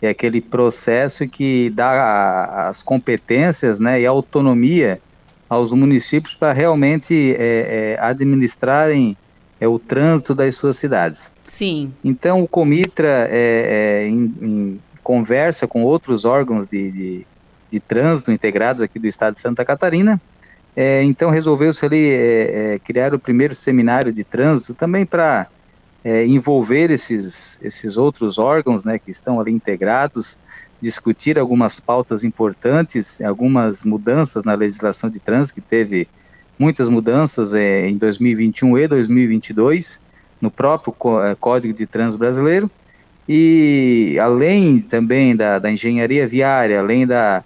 É 0.00 0.08
aquele 0.08 0.40
processo 0.40 1.28
que 1.28 1.68
dá 1.74 1.90
a, 1.90 2.68
as 2.70 2.82
competências 2.82 3.78
né, 3.78 4.00
e 4.00 4.06
autonomia 4.06 4.98
aos 5.46 5.74
municípios 5.74 6.34
para 6.34 6.54
realmente 6.54 7.36
é, 7.38 7.96
é, 7.98 8.02
administrarem 8.02 9.14
é 9.62 9.68
o 9.68 9.78
trânsito 9.78 10.34
das 10.34 10.56
suas 10.56 10.76
cidades. 10.76 11.30
Sim. 11.44 11.94
Então, 12.02 12.42
o 12.42 12.48
Comitra, 12.48 13.28
é, 13.30 14.02
é, 14.02 14.08
em, 14.08 14.34
em, 14.42 14.80
conversa 15.04 15.68
com 15.68 15.84
outros 15.84 16.24
órgãos 16.24 16.66
de, 16.66 16.90
de, 16.90 17.26
de, 17.70 17.78
trânsito 17.78 18.32
integrados 18.32 18.82
aqui 18.82 18.98
do 18.98 19.06
estado 19.06 19.34
de 19.34 19.40
Santa 19.40 19.64
Catarina, 19.64 20.20
é, 20.74 21.04
então 21.04 21.30
resolveu-se 21.30 21.84
ali 21.86 22.10
é, 22.10 22.74
é, 22.74 22.78
criar 22.80 23.14
o 23.14 23.20
primeiro 23.20 23.54
seminário 23.54 24.12
de 24.12 24.24
trânsito 24.24 24.74
também 24.74 25.06
para 25.06 25.46
é, 26.02 26.26
envolver 26.26 26.90
esses, 26.90 27.56
esses 27.62 27.96
outros 27.96 28.38
órgãos 28.38 28.84
né, 28.84 28.98
que 28.98 29.12
estão 29.12 29.40
ali 29.40 29.52
integrados, 29.52 30.36
discutir 30.80 31.38
algumas 31.38 31.78
pautas 31.78 32.24
importantes, 32.24 33.20
algumas 33.20 33.84
mudanças 33.84 34.42
na 34.42 34.54
legislação 34.54 35.08
de 35.08 35.20
trânsito 35.20 35.60
que 35.60 35.60
teve 35.60 36.08
muitas 36.62 36.88
mudanças 36.88 37.52
é, 37.52 37.88
em 37.88 37.96
2021 37.96 38.78
e 38.78 38.86
2022 38.86 40.00
no 40.40 40.48
próprio 40.48 40.94
é, 41.20 41.34
Código 41.34 41.74
de 41.74 41.86
Trânsito 41.86 42.18
Brasileiro 42.18 42.70
e 43.28 44.16
além 44.22 44.78
também 44.78 45.34
da, 45.34 45.58
da 45.58 45.72
engenharia 45.72 46.26
viária, 46.28 46.78
além 46.78 47.04
da, 47.04 47.42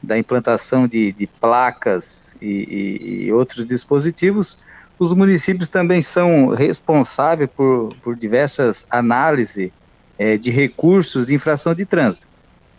da 0.00 0.16
implantação 0.16 0.86
de, 0.86 1.10
de 1.10 1.26
placas 1.26 2.36
e, 2.40 2.46
e, 2.46 3.24
e, 3.24 3.32
outros 3.32 3.66
dispositivos, 3.66 4.56
os 5.00 5.12
municípios 5.12 5.68
também 5.68 6.00
são 6.00 6.50
responsáveis 6.50 7.50
por, 7.56 7.92
por 8.04 8.14
diversas 8.14 8.86
análises 8.88 9.72
é, 10.16 10.36
de 10.36 10.48
recursos 10.48 11.26
de 11.26 11.34
infração 11.34 11.74
de 11.74 11.84
trânsito. 11.84 12.28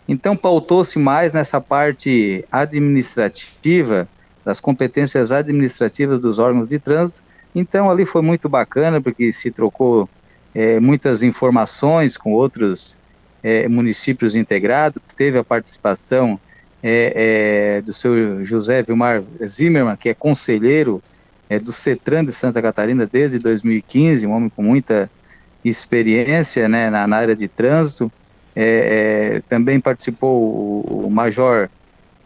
Então, 0.08 0.34
pautou-se 0.34 0.98
mais 0.98 1.34
nessa 1.34 1.60
parte 1.60 2.46
administrativa 2.50 4.08
das 4.44 4.60
competências 4.60 5.32
administrativas 5.32 6.20
dos 6.20 6.38
órgãos 6.38 6.68
de 6.68 6.78
trânsito. 6.78 7.22
Então, 7.54 7.90
ali 7.90 8.06
foi 8.06 8.22
muito 8.22 8.48
bacana, 8.48 9.00
porque 9.00 9.32
se 9.32 9.50
trocou 9.50 10.08
é, 10.54 10.80
muitas 10.80 11.22
informações 11.22 12.16
com 12.16 12.32
outros 12.32 12.98
é, 13.42 13.68
municípios 13.68 14.34
integrados, 14.34 15.00
teve 15.16 15.38
a 15.38 15.44
participação 15.44 16.38
é, 16.82 17.78
é 17.78 17.82
do 17.82 17.92
seu 17.92 18.44
José 18.44 18.82
Vilmar 18.82 19.22
Zimmermann, 19.44 19.96
que 19.96 20.08
é 20.08 20.14
conselheiro 20.14 21.02
é, 21.48 21.58
do 21.58 21.72
CETRAN 21.72 22.24
de 22.24 22.32
Santa 22.32 22.62
Catarina 22.62 23.06
desde 23.06 23.38
2015, 23.38 24.26
um 24.26 24.32
homem 24.32 24.48
com 24.48 24.62
muita 24.62 25.10
experiência 25.64 26.68
né, 26.68 26.90
na, 26.90 27.06
na 27.06 27.16
área 27.16 27.36
de 27.36 27.46
trânsito. 27.46 28.10
É, 28.54 29.42
também 29.48 29.80
participou 29.80 30.42
o, 30.42 31.06
o 31.06 31.10
Major 31.10 31.68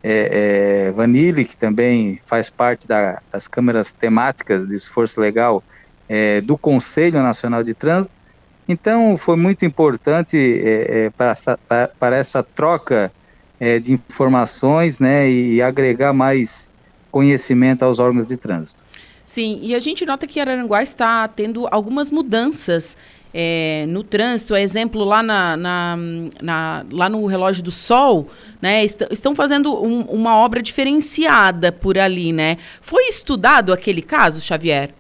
é, 0.03 0.86
é, 0.88 0.92
Vanille, 0.92 1.44
que 1.44 1.57
também 1.57 2.20
faz 2.26 2.49
parte 2.49 2.86
da, 2.86 3.20
das 3.32 3.49
câmaras 3.49 3.92
temáticas 3.92 4.66
de 4.68 4.76
esforço 4.76 5.20
legal 5.20 5.62
é, 6.09 6.40
do 6.40 6.57
Conselho 6.57 7.22
Nacional 7.22 7.62
de 7.62 7.74
Trânsito. 7.74 8.14
Então, 8.68 9.16
foi 9.16 9.36
muito 9.36 9.64
importante 9.64 10.36
é, 10.36 11.07
é, 11.07 11.11
para, 11.11 11.30
essa, 11.30 11.59
para 11.99 12.16
essa 12.16 12.42
troca 12.42 13.12
é, 13.61 13.78
de 13.78 13.92
informações 13.92 15.01
né, 15.01 15.28
e 15.30 15.62
agregar 15.62 16.12
mais 16.12 16.68
conhecimento 17.11 17.84
aos 17.84 17.99
órgãos 17.99 18.26
de 18.26 18.36
trânsito. 18.36 18.86
Sim, 19.27 19.59
e 19.61 19.74
a 19.74 19.81
gente 19.81 20.07
nota 20.07 20.24
que 20.24 20.39
Araranguá 20.39 20.85
está 20.85 21.27
tendo 21.27 21.66
algumas 21.72 22.12
mudanças 22.12 22.97
é, 23.35 23.85
no 23.89 24.05
trânsito, 24.05 24.55
exemplo 24.55 25.03
lá, 25.03 25.20
na, 25.20 25.57
na, 25.57 25.99
na, 26.41 26.87
lá 26.93 27.09
no 27.09 27.27
relógio 27.27 27.62
do 27.62 27.72
sol, 27.72 28.29
né? 28.62 28.85
Est 28.85 29.03
estão 29.11 29.35
fazendo 29.35 29.74
um, 29.85 30.03
uma 30.03 30.37
obra 30.37 30.62
diferenciada 30.62 31.72
por 31.72 31.99
ali, 31.99 32.33
né? 32.33 32.57
Foi 32.81 33.03
estudado 33.09 33.72
aquele 33.72 34.01
caso, 34.01 34.41
Xavier? 34.41 34.95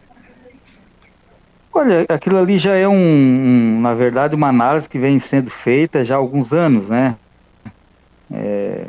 Olha, 1.72 2.04
aquilo 2.08 2.36
ali 2.36 2.58
já 2.58 2.74
é 2.74 2.88
um, 2.88 2.94
um, 2.94 3.80
na 3.80 3.94
verdade, 3.94 4.34
uma 4.34 4.48
análise 4.48 4.88
que 4.88 4.98
vem 4.98 5.20
sendo 5.20 5.50
feita 5.50 6.02
já 6.04 6.16
há 6.16 6.18
alguns 6.18 6.52
anos, 6.52 6.88
né? 6.88 7.16
É, 8.32 8.86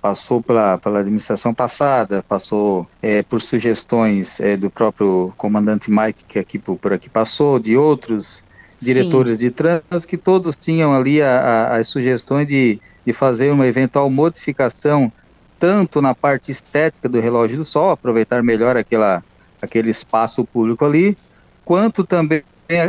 passou 0.00 0.42
pela, 0.42 0.78
pela 0.78 1.00
administração 1.00 1.54
passada, 1.54 2.24
passou 2.28 2.86
é, 3.02 3.22
por 3.22 3.40
sugestões 3.40 4.40
é, 4.40 4.56
do 4.56 4.70
próprio 4.70 5.32
comandante 5.36 5.90
Mike, 5.90 6.24
que 6.26 6.38
aqui 6.38 6.58
por, 6.58 6.76
por 6.76 6.92
aqui 6.92 7.08
passou, 7.08 7.58
de 7.58 7.76
outros 7.76 8.44
diretores 8.80 9.38
Sim. 9.38 9.46
de 9.46 9.50
trânsito, 9.50 10.08
que 10.08 10.16
todos 10.16 10.58
tinham 10.58 10.94
ali 10.94 11.22
a, 11.22 11.40
a, 11.40 11.76
as 11.76 11.88
sugestões 11.88 12.46
de, 12.46 12.80
de 13.04 13.12
fazer 13.12 13.50
uma 13.50 13.66
eventual 13.66 14.08
modificação, 14.10 15.12
tanto 15.58 16.00
na 16.00 16.14
parte 16.14 16.50
estética 16.52 17.08
do 17.08 17.20
relógio 17.20 17.56
do 17.56 17.64
sol, 17.64 17.90
aproveitar 17.90 18.42
melhor 18.42 18.76
aquela, 18.76 19.24
aquele 19.60 19.90
espaço 19.90 20.44
público 20.44 20.84
ali, 20.84 21.16
quanto 21.64 22.04
também 22.04 22.42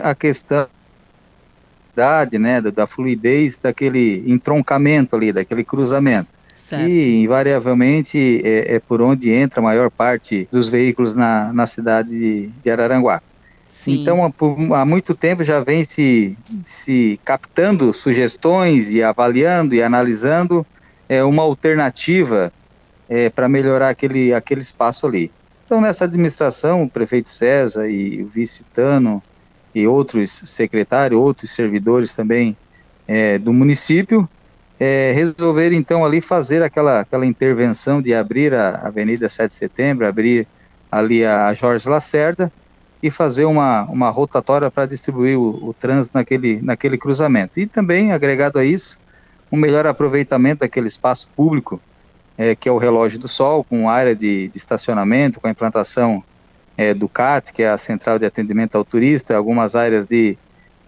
a 0.03 0.13
questão 0.13 0.67
né, 2.39 2.61
da, 2.61 2.69
da 2.69 2.87
fluidez 2.87 3.57
daquele 3.57 4.23
entroncamento 4.29 5.15
ali, 5.15 5.31
daquele 5.31 5.63
cruzamento. 5.63 6.38
Certo. 6.59 6.87
E, 6.87 7.23
invariavelmente, 7.23 8.41
é, 8.43 8.75
é, 8.75 8.79
por 8.81 9.01
onde 9.01 9.31
entra 9.31 9.61
a 9.61 9.63
maior 9.63 9.89
parte 9.89 10.47
dos 10.51 10.67
veículos 10.67 11.15
na, 11.15 11.53
na 11.53 11.65
cidade 11.65 12.09
de, 12.09 12.47
de 12.47 12.69
Araranguá. 12.69 13.21
Sim. 13.69 14.01
Então, 14.01 14.25
há, 14.25 14.81
há, 14.81 14.85
muito 14.85 15.15
tempo 15.15 15.41
já 15.41 15.61
vem 15.61 15.85
se, 15.85 16.37
se 16.65 17.17
captando 17.23 17.93
sugestões 17.93 18.91
e 18.91 19.01
avaliando 19.01 19.73
e 19.73 19.81
analisando 19.81 20.67
é, 21.07 21.23
uma 21.23 21.43
alternativa 21.43 22.51
é, 23.07 23.29
para 23.29 23.47
melhorar 23.47 23.89
aquele, 23.89 24.33
aquele 24.33 24.59
espaço 24.59 25.07
ali. 25.07 25.31
Então, 25.65 25.79
nessa 25.79 26.03
administração, 26.03 26.83
o 26.83 26.89
prefeito 26.89 27.29
César 27.29 27.89
e 27.89 28.21
o 28.21 28.27
vice 28.27 28.65
Tano 28.73 29.23
e 29.73 29.87
outros 29.87 30.41
secretários, 30.45 31.19
outros 31.19 31.51
servidores 31.51 32.13
também 32.13 32.55
é, 33.07 33.37
do 33.37 33.53
município, 33.53 34.27
é, 34.79 35.11
resolveram 35.13 35.75
então 35.75 36.05
ali 36.05 36.21
fazer 36.21 36.63
aquela, 36.63 37.01
aquela 37.01 37.25
intervenção 37.25 38.01
de 38.01 38.13
abrir 38.13 38.53
a 38.53 38.87
Avenida 38.87 39.27
7 39.27 39.51
de 39.51 39.57
Setembro, 39.57 40.07
abrir 40.07 40.47
ali 40.91 41.25
a 41.25 41.53
Jorge 41.53 41.89
Lacerda 41.89 42.51
e 43.01 43.11
fazer 43.11 43.45
uma, 43.45 43.83
uma 43.83 44.09
rotatória 44.09 44.71
para 44.71 44.85
distribuir 44.85 45.37
o, 45.37 45.69
o 45.69 45.73
trânsito 45.73 46.17
naquele, 46.17 46.61
naquele 46.61 46.97
cruzamento. 46.97 47.59
E 47.59 47.65
também, 47.65 48.11
agregado 48.11 48.57
a 48.57 48.63
isso, 48.63 48.99
um 49.51 49.57
melhor 49.57 49.85
aproveitamento 49.85 50.61
daquele 50.61 50.87
espaço 50.87 51.27
público 51.35 51.81
é, 52.39 52.55
que 52.55 52.69
é 52.69 52.71
o 52.71 52.77
relógio 52.77 53.19
do 53.19 53.27
sol, 53.27 53.65
com 53.65 53.89
área 53.89 54.15
de, 54.15 54.47
de 54.47 54.57
estacionamento, 54.57 55.41
com 55.41 55.47
a 55.47 55.51
implantação 55.51 56.23
é, 56.77 56.93
do 56.93 57.09
CAT, 57.09 57.51
que 57.51 57.63
é 57.63 57.69
a 57.69 57.77
Central 57.77 58.17
de 58.17 58.25
Atendimento 58.25 58.77
ao 58.77 58.85
Turista, 58.85 59.35
algumas 59.35 59.75
áreas 59.75 60.05
de, 60.05 60.37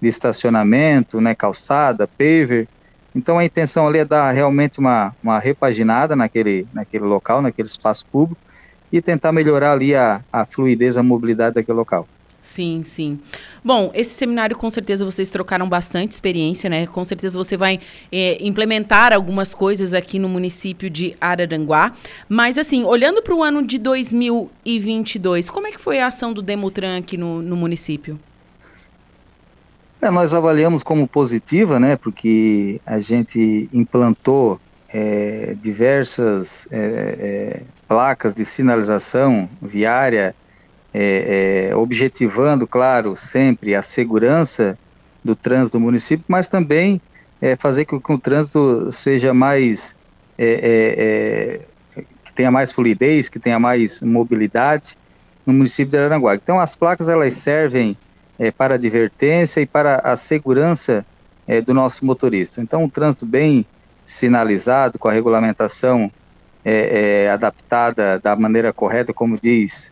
de 0.01 0.07
estacionamento, 0.07 1.19
né, 1.19 1.35
calçada, 1.35 2.07
paver. 2.07 2.69
Então 3.15 3.37
a 3.37 3.45
intenção 3.45 3.87
ali 3.87 3.99
é 3.99 4.05
dar 4.05 4.31
realmente 4.31 4.79
uma, 4.79 5.15
uma 5.21 5.39
repaginada 5.39 6.15
naquele, 6.15 6.67
naquele 6.73 7.05
local, 7.05 7.41
naquele 7.41 7.67
espaço 7.67 8.07
público, 8.11 8.41
e 8.91 9.01
tentar 9.01 9.31
melhorar 9.31 9.73
ali 9.73 9.95
a, 9.95 10.21
a 10.31 10.45
fluidez, 10.45 10.97
a 10.97 11.03
mobilidade 11.03 11.55
daquele 11.55 11.77
local. 11.77 12.07
Sim, 12.41 12.83
sim. 12.83 13.19
Bom, 13.63 13.91
esse 13.93 14.15
seminário 14.15 14.57
com 14.57 14.69
certeza 14.69 15.05
vocês 15.05 15.29
trocaram 15.29 15.69
bastante 15.69 16.11
experiência, 16.11 16.69
né? 16.69 16.87
Com 16.87 17.03
certeza 17.03 17.37
você 17.37 17.55
vai 17.55 17.79
é, 18.11 18.37
implementar 18.43 19.13
algumas 19.13 19.53
coisas 19.53 19.93
aqui 19.93 20.17
no 20.17 20.27
município 20.27 20.89
de 20.89 21.15
Araranguá. 21.21 21.93
Mas 22.27 22.57
assim, 22.57 22.83
olhando 22.83 23.21
para 23.21 23.35
o 23.35 23.43
ano 23.43 23.63
de 23.63 23.77
2022, 23.77 25.49
como 25.49 25.67
é 25.67 25.71
que 25.71 25.79
foi 25.79 25.99
a 25.99 26.07
ação 26.07 26.33
do 26.33 26.41
Demutran 26.41 26.97
aqui 26.97 27.15
no, 27.15 27.41
no 27.41 27.55
município? 27.55 28.19
É, 30.01 30.09
nós 30.09 30.33
avaliamos 30.33 30.81
como 30.81 31.07
positiva, 31.07 31.79
né? 31.79 31.95
Porque 31.95 32.81
a 32.83 32.99
gente 32.99 33.69
implantou 33.71 34.59
é, 34.91 35.55
diversas 35.61 36.67
é, 36.71 36.77
é 37.19 37.61
placas 37.87 38.33
de 38.33 38.43
sinalização 38.43 39.47
viária 39.61 40.33
é, 40.91 41.69
é, 41.69 41.75
objetivando, 41.75 42.65
claro, 42.65 43.15
sempre 43.15 43.75
a 43.75 43.83
segurança 43.83 44.75
do 45.23 45.35
trânsito 45.35 45.77
do 45.77 45.81
município, 45.81 46.25
mas 46.27 46.47
também 46.47 46.99
fazer 47.57 47.85
com 47.85 47.99
que 47.99 48.11
o 48.11 48.19
trânsito 48.19 48.91
seja 48.91 49.33
mais 49.33 49.95
que 50.37 52.33
tenha 52.35 52.51
mais 52.51 52.71
fluidez, 52.71 53.27
que 53.27 53.39
tenha 53.39 53.59
mais 53.59 54.01
mobilidade 54.01 54.95
no 55.45 55.53
município 55.53 55.91
de 55.91 55.97
Araranguá. 55.97 56.35
Então 56.35 56.59
as 56.59 56.75
placas 56.75 57.09
elas 57.09 57.33
servem 57.35 57.97
para 58.49 58.75
advertência 58.75 59.61
e 59.61 59.65
para 59.65 59.97
a 59.97 60.15
segurança 60.15 61.05
do 61.65 61.73
nosso 61.73 62.05
motorista. 62.05 62.61
Então 62.61 62.85
o 62.85 62.89
trânsito 62.89 63.25
bem 63.25 63.65
sinalizado, 64.05 64.97
com 64.97 65.07
a 65.07 65.11
regulamentação 65.11 66.09
adaptada 67.31 68.17
da 68.19 68.35
maneira 68.35 68.71
correta, 68.71 69.13
como 69.13 69.37
diz 69.37 69.91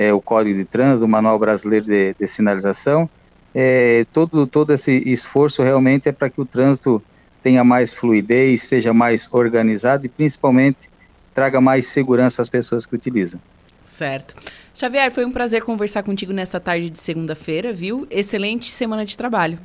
é, 0.00 0.14
o 0.14 0.20
Código 0.20 0.56
de 0.56 0.64
Trânsito, 0.64 1.04
o 1.04 1.08
Manual 1.08 1.38
Brasileiro 1.38 1.84
de, 1.84 2.14
de 2.18 2.26
Sinalização. 2.26 3.08
É, 3.54 4.06
todo, 4.14 4.46
todo 4.46 4.72
esse 4.72 4.90
esforço 5.06 5.62
realmente 5.62 6.08
é 6.08 6.12
para 6.12 6.30
que 6.30 6.40
o 6.40 6.46
trânsito 6.46 7.02
tenha 7.42 7.62
mais 7.62 7.92
fluidez, 7.92 8.62
seja 8.62 8.94
mais 8.94 9.28
organizado 9.30 10.06
e 10.06 10.08
principalmente 10.08 10.88
traga 11.34 11.60
mais 11.60 11.86
segurança 11.88 12.40
às 12.40 12.48
pessoas 12.48 12.86
que 12.86 12.94
utilizam. 12.94 13.38
Certo. 13.84 14.34
Xavier, 14.74 15.10
foi 15.10 15.24
um 15.24 15.32
prazer 15.32 15.62
conversar 15.62 16.02
contigo 16.02 16.32
nessa 16.32 16.60
tarde 16.60 16.90
de 16.90 16.98
segunda-feira, 16.98 17.72
viu? 17.72 18.06
Excelente 18.10 18.72
semana 18.72 19.04
de 19.04 19.16
trabalho. 19.16 19.58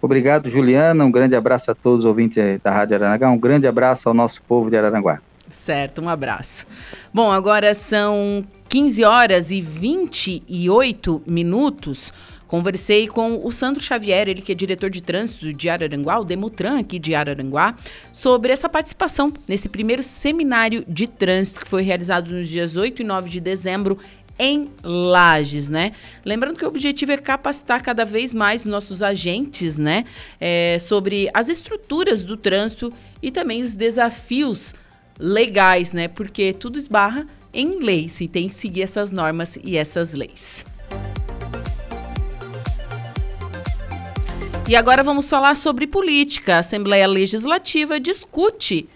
Obrigado, 0.00 0.50
Juliana. 0.50 1.04
Um 1.04 1.10
grande 1.10 1.34
abraço 1.34 1.70
a 1.70 1.74
todos 1.74 2.00
os 2.00 2.04
ouvintes 2.04 2.60
da 2.62 2.70
Rádio 2.70 2.96
Aranaguá. 2.96 3.30
Um 3.30 3.38
grande 3.38 3.66
abraço 3.66 4.08
ao 4.08 4.14
nosso 4.14 4.42
povo 4.42 4.68
de 4.68 4.76
Araranguá. 4.76 5.20
Certo, 5.48 6.02
um 6.02 6.08
abraço. 6.08 6.66
Bom, 7.12 7.30
agora 7.30 7.72
são 7.74 8.44
15 8.68 9.04
horas 9.04 9.50
e 9.50 9.60
28 9.60 11.22
minutos. 11.26 12.12
Conversei 12.46 13.08
com 13.08 13.44
o 13.44 13.50
Sandro 13.50 13.82
Xavier, 13.82 14.28
ele 14.28 14.40
que 14.40 14.52
é 14.52 14.54
diretor 14.54 14.88
de 14.88 15.02
trânsito 15.02 15.52
de 15.52 15.68
Araranguá, 15.68 16.20
o 16.20 16.24
Demutran 16.24 16.78
aqui 16.78 16.98
de 16.98 17.14
Araranguá, 17.14 17.74
sobre 18.12 18.52
essa 18.52 18.68
participação 18.68 19.32
nesse 19.48 19.68
primeiro 19.68 20.02
seminário 20.02 20.84
de 20.86 21.08
trânsito 21.08 21.60
que 21.60 21.68
foi 21.68 21.82
realizado 21.82 22.30
nos 22.32 22.48
dias 22.48 22.76
8 22.76 23.02
e 23.02 23.04
9 23.04 23.30
de 23.30 23.40
dezembro 23.40 23.98
em 24.38 24.70
Lages, 24.82 25.68
né? 25.68 25.92
Lembrando 26.24 26.58
que 26.58 26.64
o 26.64 26.68
objetivo 26.68 27.12
é 27.12 27.16
capacitar 27.16 27.82
cada 27.82 28.04
vez 28.04 28.34
mais 28.34 28.62
os 28.62 28.66
nossos 28.66 29.02
agentes, 29.02 29.78
né? 29.78 30.04
É, 30.40 30.78
sobre 30.78 31.30
as 31.32 31.48
estruturas 31.48 32.22
do 32.22 32.36
trânsito 32.36 32.92
e 33.22 33.30
também 33.30 33.62
os 33.62 33.74
desafios 33.74 34.74
legais, 35.18 35.92
né? 35.92 36.08
Porque 36.08 36.52
tudo 36.52 36.78
esbarra 36.78 37.26
em 37.52 37.80
leis 37.82 38.20
e 38.20 38.28
tem 38.28 38.48
que 38.48 38.54
seguir 38.54 38.82
essas 38.82 39.10
normas 39.10 39.58
e 39.62 39.76
essas 39.76 40.12
leis. 40.12 40.64
E 44.68 44.74
agora 44.74 45.02
vamos 45.02 45.30
falar 45.30 45.56
sobre 45.56 45.86
política. 45.86 46.56
A 46.56 46.58
Assembleia 46.58 47.06
Legislativa 47.06 48.00
discute 48.00 48.88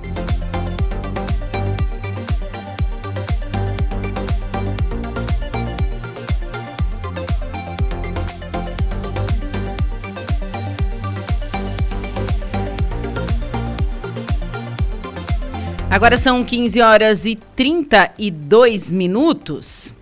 Agora 15.91 16.16
são 16.16 16.45
15 16.45 16.80
horas 16.80 17.26
e 17.26 17.34
32 17.34 18.93
minutos. 18.93 19.93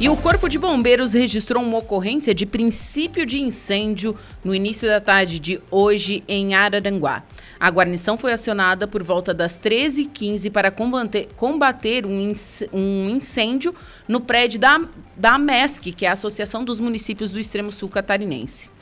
E 0.00 0.08
o 0.08 0.16
Corpo 0.16 0.48
de 0.48 0.58
Bombeiros 0.58 1.14
registrou 1.14 1.62
uma 1.62 1.78
ocorrência 1.78 2.34
de 2.34 2.44
princípio 2.44 3.24
de 3.24 3.40
incêndio 3.40 4.16
no 4.42 4.52
início 4.52 4.88
da 4.88 5.00
tarde 5.00 5.38
de 5.38 5.60
hoje 5.70 6.24
em 6.26 6.56
Araranguá. 6.56 7.22
A 7.60 7.70
guarnição 7.70 8.18
foi 8.18 8.32
acionada 8.32 8.88
por 8.88 9.04
volta 9.04 9.32
das 9.32 9.56
13h15 9.56 10.50
para 10.50 10.72
combater, 10.72 12.04
um, 12.04 13.08
incêndio 13.08 13.72
no 14.08 14.20
prédio 14.20 14.58
da, 14.58 14.80
da 15.16 15.34
AMESC, 15.36 15.92
que 15.92 16.04
é 16.04 16.08
a 16.08 16.14
Associação 16.14 16.64
dos 16.64 16.80
Municípios 16.80 17.30
do 17.30 17.38
Extremo 17.38 17.70
Sul 17.70 17.88
Catarinense. 17.88 18.73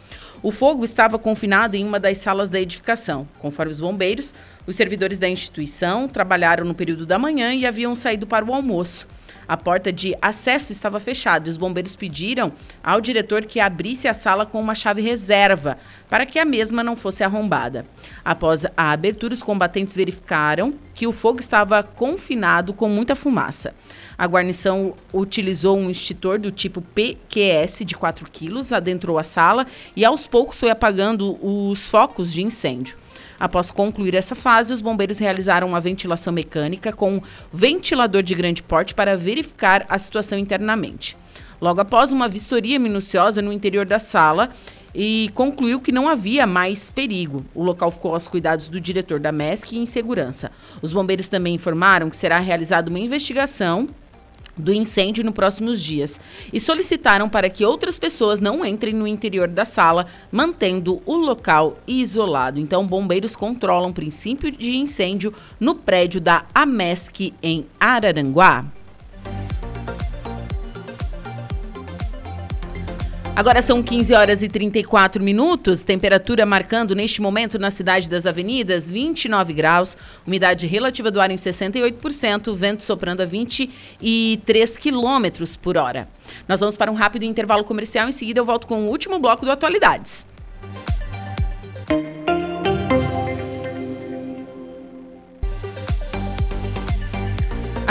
O 0.42 0.50
fogo 0.50 0.84
estava 0.84 1.20
confinado 1.20 1.76
em 1.76 1.84
uma 1.84 2.00
das 2.00 2.18
salas 2.18 2.50
da 2.50 2.60
edificação. 2.60 3.28
Conforme 3.38 3.70
os 3.70 3.80
bombeiros, 3.80 4.34
os 4.66 4.74
servidores 4.74 5.16
da 5.16 5.28
instituição 5.28 6.08
trabalharam 6.08 6.64
no 6.64 6.74
período 6.74 7.06
da 7.06 7.16
manhã 7.16 7.54
e 7.54 7.64
haviam 7.64 7.94
saído 7.94 8.26
para 8.26 8.44
o 8.44 8.52
almoço. 8.52 9.06
A 9.46 9.56
porta 9.56 9.92
de 9.92 10.16
acesso 10.22 10.72
estava 10.72 11.00
fechada 11.00 11.48
e 11.48 11.50
os 11.50 11.56
bombeiros 11.56 11.96
pediram 11.96 12.52
ao 12.82 13.00
diretor 13.00 13.44
que 13.44 13.60
abrisse 13.60 14.06
a 14.08 14.14
sala 14.14 14.46
com 14.46 14.60
uma 14.60 14.74
chave 14.74 15.02
reserva 15.02 15.78
para 16.08 16.24
que 16.24 16.38
a 16.38 16.44
mesma 16.44 16.82
não 16.82 16.96
fosse 16.96 17.24
arrombada. 17.24 17.86
Após 18.24 18.64
a 18.76 18.92
abertura, 18.92 19.34
os 19.34 19.42
combatentes 19.42 19.96
verificaram 19.96 20.74
que 20.94 21.06
o 21.06 21.12
fogo 21.12 21.40
estava 21.40 21.82
confinado 21.82 22.72
com 22.72 22.88
muita 22.88 23.16
fumaça. 23.16 23.74
A 24.16 24.26
guarnição 24.26 24.94
utilizou 25.12 25.76
um 25.76 25.90
extintor 25.90 26.38
do 26.38 26.52
tipo 26.52 26.80
PQS 26.80 27.82
de 27.84 27.96
4 27.96 28.30
quilos, 28.30 28.72
adentrou 28.72 29.18
a 29.18 29.24
sala 29.24 29.66
e 29.96 30.04
aos 30.04 30.26
poucos 30.26 30.60
foi 30.60 30.70
apagando 30.70 31.38
os 31.44 31.88
focos 31.88 32.32
de 32.32 32.42
incêndio. 32.42 32.96
Após 33.42 33.72
concluir 33.72 34.14
essa 34.14 34.36
fase, 34.36 34.72
os 34.72 34.80
bombeiros 34.80 35.18
realizaram 35.18 35.66
uma 35.66 35.80
ventilação 35.80 36.32
mecânica 36.32 36.92
com 36.92 37.14
um 37.14 37.20
ventilador 37.52 38.22
de 38.22 38.36
grande 38.36 38.62
porte 38.62 38.94
para 38.94 39.16
verificar 39.16 39.84
a 39.88 39.98
situação 39.98 40.38
internamente. 40.38 41.16
Logo 41.60 41.80
após 41.80 42.12
uma 42.12 42.28
vistoria 42.28 42.78
minuciosa 42.78 43.42
no 43.42 43.52
interior 43.52 43.84
da 43.84 43.98
sala, 43.98 44.50
e 44.94 45.28
concluiu 45.34 45.80
que 45.80 45.90
não 45.90 46.08
havia 46.08 46.46
mais 46.46 46.88
perigo. 46.88 47.44
O 47.52 47.64
local 47.64 47.90
ficou 47.90 48.14
aos 48.14 48.28
cuidados 48.28 48.68
do 48.68 48.80
diretor 48.80 49.18
da 49.18 49.32
MESC 49.32 49.72
e 49.72 49.78
em 49.78 49.86
segurança. 49.86 50.52
Os 50.80 50.92
bombeiros 50.92 51.28
também 51.28 51.54
informaram 51.54 52.10
que 52.10 52.16
será 52.16 52.38
realizada 52.38 52.90
uma 52.90 53.00
investigação 53.00 53.88
do 54.56 54.72
incêndio 54.72 55.24
nos 55.24 55.34
próximos 55.34 55.82
dias 55.82 56.20
e 56.52 56.60
solicitaram 56.60 57.28
para 57.28 57.48
que 57.48 57.64
outras 57.64 57.98
pessoas 57.98 58.40
não 58.40 58.64
entrem 58.64 58.92
no 58.92 59.06
interior 59.06 59.48
da 59.48 59.64
sala, 59.64 60.06
mantendo 60.30 61.02
o 61.06 61.16
local 61.16 61.78
isolado. 61.86 62.60
Então, 62.60 62.86
bombeiros 62.86 63.34
controlam 63.34 63.90
o 63.90 63.94
princípio 63.94 64.50
de 64.50 64.76
incêndio 64.76 65.32
no 65.58 65.74
prédio 65.74 66.20
da 66.20 66.44
AMESC 66.54 67.32
em 67.42 67.66
Araranguá. 67.80 68.66
Agora 73.34 73.62
são 73.62 73.82
15 73.82 74.12
horas 74.14 74.42
e 74.42 74.48
34 74.48 75.22
minutos, 75.22 75.82
temperatura 75.82 76.44
marcando 76.44 76.94
neste 76.94 77.22
momento 77.22 77.58
na 77.58 77.70
cidade 77.70 78.08
das 78.08 78.26
avenidas 78.26 78.90
29 78.90 79.54
graus, 79.54 79.96
umidade 80.26 80.66
relativa 80.66 81.10
do 81.10 81.18
ar 81.18 81.30
em 81.30 81.36
68%, 81.36 82.54
vento 82.54 82.84
soprando 82.84 83.22
a 83.22 83.24
23 83.24 84.76
quilômetros 84.76 85.56
por 85.56 85.78
hora. 85.78 86.06
Nós 86.46 86.60
vamos 86.60 86.76
para 86.76 86.90
um 86.90 86.94
rápido 86.94 87.24
intervalo 87.24 87.64
comercial, 87.64 88.06
em 88.06 88.12
seguida 88.12 88.38
eu 88.38 88.44
volto 88.44 88.66
com 88.66 88.84
o 88.84 88.90
último 88.90 89.18
bloco 89.18 89.46
do 89.46 89.50
Atualidades. 89.50 90.26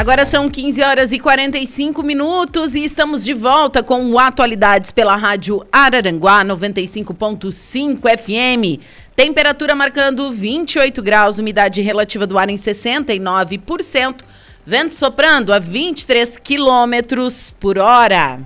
Agora 0.01 0.25
são 0.25 0.49
15 0.49 0.81
horas 0.81 1.11
e 1.11 1.19
45 1.19 2.01
minutos 2.01 2.73
e 2.73 2.83
estamos 2.83 3.23
de 3.23 3.35
volta 3.35 3.83
com 3.83 4.17
Atualidades 4.17 4.91
pela 4.91 5.15
Rádio 5.15 5.63
Araranguá 5.71 6.43
95.5 6.43 7.99
FM. 8.17 8.81
Temperatura 9.15 9.75
marcando 9.75 10.31
28 10.31 11.03
graus, 11.03 11.37
umidade 11.37 11.81
relativa 11.81 12.25
do 12.25 12.39
ar 12.39 12.49
em 12.49 12.55
69%, 12.55 14.21
vento 14.65 14.95
soprando 14.95 15.53
a 15.53 15.59
23 15.59 16.39
quilômetros 16.39 17.53
por 17.59 17.77
hora. 17.77 18.39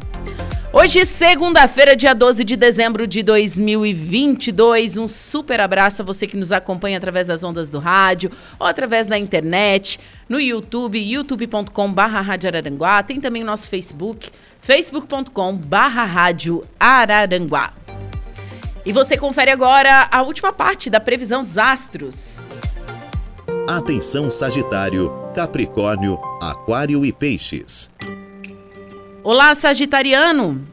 Hoje, 0.77 1.05
segunda-feira, 1.05 1.95
dia 1.95 2.13
12 2.13 2.43
de 2.43 2.57
dezembro 2.57 3.07
de 3.07 3.23
2022. 3.23 4.97
Um 4.97 5.07
super 5.07 5.61
abraço 5.61 6.01
a 6.01 6.05
você 6.05 6.27
que 6.27 6.35
nos 6.35 6.51
acompanha 6.51 6.97
através 6.97 7.27
das 7.27 7.45
ondas 7.45 7.71
do 7.71 7.79
rádio 7.79 8.29
ou 8.59 8.67
através 8.67 9.07
da 9.07 9.17
internet, 9.17 9.97
no 10.27 10.37
YouTube, 10.37 10.99
youtube.com/barra. 10.99 13.03
Tem 13.03 13.21
também 13.21 13.41
o 13.41 13.45
nosso 13.45 13.69
Facebook, 13.69 14.29
facebook.com/barra. 14.59 16.31
E 18.85 18.91
você 18.91 19.17
confere 19.17 19.51
agora 19.51 20.09
a 20.11 20.21
última 20.23 20.51
parte 20.51 20.89
da 20.89 20.99
previsão 20.99 21.41
dos 21.41 21.57
astros. 21.57 22.41
Atenção, 23.65 24.29
Sagitário, 24.29 25.09
Capricórnio, 25.33 26.19
Aquário 26.41 27.05
e 27.05 27.13
Peixes. 27.13 27.89
Olá, 29.27 29.55
Sagitariano! 29.55 30.67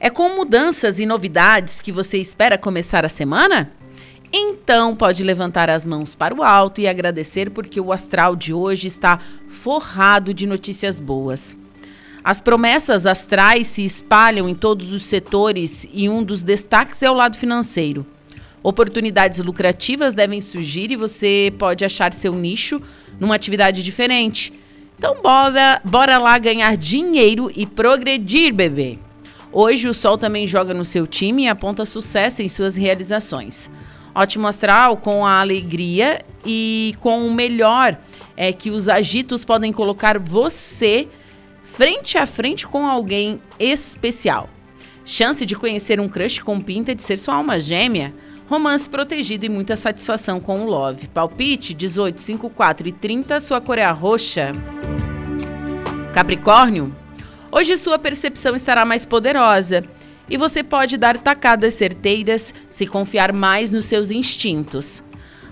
É 0.00 0.08
com 0.08 0.34
mudanças 0.34 0.98
e 0.98 1.04
novidades 1.04 1.82
que 1.82 1.92
você 1.92 2.16
espera 2.16 2.56
começar 2.56 3.04
a 3.04 3.10
semana? 3.10 3.72
Então 4.32 4.96
pode 4.96 5.22
levantar 5.22 5.68
as 5.68 5.84
mãos 5.84 6.14
para 6.14 6.34
o 6.34 6.42
alto 6.42 6.80
e 6.80 6.88
agradecer 6.88 7.50
porque 7.50 7.78
o 7.78 7.92
astral 7.92 8.34
de 8.34 8.54
hoje 8.54 8.88
está 8.88 9.20
forrado 9.50 10.32
de 10.32 10.46
notícias 10.46 10.98
boas. 10.98 11.54
As 12.24 12.40
promessas 12.40 13.04
astrais 13.04 13.66
se 13.66 13.84
espalham 13.84 14.48
em 14.48 14.54
todos 14.54 14.94
os 14.94 15.02
setores 15.02 15.86
e 15.92 16.08
um 16.08 16.24
dos 16.24 16.42
destaques 16.42 17.02
é 17.02 17.10
o 17.10 17.14
lado 17.14 17.36
financeiro. 17.36 18.06
Oportunidades 18.62 19.40
lucrativas 19.40 20.14
devem 20.14 20.40
surgir 20.40 20.90
e 20.90 20.96
você 20.96 21.52
pode 21.58 21.84
achar 21.84 22.14
seu 22.14 22.32
nicho 22.32 22.80
numa 23.20 23.34
atividade 23.34 23.84
diferente. 23.84 24.54
Então 25.00 25.16
bora, 25.22 25.80
bora 25.82 26.18
lá 26.18 26.36
ganhar 26.36 26.76
dinheiro 26.76 27.50
e 27.56 27.64
progredir, 27.64 28.52
bebê. 28.52 28.98
Hoje 29.50 29.88
o 29.88 29.94
sol 29.94 30.18
também 30.18 30.46
joga 30.46 30.74
no 30.74 30.84
seu 30.84 31.06
time 31.06 31.44
e 31.44 31.48
aponta 31.48 31.86
sucesso 31.86 32.42
em 32.42 32.50
suas 32.50 32.76
realizações. 32.76 33.70
Ótimo 34.14 34.46
astral 34.46 34.98
com 34.98 35.24
a 35.24 35.40
alegria 35.40 36.22
e 36.44 36.94
com 37.00 37.26
o 37.26 37.32
melhor 37.32 37.96
é 38.36 38.52
que 38.52 38.70
os 38.70 38.90
agitos 38.90 39.42
podem 39.42 39.72
colocar 39.72 40.18
você 40.18 41.08
frente 41.64 42.18
a 42.18 42.26
frente 42.26 42.66
com 42.66 42.86
alguém 42.86 43.40
especial. 43.58 44.50
Chance 45.02 45.46
de 45.46 45.56
conhecer 45.56 45.98
um 45.98 46.10
crush 46.10 46.40
com 46.40 46.60
pinta 46.60 46.94
de 46.94 47.02
ser 47.02 47.16
sua 47.16 47.36
alma 47.36 47.58
gêmea. 47.58 48.12
Romance 48.50 48.88
protegido 48.88 49.46
e 49.46 49.48
muita 49.48 49.76
satisfação 49.76 50.40
com 50.40 50.62
o 50.62 50.66
Love. 50.66 51.06
Palpite 51.06 51.72
18, 51.72 52.20
54 52.20 52.88
e 52.88 52.90
30, 52.90 53.38
sua 53.38 53.60
cor 53.60 53.78
é 53.78 53.84
a 53.84 53.92
roxa. 53.92 54.50
Capricórnio, 56.12 56.92
hoje 57.52 57.78
sua 57.78 57.96
percepção 57.96 58.56
estará 58.56 58.84
mais 58.84 59.06
poderosa 59.06 59.84
e 60.28 60.36
você 60.36 60.64
pode 60.64 60.96
dar 60.96 61.16
tacadas 61.16 61.74
certeiras 61.74 62.52
se 62.68 62.88
confiar 62.88 63.32
mais 63.32 63.70
nos 63.70 63.84
seus 63.84 64.10
instintos. 64.10 65.00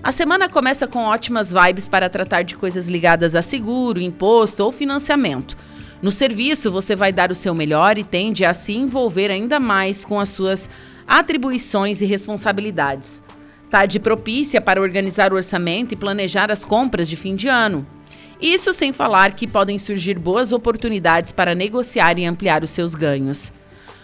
A 0.02 0.10
semana 0.10 0.48
começa 0.48 0.88
com 0.88 1.04
ótimas 1.04 1.52
vibes 1.52 1.86
para 1.86 2.10
tratar 2.10 2.42
de 2.42 2.56
coisas 2.56 2.88
ligadas 2.88 3.36
a 3.36 3.42
seguro, 3.42 4.00
imposto 4.00 4.64
ou 4.64 4.72
financiamento. 4.72 5.56
No 6.02 6.10
serviço, 6.10 6.68
você 6.68 6.96
vai 6.96 7.12
dar 7.12 7.30
o 7.30 7.34
seu 7.34 7.54
melhor 7.54 7.96
e 7.96 8.02
tende 8.02 8.44
a 8.44 8.52
se 8.52 8.72
envolver 8.72 9.30
ainda 9.30 9.60
mais 9.60 10.04
com 10.04 10.18
as 10.18 10.30
suas 10.30 10.68
atribuições 11.08 12.00
e 12.02 12.04
responsabilidades. 12.04 13.22
Tá 13.70 13.86
de 13.86 13.98
propícia 13.98 14.60
para 14.60 14.80
organizar 14.80 15.32
o 15.32 15.36
orçamento 15.36 15.92
e 15.92 15.96
planejar 15.96 16.50
as 16.50 16.64
compras 16.64 17.08
de 17.08 17.16
fim 17.16 17.34
de 17.34 17.48
ano. 17.48 17.86
Isso 18.40 18.72
sem 18.72 18.92
falar 18.92 19.32
que 19.32 19.48
podem 19.48 19.78
surgir 19.78 20.18
boas 20.18 20.52
oportunidades 20.52 21.32
para 21.32 21.54
negociar 21.54 22.18
e 22.18 22.24
ampliar 22.24 22.62
os 22.62 22.70
seus 22.70 22.94
ganhos. 22.94 23.52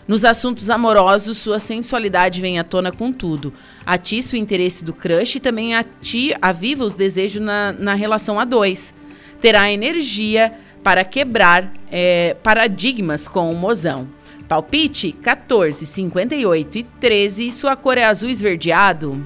Nos 0.07 0.25
assuntos 0.25 0.69
amorosos, 0.69 1.39
sua 1.39 1.59
sensualidade 1.59 2.41
vem 2.41 2.59
à 2.59 2.65
tona 2.65 2.93
com 2.93 3.11
tudo. 3.11 3.55
Atiça 3.87 4.37
o 4.37 4.39
interesse 4.39 4.85
do 4.85 4.93
crush 4.93 5.37
e 5.37 5.41
também 5.41 5.75
ati, 5.75 6.35
aviva 6.43 6.85
os 6.85 6.95
desejos 6.95 7.41
na, 7.41 7.73
na 7.73 7.95
relação 7.95 8.39
a 8.39 8.45
dois. 8.45 8.93
Terá 9.41 9.71
energia 9.73 10.53
para 10.83 11.05
quebrar 11.05 11.73
é, 11.91 12.37
paradigmas 12.43 13.27
com 13.27 13.51
o 13.51 13.55
mozão. 13.55 14.07
Palpite 14.49 15.13
14, 15.13 15.87
58 15.87 16.79
e 16.79 16.83
13. 16.83 17.51
Sua 17.51 17.75
cor 17.77 17.97
é 17.97 18.05
azul 18.05 18.29
esverdeado. 18.29 19.21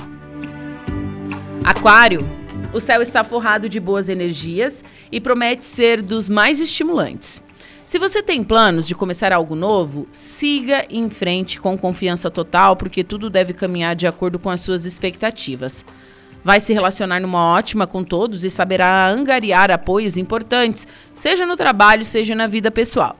Aquário. 1.64 2.20
O 2.72 2.80
céu 2.80 3.00
está 3.00 3.24
forrado 3.24 3.68
de 3.68 3.80
boas 3.80 4.08
energias 4.08 4.84
e 5.10 5.20
promete 5.20 5.64
ser 5.64 6.02
dos 6.02 6.28
mais 6.28 6.60
estimulantes. 6.60 7.42
Se 7.84 7.98
você 7.98 8.22
tem 8.22 8.44
planos 8.44 8.86
de 8.86 8.94
começar 8.94 9.32
algo 9.32 9.54
novo, 9.54 10.06
siga 10.12 10.84
em 10.90 11.08
frente 11.08 11.58
com 11.58 11.78
confiança 11.78 12.30
total, 12.30 12.76
porque 12.76 13.02
tudo 13.02 13.30
deve 13.30 13.54
caminhar 13.54 13.96
de 13.96 14.06
acordo 14.06 14.38
com 14.38 14.50
as 14.50 14.60
suas 14.60 14.84
expectativas. 14.84 15.86
Vai 16.44 16.60
se 16.60 16.74
relacionar 16.74 17.20
numa 17.20 17.54
ótima 17.54 17.86
com 17.86 18.04
todos 18.04 18.44
e 18.44 18.50
saberá 18.50 19.08
angariar 19.08 19.70
apoios 19.70 20.18
importantes, 20.18 20.86
seja 21.14 21.46
no 21.46 21.56
trabalho, 21.56 22.04
seja 22.04 22.34
na 22.34 22.46
vida 22.46 22.70
pessoal. 22.70 23.16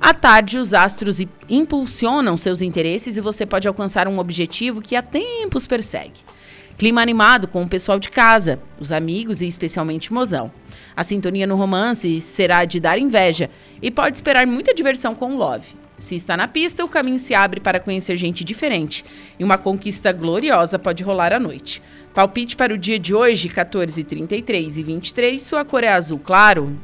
À 0.00 0.12
tarde, 0.12 0.58
os 0.58 0.74
astros 0.74 1.18
impulsionam 1.48 2.36
seus 2.36 2.60
interesses 2.60 3.16
e 3.16 3.20
você 3.20 3.46
pode 3.46 3.66
alcançar 3.66 4.08
um 4.08 4.18
objetivo 4.18 4.82
que 4.82 4.94
há 4.96 5.02
tempos 5.02 5.66
persegue. 5.66 6.20
Clima 6.78 7.00
animado 7.00 7.48
com 7.48 7.62
o 7.62 7.68
pessoal 7.68 7.98
de 7.98 8.10
casa, 8.10 8.60
os 8.78 8.92
amigos 8.92 9.40
e 9.40 9.46
especialmente 9.46 10.12
mozão. 10.12 10.52
A 10.94 11.02
sintonia 11.02 11.46
no 11.46 11.56
romance 11.56 12.20
será 12.20 12.66
de 12.66 12.78
dar 12.78 12.98
inveja 12.98 13.48
e 13.80 13.90
pode 13.90 14.18
esperar 14.18 14.46
muita 14.46 14.74
diversão 14.74 15.14
com 15.14 15.32
o 15.32 15.36
Love. 15.36 15.74
Se 15.98 16.14
está 16.14 16.36
na 16.36 16.46
pista, 16.46 16.84
o 16.84 16.88
caminho 16.88 17.18
se 17.18 17.34
abre 17.34 17.60
para 17.60 17.80
conhecer 17.80 18.18
gente 18.18 18.44
diferente 18.44 19.02
e 19.38 19.44
uma 19.44 19.56
conquista 19.56 20.12
gloriosa 20.12 20.78
pode 20.78 21.02
rolar 21.02 21.32
à 21.32 21.40
noite. 21.40 21.82
Palpite 22.12 22.56
para 22.56 22.74
o 22.74 22.78
dia 22.78 22.98
de 22.98 23.14
hoje, 23.14 23.48
14, 23.48 24.04
33 24.04 24.76
e 24.76 24.82
23, 24.82 25.42
sua 25.42 25.64
cor 25.64 25.82
é 25.82 25.88
azul 25.88 26.18
claro. 26.18 26.78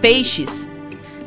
Peixes. 0.00 0.68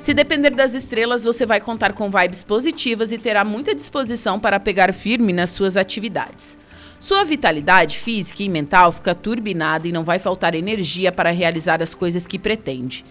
Se 0.05 0.13
depender 0.13 0.51
das 0.51 0.75
estrelas, 0.75 1.23
você 1.23 1.47
vai 1.47 1.59
contar 1.59 1.91
com 1.91 2.11
vibes 2.11 2.43
positivas 2.43 3.11
e 3.11 3.17
terá 3.17 3.43
muita 3.43 3.73
disposição 3.73 4.39
para 4.39 4.59
pegar 4.59 4.93
firme 4.93 5.33
nas 5.33 5.49
suas 5.49 5.75
atividades. 5.75 6.59
Sua 6.99 7.23
vitalidade 7.23 7.97
física 7.97 8.43
e 8.43 8.47
mental 8.47 8.91
fica 8.91 9.15
turbinada 9.15 9.87
e 9.87 9.91
não 9.91 10.03
vai 10.03 10.19
faltar 10.19 10.53
energia 10.53 11.11
para 11.11 11.31
realizar 11.31 11.81
as 11.81 11.95
coisas 11.95 12.27
que 12.27 12.37
pretende. 12.37 13.03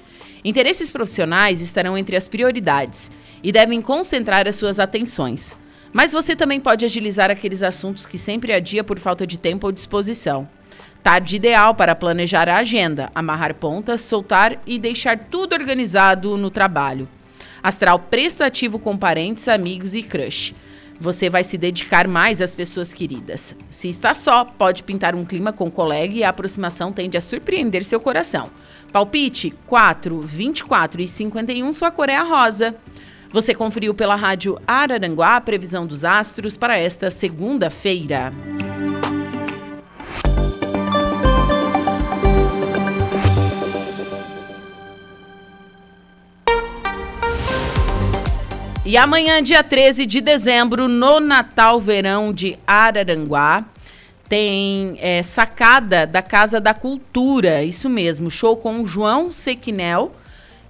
Interesses 0.44 0.88
profissionais 0.92 1.60
estarão 1.60 1.98
entre 1.98 2.14
as 2.14 2.28
prioridades 2.28 3.10
e 3.42 3.50
devem 3.50 3.82
concentrar 3.82 4.46
as 4.46 4.54
suas 4.54 4.78
atenções. 4.78 5.56
Mas 5.92 6.12
você 6.12 6.36
também 6.36 6.60
pode 6.60 6.84
agilizar 6.84 7.28
aqueles 7.28 7.64
assuntos 7.64 8.06
que 8.06 8.18
sempre 8.18 8.52
adia 8.52 8.84
por 8.84 9.00
falta 9.00 9.26
de 9.26 9.36
tempo 9.36 9.66
ou 9.66 9.72
disposição. 9.72 10.48
Tarde 11.04 11.36
ideal 11.36 11.72
para 11.72 11.94
planejar 11.94 12.48
a 12.48 12.56
agenda, 12.56 13.12
amarrar 13.14 13.54
pontas, 13.54 14.00
soltar 14.00 14.60
e 14.66 14.76
deixar 14.78 15.16
tudo 15.18 15.52
organizado 15.52 16.36
no 16.36 16.50
trabalho. 16.50 17.08
Astral 17.62 18.00
prestativo 18.00 18.80
com 18.80 18.96
parentes, 18.96 19.46
amigos 19.46 19.94
e 19.94 20.02
crush 20.02 20.52
você 21.00 21.28
vai 21.28 21.42
se 21.44 21.58
dedicar 21.58 22.06
mais 22.06 22.40
às 22.40 22.54
pessoas 22.54 22.92
queridas. 22.92 23.54
Se 23.70 23.88
está 23.88 24.14
só, 24.14 24.44
pode 24.44 24.82
pintar 24.82 25.14
um 25.14 25.24
clima 25.24 25.52
com 25.52 25.70
colega 25.70 26.14
e 26.14 26.24
a 26.24 26.28
aproximação 26.28 26.92
tende 26.92 27.16
a 27.16 27.20
surpreender 27.20 27.84
seu 27.84 28.00
coração. 28.00 28.50
Palpite 28.92 29.52
4, 29.66 30.20
24 30.20 31.02
e 31.02 31.08
51, 31.08 31.72
sua 31.72 31.90
cor 31.90 32.08
é 32.08 32.16
a 32.16 32.22
rosa. 32.22 32.74
Você 33.30 33.54
conferiu 33.54 33.92
pela 33.92 34.14
rádio 34.14 34.58
Araranguá 34.66 35.36
a 35.36 35.40
previsão 35.40 35.86
dos 35.86 36.04
astros 36.04 36.56
para 36.56 36.78
esta 36.78 37.10
segunda-feira. 37.10 38.32
E 48.86 48.98
amanhã, 48.98 49.42
dia 49.42 49.64
13 49.64 50.04
de 50.04 50.20
dezembro, 50.20 50.88
no 50.88 51.18
Natal 51.18 51.80
Verão 51.80 52.34
de 52.34 52.58
Araranguá, 52.66 53.64
tem 54.28 54.98
é, 55.00 55.22
sacada 55.22 56.06
da 56.06 56.20
Casa 56.20 56.60
da 56.60 56.74
Cultura, 56.74 57.62
isso 57.62 57.88
mesmo, 57.88 58.30
show 58.30 58.58
com 58.58 58.82
o 58.82 58.86
João 58.86 59.32
Sequinel, 59.32 60.12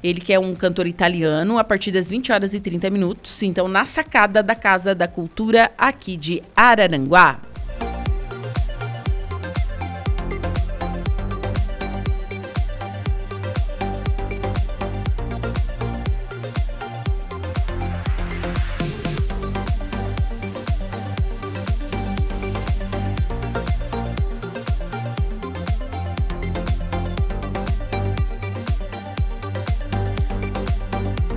ele 0.01 0.21
que 0.21 0.33
é 0.33 0.39
um 0.39 0.55
cantor 0.55 0.87
italiano, 0.87 1.59
a 1.59 1.65
partir 1.65 1.91
das 1.91 2.09
20 2.09 2.31
horas 2.31 2.55
e 2.55 2.61
30 2.61 2.89
minutos. 2.89 3.43
Então, 3.43 3.67
na 3.67 3.85
sacada 3.85 4.45
da 4.45 4.55
Casa 4.55 4.95
da 4.95 5.09
Cultura 5.09 5.73
aqui 5.77 6.17
de 6.17 6.41
Araranguá. 6.55 7.41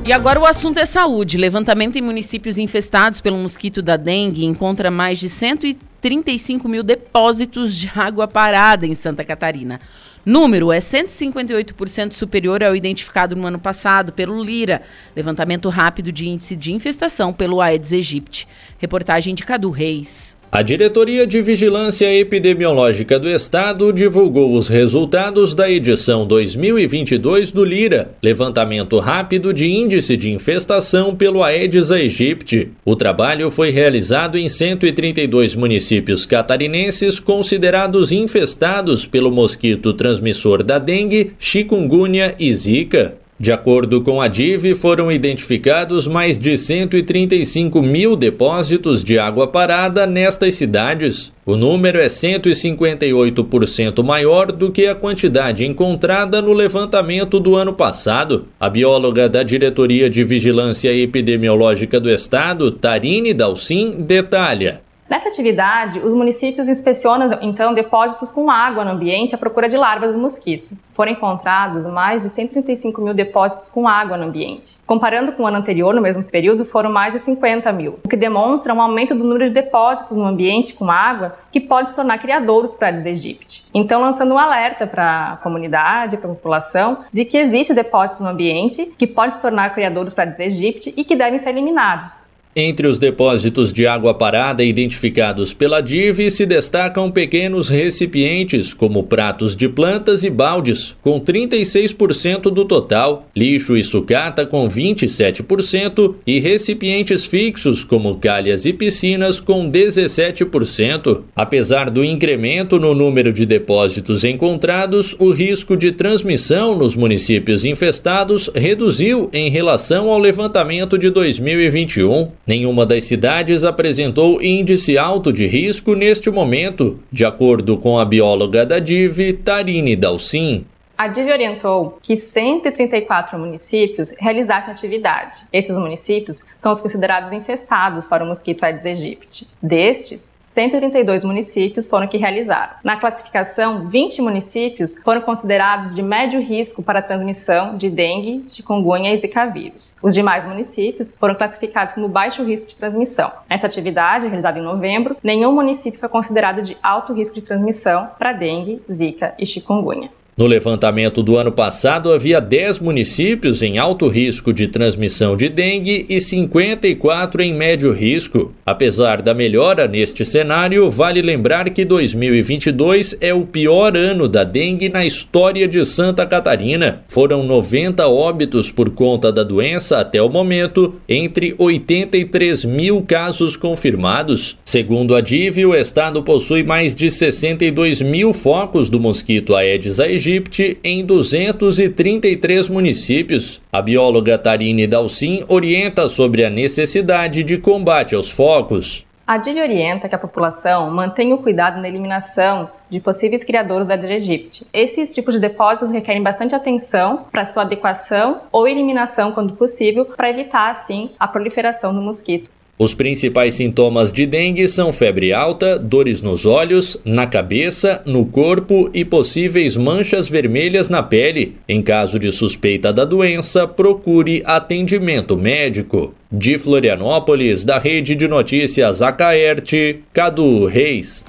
E 0.07 0.13
agora 0.13 0.39
o 0.39 0.45
assunto 0.45 0.79
é 0.79 0.85
saúde. 0.85 1.37
Levantamento 1.37 1.97
em 1.97 2.01
municípios 2.01 2.57
infestados 2.57 3.19
pelo 3.19 3.35
mosquito 3.37 3.81
da 3.81 3.97
dengue 3.97 4.45
encontra 4.45 4.89
mais 4.89 5.19
de 5.19 5.27
135 5.27 6.65
mil 6.69 6.81
depósitos 6.81 7.75
de 7.75 7.91
água 7.93 8.25
parada 8.25 8.87
em 8.87 8.95
Santa 8.95 9.25
Catarina. 9.25 9.81
Número 10.25 10.71
é 10.71 10.79
158% 10.79 12.13
superior 12.13 12.63
ao 12.63 12.73
identificado 12.73 13.35
no 13.35 13.45
ano 13.45 13.59
passado 13.59 14.13
pelo 14.13 14.41
Lira, 14.41 14.81
levantamento 15.13 15.67
rápido 15.67 16.09
de 16.09 16.25
índice 16.25 16.55
de 16.55 16.71
infestação 16.71 17.33
pelo 17.33 17.59
Aedes 17.59 17.91
aegypti. 17.91 18.47
Reportagem 18.77 19.35
de 19.35 19.43
Cadu 19.43 19.69
Reis. 19.71 20.36
A 20.49 20.61
Diretoria 20.61 21.27
de 21.27 21.41
Vigilância 21.41 22.11
Epidemiológica 22.11 23.19
do 23.19 23.29
Estado 23.29 23.91
divulgou 23.91 24.53
os 24.53 24.69
resultados 24.69 25.53
da 25.53 25.69
edição 25.69 26.25
2022 26.25 27.51
do 27.51 27.65
Lira, 27.65 28.11
levantamento 28.23 28.97
rápido 28.97 29.53
de 29.53 29.67
índice 29.67 30.15
de 30.15 30.31
infestação 30.31 31.13
pelo 31.13 31.43
Aedes 31.43 31.91
aegypti. 31.91 32.71
O 32.85 32.95
trabalho 32.95 33.51
foi 33.51 33.71
realizado 33.71 34.37
em 34.37 34.47
132 34.47 35.53
municípios 35.53 36.25
catarinenses 36.25 37.19
considerados 37.19 38.13
infestados 38.13 39.05
pelo 39.05 39.29
mosquito 39.29 39.93
transmissor 39.93 40.63
da 40.63 40.79
dengue, 40.79 41.33
chikungunya 41.37 42.33
e 42.39 42.53
zika. 42.53 43.15
De 43.39 43.51
acordo 43.51 44.01
com 44.01 44.19
a 44.19 44.27
DIV, 44.27 44.73
foram 44.73 45.11
identificados 45.11 46.07
mais 46.07 46.39
de 46.39 46.57
135 46.57 47.83
mil 47.83 48.15
depósitos 48.15 49.03
de 49.03 49.19
água 49.19 49.45
parada 49.45 50.07
nestas 50.07 50.55
cidades. 50.55 51.31
O 51.45 51.55
número 51.55 51.99
é 51.99 52.07
158% 52.07 54.03
maior 54.03 54.51
do 54.51 54.71
que 54.71 54.87
a 54.87 54.95
quantidade 54.95 55.63
encontrada 55.63 56.41
no 56.41 56.51
levantamento 56.51 57.39
do 57.39 57.55
ano 57.55 57.73
passado. 57.73 58.47
A 58.59 58.71
bióloga 58.71 59.29
da 59.29 59.43
Diretoria 59.43 60.09
de 60.09 60.23
Vigilância 60.23 60.91
Epidemiológica 60.91 61.99
do 61.99 62.09
Estado, 62.09 62.71
Tarine 62.71 63.35
Dalcin, 63.35 64.01
detalha. 64.01 64.86
Nessa 65.09 65.29
atividade, 65.29 65.99
os 65.99 66.13
municípios 66.13 66.67
inspecionam 66.67 67.39
então 67.41 67.73
depósitos 67.73 68.29
com 68.29 68.51
água 68.51 68.83
no 68.83 68.91
ambiente 68.91 69.33
à 69.33 69.37
procura 69.37 69.69
de 69.69 69.77
larvas 69.77 70.11
do 70.11 70.19
mosquito. 70.19 70.75
Foram 70.91 71.13
encontrados 71.13 71.85
mais 71.85 72.21
de 72.21 72.29
135 72.29 73.01
mil 73.01 73.13
depósitos 73.13 73.69
com 73.69 73.87
água 73.87 74.17
no 74.17 74.25
ambiente. 74.25 74.77
Comparando 74.85 75.31
com 75.31 75.43
o 75.43 75.47
ano 75.47 75.57
anterior, 75.57 75.95
no 75.95 76.01
mesmo 76.01 76.23
período, 76.23 76.65
foram 76.65 76.91
mais 76.91 77.13
de 77.13 77.19
50 77.19 77.71
mil, 77.71 77.99
o 78.03 78.09
que 78.09 78.17
demonstra 78.17 78.73
um 78.73 78.81
aumento 78.81 79.15
do 79.15 79.23
número 79.23 79.45
de 79.45 79.51
depósitos 79.51 80.17
no 80.17 80.25
ambiente 80.25 80.73
com 80.73 80.91
água 80.91 81.37
que 81.51 81.61
pode 81.61 81.89
se 81.89 81.95
tornar 81.95 82.17
criadouros 82.17 82.75
para 82.75 82.87
a 82.87 82.89
Aedes 82.89 83.05
aegypti. 83.05 83.65
Então, 83.73 84.01
lançando 84.01 84.33
um 84.33 84.37
alerta 84.37 84.85
para 84.85 85.33
a 85.33 85.37
comunidade, 85.37 86.17
para 86.17 86.29
a 86.29 86.35
população, 86.35 87.05
de 87.13 87.23
que 87.23 87.37
existe 87.37 87.73
depósitos 87.73 88.21
no 88.21 88.29
ambiente 88.29 88.93
que 88.97 89.07
podem 89.07 89.29
se 89.29 89.41
tornar 89.41 89.73
criadouros 89.73 90.13
para 90.13 90.25
a 90.25 90.27
Aedes 90.27 90.39
aegypti 90.39 90.93
e 90.97 91.05
que 91.05 91.15
devem 91.15 91.39
ser 91.39 91.51
eliminados. 91.51 92.26
Entre 92.59 92.87
os 92.87 92.97
depósitos 92.97 93.71
de 93.71 93.85
água 93.85 94.15
parada 94.15 94.63
identificados 94.63 95.53
pela 95.53 95.79
DIV 95.79 96.31
se 96.31 96.43
destacam 96.43 97.11
pequenos 97.11 97.69
recipientes, 97.69 98.73
como 98.73 99.03
pratos 99.03 99.55
de 99.55 99.69
plantas 99.69 100.23
e 100.23 100.29
baldes, 100.31 100.95
com 101.03 101.19
36% 101.19 102.49
do 102.49 102.65
total, 102.65 103.27
lixo 103.35 103.77
e 103.77 103.83
sucata 103.83 104.43
com 104.43 104.67
27% 104.67 106.15
e 106.25 106.39
recipientes 106.39 107.25
fixos, 107.25 107.83
como 107.83 108.15
calhas 108.15 108.65
e 108.65 108.73
piscinas, 108.73 109.39
com 109.39 109.69
17%. 109.69 111.21
Apesar 111.35 111.91
do 111.91 112.03
incremento 112.03 112.79
no 112.79 112.95
número 112.95 113.31
de 113.31 113.45
depósitos 113.45 114.23
encontrados, 114.23 115.15
o 115.19 115.29
risco 115.29 115.77
de 115.77 115.91
transmissão 115.91 116.75
nos 116.75 116.95
municípios 116.95 117.63
infestados 117.63 118.49
reduziu 118.55 119.29
em 119.31 119.47
relação 119.47 120.09
ao 120.09 120.17
levantamento 120.17 120.97
de 120.97 121.11
2021. 121.11 122.31
Nenhuma 122.47 122.85
das 122.85 123.03
cidades 123.03 123.65
apresentou 123.65 124.41
índice 124.41 124.97
alto 124.97 125.33
de 125.33 125.45
risco 125.45 125.93
neste 125.95 126.29
momento, 126.29 126.97
de 127.11 127.25
acordo 127.25 127.77
com 127.77 127.99
a 127.99 128.05
bióloga 128.05 128.65
da 128.65 128.79
DIV, 128.79 129.33
Tarine 129.33 129.97
Dalcin. 129.97 130.65
A 130.97 131.09
DIV 131.09 131.29
orientou 131.29 131.99
que 132.01 132.15
134 132.15 133.37
municípios 133.37 134.15
realizassem 134.17 134.71
atividade. 134.71 135.39
Esses 135.51 135.77
municípios 135.77 136.45
são 136.57 136.71
os 136.71 136.79
considerados 136.79 137.33
infestados 137.33 138.07
para 138.07 138.23
o 138.23 138.27
mosquito 138.27 138.63
Aedes 138.63 138.85
aegypti. 138.85 139.45
Destes, 139.61 140.36
132 140.57 141.23
municípios 141.23 141.87
foram 141.87 142.07
que 142.07 142.17
realizaram. 142.17 142.73
Na 142.83 142.97
classificação, 142.97 143.87
20 143.87 144.23
municípios 144.23 144.99
foram 145.03 145.21
considerados 145.21 145.93
de 145.93 146.01
médio 146.01 146.41
risco 146.41 146.81
para 146.81 146.97
a 146.97 147.01
transmissão 147.03 147.77
de 147.77 147.91
dengue, 147.91 148.43
chikungunya 148.49 149.13
e 149.13 149.17
zika 149.17 149.45
vírus. 149.45 149.99
Os 150.01 150.15
demais 150.15 150.47
municípios 150.47 151.15
foram 151.15 151.35
classificados 151.35 151.93
como 151.93 152.09
baixo 152.09 152.43
risco 152.43 152.67
de 152.67 152.75
transmissão. 152.75 153.31
Nessa 153.47 153.67
atividade, 153.67 154.25
realizada 154.25 154.57
em 154.57 154.63
novembro, 154.63 155.15
nenhum 155.21 155.51
município 155.51 155.99
foi 155.99 156.09
considerado 156.09 156.63
de 156.63 156.75
alto 156.81 157.13
risco 157.13 157.35
de 157.35 157.43
transmissão 157.43 158.09
para 158.17 158.33
dengue, 158.33 158.81
zika 158.91 159.35
e 159.37 159.45
chikungunya. 159.45 160.09
No 160.37 160.45
levantamento 160.45 161.23
do 161.23 161.35
ano 161.35 161.51
passado, 161.51 162.13
havia 162.13 162.39
10 162.39 162.79
municípios 162.79 163.63
em 163.63 163.79
alto 163.79 164.07
risco 164.07 164.53
de 164.53 164.67
transmissão 164.67 165.35
de 165.35 165.49
dengue 165.49 166.05
e 166.07 166.21
54 166.21 167.41
em 167.41 167.55
médio 167.55 167.91
risco. 167.91 168.53
Apesar 168.63 169.23
da 169.23 169.33
melhora 169.33 169.87
neste 169.87 170.23
cenário, 170.23 170.91
vale 170.91 171.23
lembrar 171.23 171.71
que 171.71 171.83
2022 171.83 173.17
é 173.19 173.33
o 173.33 173.47
pior 173.47 173.97
ano 173.97 174.27
da 174.27 174.43
dengue 174.43 174.89
na 174.89 175.03
história 175.03 175.67
de 175.67 175.83
Santa 175.83 176.23
Catarina. 176.23 177.01
Foram 177.07 177.41
90 177.41 178.07
óbitos 178.07 178.69
por 178.69 178.91
conta 178.91 179.31
da 179.31 179.41
doença 179.41 179.97
até 179.97 180.21
o 180.21 180.29
momento, 180.29 181.01
entre 181.09 181.55
83 181.57 182.63
mil 182.63 183.01
casos 183.01 183.57
confirmados. 183.57 184.55
Segundo 184.63 185.15
a 185.15 185.21
DIV, 185.21 185.65
o 185.65 185.73
estado 185.73 186.21
possui 186.21 186.61
mais 186.61 186.95
de 186.95 187.09
62 187.09 188.03
mil 188.03 188.33
focos 188.33 188.87
do 188.87 188.99
mosquito 188.99 189.55
Aedes 189.55 189.99
aegypti 189.99 190.26
Egipte 190.27 190.77
em 190.83 191.05
233 191.05 192.67
municípios. 192.67 193.61
A 193.71 193.81
bióloga 193.81 194.37
Tarine 194.37 194.85
Dalcin 194.85 195.45
orienta 195.47 196.09
sobre 196.09 196.43
a 196.43 196.49
necessidade 196.49 197.45
de 197.45 197.57
combate 197.57 198.13
aos 198.13 198.29
focos. 198.29 199.05
A 199.25 199.37
DIV 199.37 199.61
orienta 199.61 200.09
que 200.09 200.15
a 200.15 200.17
população 200.19 200.89
mantenha 200.89 201.33
o 201.33 201.37
cuidado 201.37 201.81
na 201.81 201.87
eliminação 201.87 202.69
de 202.89 202.99
possíveis 202.99 203.43
criadores 203.43 203.87
da 203.87 203.95
aegypti. 203.95 204.67
Esses 204.73 205.13
tipos 205.13 205.33
de 205.33 205.39
depósitos 205.39 205.91
requerem 205.91 206.21
bastante 206.21 206.53
atenção 206.53 207.25
para 207.31 207.45
sua 207.45 207.63
adequação 207.63 208.41
ou 208.51 208.67
eliminação 208.67 209.31
quando 209.31 209.53
possível, 209.53 210.05
para 210.05 210.29
evitar 210.29 210.71
assim 210.71 211.11
a 211.17 211.27
proliferação 211.27 211.93
do 211.93 212.01
mosquito. 212.01 212.49
Os 212.79 212.93
principais 212.93 213.55
sintomas 213.55 214.13
de 214.13 214.27
dengue 214.27 214.67
são 214.67 214.93
febre 214.93 215.33
alta, 215.33 215.79
dores 215.79 216.21
nos 216.21 216.45
olhos, 216.45 216.95
na 217.03 217.25
cabeça, 217.25 218.03
no 218.05 218.23
corpo 218.23 218.91
e 218.93 219.03
possíveis 219.03 219.75
manchas 219.75 220.29
vermelhas 220.29 220.87
na 220.87 221.01
pele. 221.01 221.55
Em 221.67 221.81
caso 221.81 222.19
de 222.19 222.31
suspeita 222.31 222.93
da 222.93 223.03
doença, 223.03 223.67
procure 223.67 224.43
atendimento 224.45 225.35
médico. 225.35 226.13
De 226.31 226.59
Florianópolis, 226.59 227.65
da 227.65 227.79
Rede 227.79 228.15
de 228.15 228.27
Notícias 228.27 229.01
Acaerte, 229.01 230.01
Cadu 230.13 230.67
Reis. 230.67 231.25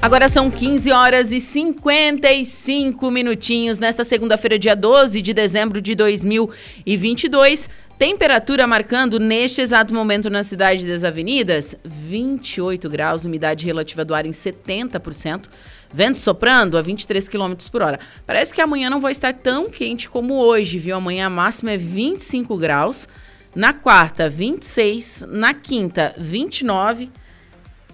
Agora 0.00 0.28
são 0.28 0.48
15 0.48 0.92
horas 0.92 1.32
e 1.32 1.40
55 1.40 3.10
minutinhos 3.10 3.80
nesta 3.80 4.04
segunda-feira, 4.04 4.56
dia 4.56 4.76
12 4.76 5.20
de 5.20 5.34
dezembro 5.34 5.80
de 5.82 5.96
2022. 5.96 7.68
Temperatura 7.98 8.64
marcando 8.64 9.18
neste 9.18 9.60
exato 9.60 9.92
momento 9.92 10.30
na 10.30 10.44
cidade 10.44 10.86
das 10.86 11.02
avenidas 11.02 11.74
28 11.84 12.88
graus, 12.88 13.24
umidade 13.24 13.66
relativa 13.66 14.04
do 14.04 14.14
ar 14.14 14.24
em 14.24 14.30
70%, 14.30 15.46
vento 15.92 16.20
soprando 16.20 16.78
a 16.78 16.82
23 16.82 17.28
km 17.28 17.54
por 17.72 17.82
hora. 17.82 17.98
Parece 18.24 18.54
que 18.54 18.60
amanhã 18.60 18.88
não 18.88 19.00
vai 19.00 19.10
estar 19.10 19.34
tão 19.34 19.68
quente 19.68 20.08
como 20.08 20.34
hoje, 20.34 20.78
viu? 20.78 20.94
Amanhã 20.94 21.26
a 21.26 21.30
máxima 21.30 21.72
é 21.72 21.76
25 21.76 22.56
graus, 22.56 23.08
na 23.52 23.72
quarta 23.72 24.30
26, 24.30 25.24
na 25.28 25.52
quinta 25.52 26.14
29 26.16 27.10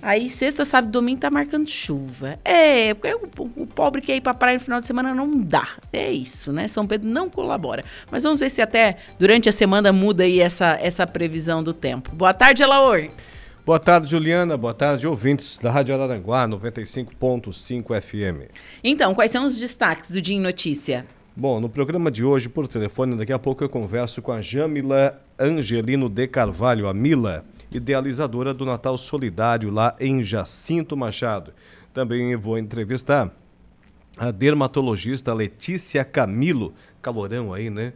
Aí 0.05 0.29
sexta, 0.29 0.67
sábado 0.67 0.93
domingo 0.93 1.19
tá 1.19 1.31
marcando 1.31 1.67
chuva. 1.67 2.39
É, 2.45 2.93
porque 2.93 3.15
o, 3.15 3.63
o, 3.63 3.67
pobre 3.67 4.03
que 4.03 4.13
é 4.13 4.17
ir 4.17 4.21
pra 4.21 4.35
praia 4.35 4.59
no 4.59 4.63
final 4.63 4.79
de 4.79 4.87
semana 4.87 5.15
não 5.15 5.41
dá. 5.41 5.67
É 5.91 6.13
isso, 6.13 6.53
né? 6.53 6.69
São 6.69 6.87
Pedro 6.87 7.09
não 7.09 7.31
colabora. 7.31 7.83
Mas 8.11 8.23
vamos 8.23 8.41
ver 8.41 8.51
se 8.51 8.61
até 8.61 8.99
durante 9.19 9.49
a 9.49 9.53
semana 9.53 9.95
muda 9.95 10.25
aí 10.25 10.41
essa, 10.41 10.79
essa 10.79 11.07
previsão 11.07 11.63
do 11.63 11.73
tempo. 11.73 12.15
Boa 12.15 12.35
tarde, 12.35 12.63
Elaor. 12.63 13.09
Boa 13.65 13.79
tarde, 13.79 14.11
Juliana. 14.11 14.59
Boa 14.59 14.75
tarde, 14.75 15.07
ouvintes 15.07 15.57
da 15.57 15.71
Rádio 15.71 15.95
Araranguá 15.95 16.47
95.5 16.47 17.99
FM. 17.99 18.53
Então, 18.85 19.15
quais 19.15 19.31
são 19.31 19.47
os 19.47 19.59
destaques 19.59 20.11
do 20.11 20.21
Dia 20.21 20.37
em 20.37 20.41
Notícia? 20.41 21.07
Bom, 21.37 21.59
no 21.59 21.69
programa 21.69 22.13
de 22.13 22.25
hoje, 22.25 22.49
por 22.49 22.69
telefone, 22.69 23.17
daqui 23.17 23.33
a 23.33 23.39
pouco 23.41 23.65
eu 23.65 23.69
converso 23.69 24.23
com 24.23 24.31
a 24.31 24.41
Jamila 24.41 25.21
Angelino 25.37 26.09
de 26.09 26.29
Carvalho, 26.29 26.87
a 26.87 26.95
Mila, 26.95 27.45
idealizadora 27.73 28.55
do 28.55 28.65
Natal 28.65 28.97
Solidário 28.97 29.69
lá 29.69 29.97
em 29.99 30.23
Jacinto 30.23 30.97
Machado. 30.97 31.53
Também 31.93 32.37
vou 32.37 32.57
entrevistar 32.57 33.33
a 34.17 34.31
dermatologista 34.31 35.35
Letícia 35.35 36.05
Camilo, 36.05 36.73
calorão 37.03 37.53
aí, 37.53 37.69
né? 37.69 37.95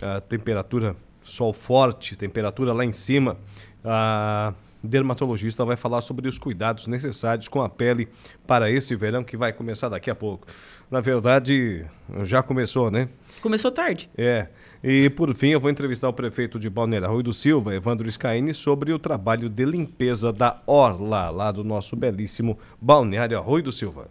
A 0.00 0.22
temperatura, 0.22 0.96
sol 1.22 1.52
forte, 1.52 2.16
temperatura 2.16 2.72
lá 2.72 2.86
em 2.86 2.92
cima. 2.94 3.36
A 3.84 4.54
dermatologista 4.82 5.64
vai 5.64 5.76
falar 5.76 6.00
sobre 6.00 6.28
os 6.28 6.38
cuidados 6.38 6.86
necessários 6.86 7.48
com 7.48 7.62
a 7.62 7.68
pele 7.68 8.08
para 8.46 8.70
esse 8.70 8.94
verão 8.96 9.22
que 9.22 9.36
vai 9.36 9.52
começar 9.52 9.88
daqui 9.88 10.10
a 10.10 10.14
pouco. 10.14 10.46
Na 10.90 11.00
verdade, 11.00 11.84
já 12.22 12.42
começou, 12.42 12.90
né? 12.90 13.08
Começou 13.40 13.70
tarde. 13.70 14.10
É. 14.16 14.48
E 14.84 15.08
por 15.10 15.32
fim, 15.34 15.48
eu 15.48 15.60
vou 15.60 15.70
entrevistar 15.70 16.08
o 16.08 16.12
prefeito 16.12 16.58
de 16.58 16.68
Balneário 16.68 17.08
Rui 17.08 17.22
do 17.22 17.32
Silva, 17.32 17.74
Evandro 17.74 18.10
Scaini, 18.10 18.52
sobre 18.52 18.92
o 18.92 18.98
trabalho 18.98 19.48
de 19.48 19.64
limpeza 19.64 20.32
da 20.32 20.60
Orla, 20.66 21.30
lá 21.30 21.50
do 21.50 21.64
nosso 21.64 21.96
belíssimo 21.96 22.58
Balneário 22.80 23.40
Rui 23.40 23.62
do 23.62 23.72
Silva. 23.72 24.08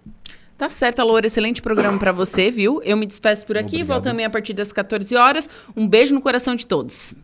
Tá 0.58 0.70
certo, 0.70 1.04
Loura. 1.04 1.26
Excelente 1.26 1.60
programa 1.60 1.98
para 1.98 2.12
você, 2.12 2.52
viu? 2.52 2.82
Eu 2.84 2.96
me 2.96 3.08
despeço 3.08 3.48
por 3.48 3.58
aqui. 3.58 3.68
Obrigado. 3.68 3.88
Volto 3.88 4.04
também 4.04 4.26
a 4.26 4.30
partir 4.30 4.54
das 4.54 4.72
14 4.72 5.16
horas. 5.16 5.50
Um 5.76 5.88
beijo 5.88 6.14
no 6.14 6.22
coração 6.22 6.56
de 6.56 6.68
todos. 6.68 7.16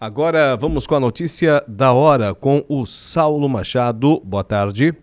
Agora 0.00 0.56
vamos 0.56 0.86
com 0.86 0.94
a 0.94 1.00
notícia 1.00 1.64
da 1.66 1.92
hora 1.92 2.32
com 2.32 2.64
o 2.68 2.86
Saulo 2.86 3.48
Machado. 3.48 4.20
Boa 4.24 4.44
tarde. 4.44 4.94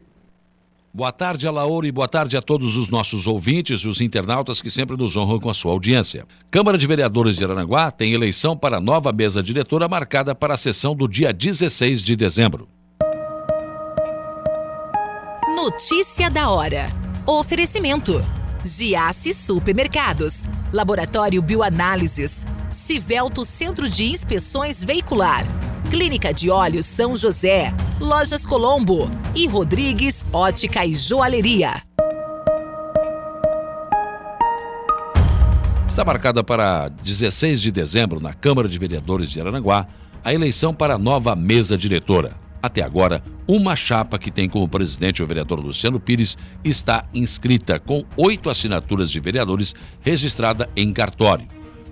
Boa 0.94 1.12
tarde, 1.12 1.46
Alaouro, 1.46 1.86
e 1.86 1.92
boa 1.92 2.08
tarde 2.08 2.38
a 2.38 2.42
todos 2.42 2.78
os 2.78 2.88
nossos 2.88 3.28
ouvintes 3.28 3.82
e 3.82 3.88
os 3.90 4.00
internautas 4.00 4.62
que 4.62 4.70
sempre 4.70 4.96
nos 4.96 5.18
honram 5.18 5.38
com 5.42 5.50
a 5.50 5.54
sua 5.54 5.74
audiência. 5.74 6.26
Câmara 6.50 6.78
de 6.78 6.88
Vereadores 6.88 7.36
de 7.36 7.44
Aranaguá 7.44 7.92
tem 7.92 8.14
eleição 8.14 8.56
para 8.56 8.78
a 8.78 8.82
nova 8.82 9.12
mesa 9.12 9.44
diretora 9.44 9.90
marcada 9.90 10.34
para 10.34 10.54
a 10.54 10.58
sessão 10.58 10.96
do 10.96 11.10
dia 11.10 11.34
16 11.34 12.02
de 12.02 12.16
dezembro. 12.16 12.70
Notícia 15.58 16.30
da 16.30 16.50
hora. 16.50 16.88
Oferecimento. 17.28 18.24
Giasse 18.66 19.32
Supermercados, 19.32 20.50
Laboratório 20.74 21.40
Bioanálises, 21.40 22.44
Civelto 22.72 23.46
Centro 23.46 23.88
de 23.88 24.06
Inspeções 24.06 24.84
Veicular, 24.84 25.46
Clínica 25.92 26.34
de 26.34 26.50
Olhos 26.50 26.88
São 26.88 27.16
José, 27.16 27.72
Lojas 28.00 28.44
Colombo. 28.44 29.08
E 29.36 29.48
Rodrigues 29.48 30.26
Ótica 30.34 30.84
e 30.86 30.96
Joalheria. 30.96 31.84
Está 35.88 36.04
marcada 36.04 36.44
para 36.44 36.90
16 36.90 37.62
de 37.62 37.72
dezembro 37.72 38.20
na 38.20 38.34
Câmara 38.34 38.68
de 38.68 38.80
Vereadores 38.80 39.30
de 39.30 39.40
Aranaguá 39.40 39.88
a 40.24 40.34
eleição 40.34 40.74
para 40.74 40.96
a 40.96 40.98
nova 40.98 41.36
mesa 41.36 41.78
diretora. 41.78 42.45
Até 42.66 42.82
agora, 42.82 43.22
uma 43.48 43.76
chapa 43.76 44.18
que 44.18 44.32
tem 44.32 44.50
como 44.50 44.68
presidente 44.68 45.22
o 45.22 45.28
vereador 45.28 45.60
Luciano 45.60 46.00
Pires 46.00 46.36
está 46.64 47.06
inscrita 47.14 47.80
com 47.80 48.04
oito 48.18 48.50
assinaturas 48.50 49.12
de 49.12 49.20
vereadores 49.20 49.76
registrada 50.02 50.68
em 50.76 50.92
cartório. 50.92 51.48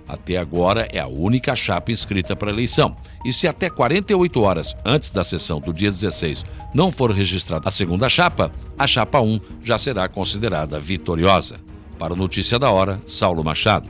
Até 0.08 0.36
agora 0.36 0.88
é 0.90 0.98
a 0.98 1.06
única 1.06 1.54
chapa 1.54 1.92
inscrita 1.92 2.34
para 2.34 2.50
eleição. 2.50 2.96
E 3.24 3.32
se 3.32 3.46
até 3.46 3.70
48 3.70 4.40
horas 4.42 4.74
antes 4.84 5.10
da 5.12 5.22
sessão 5.22 5.60
do 5.60 5.72
dia 5.72 5.92
16 5.92 6.44
não 6.74 6.90
for 6.90 7.12
registrada 7.12 7.68
a 7.68 7.70
segunda 7.70 8.08
chapa, 8.08 8.50
a 8.76 8.84
chapa 8.88 9.20
1 9.20 9.38
já 9.62 9.78
será 9.78 10.08
considerada 10.08 10.80
vitoriosa. 10.80 11.60
Para 12.00 12.14
o 12.14 12.16
Notícia 12.16 12.58
da 12.58 12.68
Hora, 12.68 13.00
Saulo 13.06 13.44
Machado. 13.44 13.88